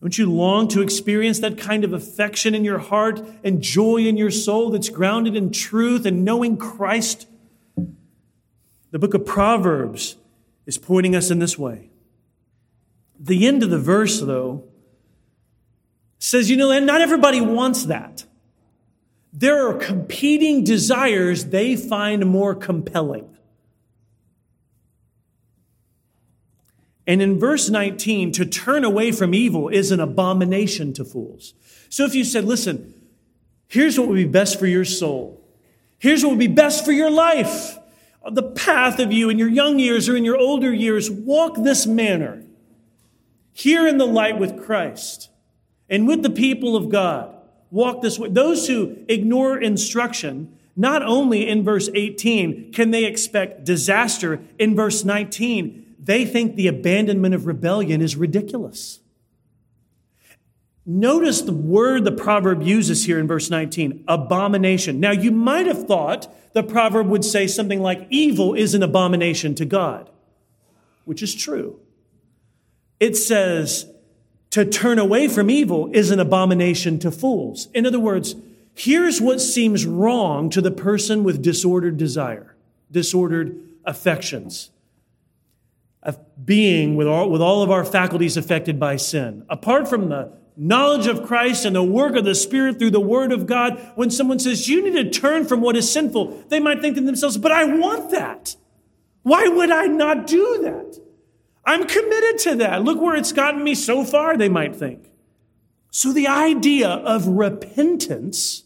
Don't 0.00 0.16
you 0.16 0.30
long 0.30 0.68
to 0.68 0.82
experience 0.82 1.40
that 1.40 1.58
kind 1.58 1.82
of 1.82 1.92
affection 1.92 2.54
in 2.54 2.64
your 2.64 2.78
heart 2.78 3.20
and 3.42 3.60
joy 3.60 3.98
in 3.98 4.16
your 4.16 4.30
soul 4.30 4.70
that's 4.70 4.90
grounded 4.90 5.34
in 5.34 5.50
truth 5.50 6.06
and 6.06 6.24
knowing 6.24 6.56
Christ? 6.56 7.26
The 8.90 8.98
book 8.98 9.14
of 9.14 9.26
Proverbs 9.26 10.16
is 10.66 10.78
pointing 10.78 11.16
us 11.16 11.30
in 11.30 11.40
this 11.40 11.58
way. 11.58 11.90
The 13.18 13.46
end 13.46 13.62
of 13.62 13.70
the 13.70 13.78
verse, 13.78 14.20
though, 14.20 14.64
says, 16.18 16.50
you 16.50 16.56
know, 16.56 16.70
and 16.70 16.86
not 16.86 17.00
everybody 17.00 17.40
wants 17.40 17.84
that. 17.84 18.24
There 19.32 19.68
are 19.68 19.74
competing 19.74 20.64
desires 20.64 21.46
they 21.46 21.76
find 21.76 22.26
more 22.26 22.54
compelling. 22.54 23.36
And 27.06 27.22
in 27.22 27.38
verse 27.38 27.70
19, 27.70 28.32
to 28.32 28.44
turn 28.44 28.84
away 28.84 29.12
from 29.12 29.32
evil 29.32 29.68
is 29.68 29.90
an 29.90 30.00
abomination 30.00 30.92
to 30.94 31.04
fools. 31.04 31.54
So 31.88 32.04
if 32.04 32.14
you 32.14 32.24
said, 32.24 32.44
listen, 32.44 32.92
here's 33.68 33.98
what 33.98 34.08
would 34.08 34.16
be 34.16 34.24
best 34.24 34.58
for 34.58 34.66
your 34.66 34.84
soul, 34.84 35.42
here's 35.98 36.22
what 36.22 36.30
would 36.30 36.38
be 36.38 36.48
best 36.48 36.84
for 36.84 36.92
your 36.92 37.10
life, 37.10 37.78
the 38.30 38.42
path 38.42 38.98
of 38.98 39.12
you 39.12 39.30
in 39.30 39.38
your 39.38 39.48
young 39.48 39.78
years 39.78 40.08
or 40.08 40.16
in 40.16 40.24
your 40.24 40.36
older 40.36 40.72
years, 40.72 41.10
walk 41.10 41.54
this 41.56 41.86
manner 41.86 42.42
here 43.58 43.88
in 43.88 43.98
the 43.98 44.06
light 44.06 44.38
with 44.38 44.62
Christ 44.64 45.30
and 45.90 46.06
with 46.06 46.22
the 46.22 46.30
people 46.30 46.76
of 46.76 46.90
God. 46.90 47.34
Walk 47.72 48.02
this 48.02 48.16
way. 48.16 48.28
Those 48.28 48.68
who 48.68 48.96
ignore 49.08 49.58
instruction, 49.58 50.56
not 50.76 51.02
only 51.02 51.48
in 51.48 51.64
verse 51.64 51.90
18 51.92 52.70
can 52.72 52.92
they 52.92 53.04
expect 53.04 53.64
disaster, 53.64 54.40
in 54.60 54.76
verse 54.76 55.04
19, 55.04 55.96
they 55.98 56.24
think 56.24 56.54
the 56.54 56.68
abandonment 56.68 57.34
of 57.34 57.46
rebellion 57.46 58.00
is 58.00 58.14
ridiculous. 58.14 59.00
Notice 60.86 61.42
the 61.42 61.52
word 61.52 62.04
the 62.04 62.12
proverb 62.12 62.62
uses 62.62 63.06
here 63.06 63.18
in 63.18 63.26
verse 63.26 63.50
19 63.50 64.04
abomination. 64.06 65.00
Now, 65.00 65.10
you 65.10 65.32
might 65.32 65.66
have 65.66 65.84
thought 65.86 66.32
the 66.54 66.62
proverb 66.62 67.08
would 67.08 67.24
say 67.24 67.48
something 67.48 67.82
like, 67.82 68.06
evil 68.08 68.54
is 68.54 68.74
an 68.74 68.84
abomination 68.84 69.56
to 69.56 69.64
God, 69.64 70.08
which 71.04 71.24
is 71.24 71.34
true 71.34 71.80
it 73.00 73.16
says 73.16 73.86
to 74.50 74.64
turn 74.64 74.98
away 74.98 75.28
from 75.28 75.50
evil 75.50 75.90
is 75.92 76.10
an 76.10 76.20
abomination 76.20 76.98
to 77.00 77.10
fools. 77.10 77.68
In 77.74 77.86
other 77.86 78.00
words, 78.00 78.34
here's 78.74 79.20
what 79.20 79.40
seems 79.40 79.84
wrong 79.86 80.50
to 80.50 80.60
the 80.60 80.70
person 80.70 81.24
with 81.24 81.42
disordered 81.42 81.96
desire, 81.96 82.54
disordered 82.90 83.60
affections, 83.84 84.70
a 86.02 86.16
being 86.42 86.96
with 86.96 87.06
all, 87.06 87.28
with 87.30 87.42
all 87.42 87.62
of 87.62 87.70
our 87.70 87.84
faculties 87.84 88.36
affected 88.36 88.80
by 88.80 88.96
sin. 88.96 89.44
Apart 89.48 89.88
from 89.88 90.08
the 90.08 90.32
knowledge 90.56 91.06
of 91.06 91.26
Christ 91.26 91.64
and 91.64 91.76
the 91.76 91.82
work 91.82 92.16
of 92.16 92.24
the 92.24 92.34
Spirit 92.34 92.78
through 92.78 92.90
the 92.90 93.00
Word 93.00 93.32
of 93.32 93.46
God, 93.46 93.92
when 93.94 94.10
someone 94.10 94.38
says, 94.38 94.68
You 94.68 94.82
need 94.82 95.12
to 95.12 95.20
turn 95.20 95.44
from 95.44 95.60
what 95.60 95.76
is 95.76 95.90
sinful, 95.90 96.44
they 96.48 96.60
might 96.60 96.80
think 96.80 96.96
to 96.96 97.02
themselves, 97.02 97.36
But 97.36 97.52
I 97.52 97.64
want 97.64 98.10
that. 98.10 98.56
Why 99.22 99.46
would 99.46 99.70
I 99.70 99.86
not 99.86 100.26
do 100.26 100.60
that? 100.62 101.07
I'm 101.68 101.86
committed 101.86 102.38
to 102.44 102.54
that. 102.56 102.82
Look 102.82 102.98
where 102.98 103.14
it's 103.14 103.32
gotten 103.32 103.62
me 103.62 103.74
so 103.74 104.02
far, 104.02 104.38
they 104.38 104.48
might 104.48 104.74
think. 104.74 105.10
So 105.90 106.14
the 106.14 106.26
idea 106.26 106.88
of 106.88 107.26
repentance 107.26 108.62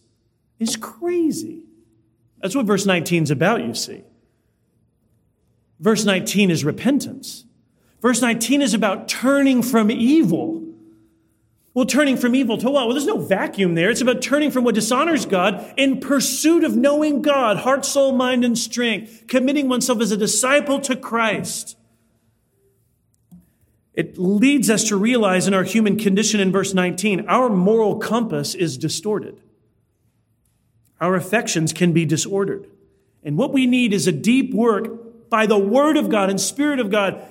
is 0.61 0.77
crazy. 0.77 1.65
That's 2.41 2.55
what 2.55 2.65
verse 2.65 2.87
19 2.87 3.25
is 3.25 3.33
about, 3.33 3.65
you 3.65 3.75
see. 3.75 4.05
Verse 5.81 6.05
19 6.05 6.53
is 6.53 6.65
repentance. 6.65 7.45
Verse 8.01 8.23
19 8.23 8.63
is 8.63 8.73
about 8.73 9.09
turning 9.09 9.65
from 9.65 9.91
evil. 9.91 10.63
Well, 11.75 11.87
turning 11.87 12.17
from 12.17 12.37
evil 12.37 12.57
to 12.59 12.71
what? 12.71 12.87
Well, 12.87 12.95
there's 12.95 13.05
no 13.05 13.19
vacuum 13.19 13.75
there. 13.75 13.91
It's 13.91 14.01
about 14.01 14.23
turning 14.23 14.53
from 14.53 14.63
what 14.63 14.77
dishonors 14.77 15.27
God 15.27 15.75
in 15.77 15.99
pursuit 15.99 16.63
of 16.63 16.77
knowing 16.77 17.21
God, 17.21 17.57
heart, 17.57 17.85
soul, 17.85 18.13
mind, 18.13 18.45
and 18.45 18.57
strength, 18.57 19.25
committing 19.27 19.69
oneself 19.69 20.01
as 20.01 20.13
a 20.13 20.17
disciple 20.17 20.81
to 20.83 20.95
Christ. 20.95 21.77
It 23.95 24.17
leads 24.17 24.71
us 24.71 24.85
to 24.85 24.97
realize 24.97 25.47
in 25.47 25.55
our 25.55 25.65
human 25.65 25.99
condition 25.99 26.41
in 26.41 26.51
verse 26.51 26.73
19, 26.73 27.27
our 27.29 27.51
moral 27.51 27.99
compass 27.99 28.55
is 28.55 28.79
distorted. 28.79 29.41
Our 31.01 31.15
affections 31.15 31.73
can 31.73 31.93
be 31.93 32.05
disordered. 32.05 32.69
And 33.23 33.37
what 33.37 33.53
we 33.53 33.67
need 33.67 33.93
is 33.93 34.07
a 34.07 34.13
deep 34.13 34.55
work 34.55 35.29
by 35.29 35.47
the 35.47 35.59
Word 35.59 35.97
of 35.97 36.09
God 36.09 36.31
and 36.31 36.41
Spirit 36.41 36.81
of 36.81 36.91
God 36.91 37.27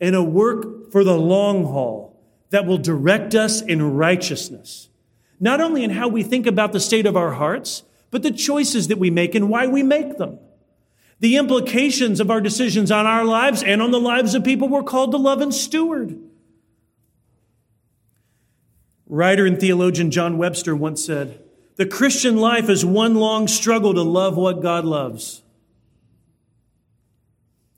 and 0.00 0.14
a 0.14 0.22
work 0.22 0.90
for 0.90 1.04
the 1.04 1.16
long 1.16 1.64
haul 1.64 2.20
that 2.50 2.66
will 2.66 2.78
direct 2.78 3.34
us 3.34 3.62
in 3.62 3.94
righteousness. 3.94 4.88
Not 5.38 5.60
only 5.60 5.84
in 5.84 5.90
how 5.90 6.08
we 6.08 6.22
think 6.22 6.46
about 6.46 6.72
the 6.72 6.80
state 6.80 7.06
of 7.06 7.16
our 7.16 7.32
hearts, 7.32 7.84
but 8.10 8.22
the 8.22 8.30
choices 8.30 8.88
that 8.88 8.98
we 8.98 9.10
make 9.10 9.34
and 9.34 9.48
why 9.48 9.66
we 9.66 9.82
make 9.82 10.18
them. 10.18 10.38
The 11.20 11.36
implications 11.36 12.18
of 12.18 12.30
our 12.30 12.40
decisions 12.40 12.90
on 12.90 13.06
our 13.06 13.24
lives 13.24 13.62
and 13.62 13.80
on 13.80 13.90
the 13.90 14.00
lives 14.00 14.34
of 14.34 14.42
people 14.42 14.68
we're 14.68 14.82
called 14.82 15.12
to 15.12 15.18
love 15.18 15.40
and 15.40 15.54
steward. 15.54 16.18
Writer 19.06 19.44
and 19.44 19.60
theologian 19.60 20.10
John 20.10 20.38
Webster 20.38 20.74
once 20.74 21.04
said, 21.04 21.42
The 21.76 21.86
Christian 21.86 22.38
life 22.38 22.68
is 22.68 22.84
one 22.84 23.16
long 23.16 23.48
struggle 23.48 23.92
to 23.92 24.02
love 24.02 24.36
what 24.36 24.62
God 24.62 24.84
loves. 24.84 25.42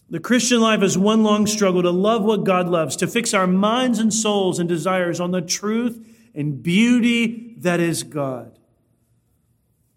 The 0.09 0.21
Christian 0.21 0.61
life 0.61 0.83
is 0.83 0.99
one 0.99 1.23
long 1.23 1.47
struggle 1.47 1.83
to 1.83 1.91
love 1.91 2.23
what 2.23 2.45
God 2.45 2.69
loves, 2.69 2.97
to 2.97 3.07
fix 3.07 3.33
our 3.33 3.47
minds 3.47 3.99
and 3.99 4.13
souls 4.13 4.59
and 4.59 4.69
desires 4.69 5.21
on 5.21 5.31
the 5.31 5.41
truth 5.41 6.07
and 6.35 6.63
beauty 6.63 7.55
that 7.59 7.81
is 7.81 8.03
God. 8.03 8.59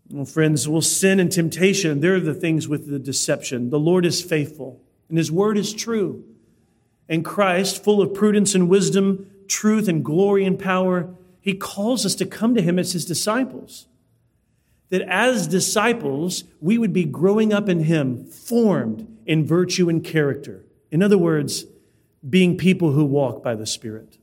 Well, 0.09 0.25
friends, 0.25 0.67
well, 0.67 0.81
sin 0.81 1.19
and 1.19 1.31
temptation, 1.31 1.99
they're 1.99 2.19
the 2.19 2.33
things 2.33 2.67
with 2.67 2.89
the 2.89 2.99
deception. 2.99 3.69
The 3.69 3.79
Lord 3.79 4.05
is 4.05 4.21
faithful, 4.21 4.81
and 5.09 5.17
His 5.17 5.31
word 5.31 5.57
is 5.57 5.73
true. 5.73 6.23
And 7.09 7.25
Christ, 7.25 7.83
full 7.83 8.01
of 8.01 8.13
prudence 8.13 8.53
and 8.53 8.69
wisdom, 8.69 9.29
truth 9.47 9.87
and 9.87 10.05
glory 10.05 10.45
and 10.45 10.59
power, 10.59 11.15
He 11.41 11.53
calls 11.53 12.05
us 12.05 12.15
to 12.15 12.25
come 12.25 12.53
to 12.55 12.61
Him 12.61 12.77
as 12.77 12.93
His 12.93 13.05
disciples. 13.05 13.87
That 14.89 15.01
as 15.01 15.47
disciples, 15.47 16.43
we 16.61 16.77
would 16.77 16.93
be 16.93 17.05
growing 17.05 17.51
up 17.51 17.67
in 17.67 17.81
Him, 17.81 18.25
formed 18.25 19.07
in 19.25 19.45
virtue 19.45 19.89
and 19.89 20.03
character. 20.03 20.63
In 20.91 21.01
other 21.01 21.17
words, 21.17 21.65
being 22.27 22.57
people 22.57 22.91
who 22.91 23.05
walk 23.05 23.43
by 23.43 23.55
the 23.55 23.65
Spirit. 23.65 24.19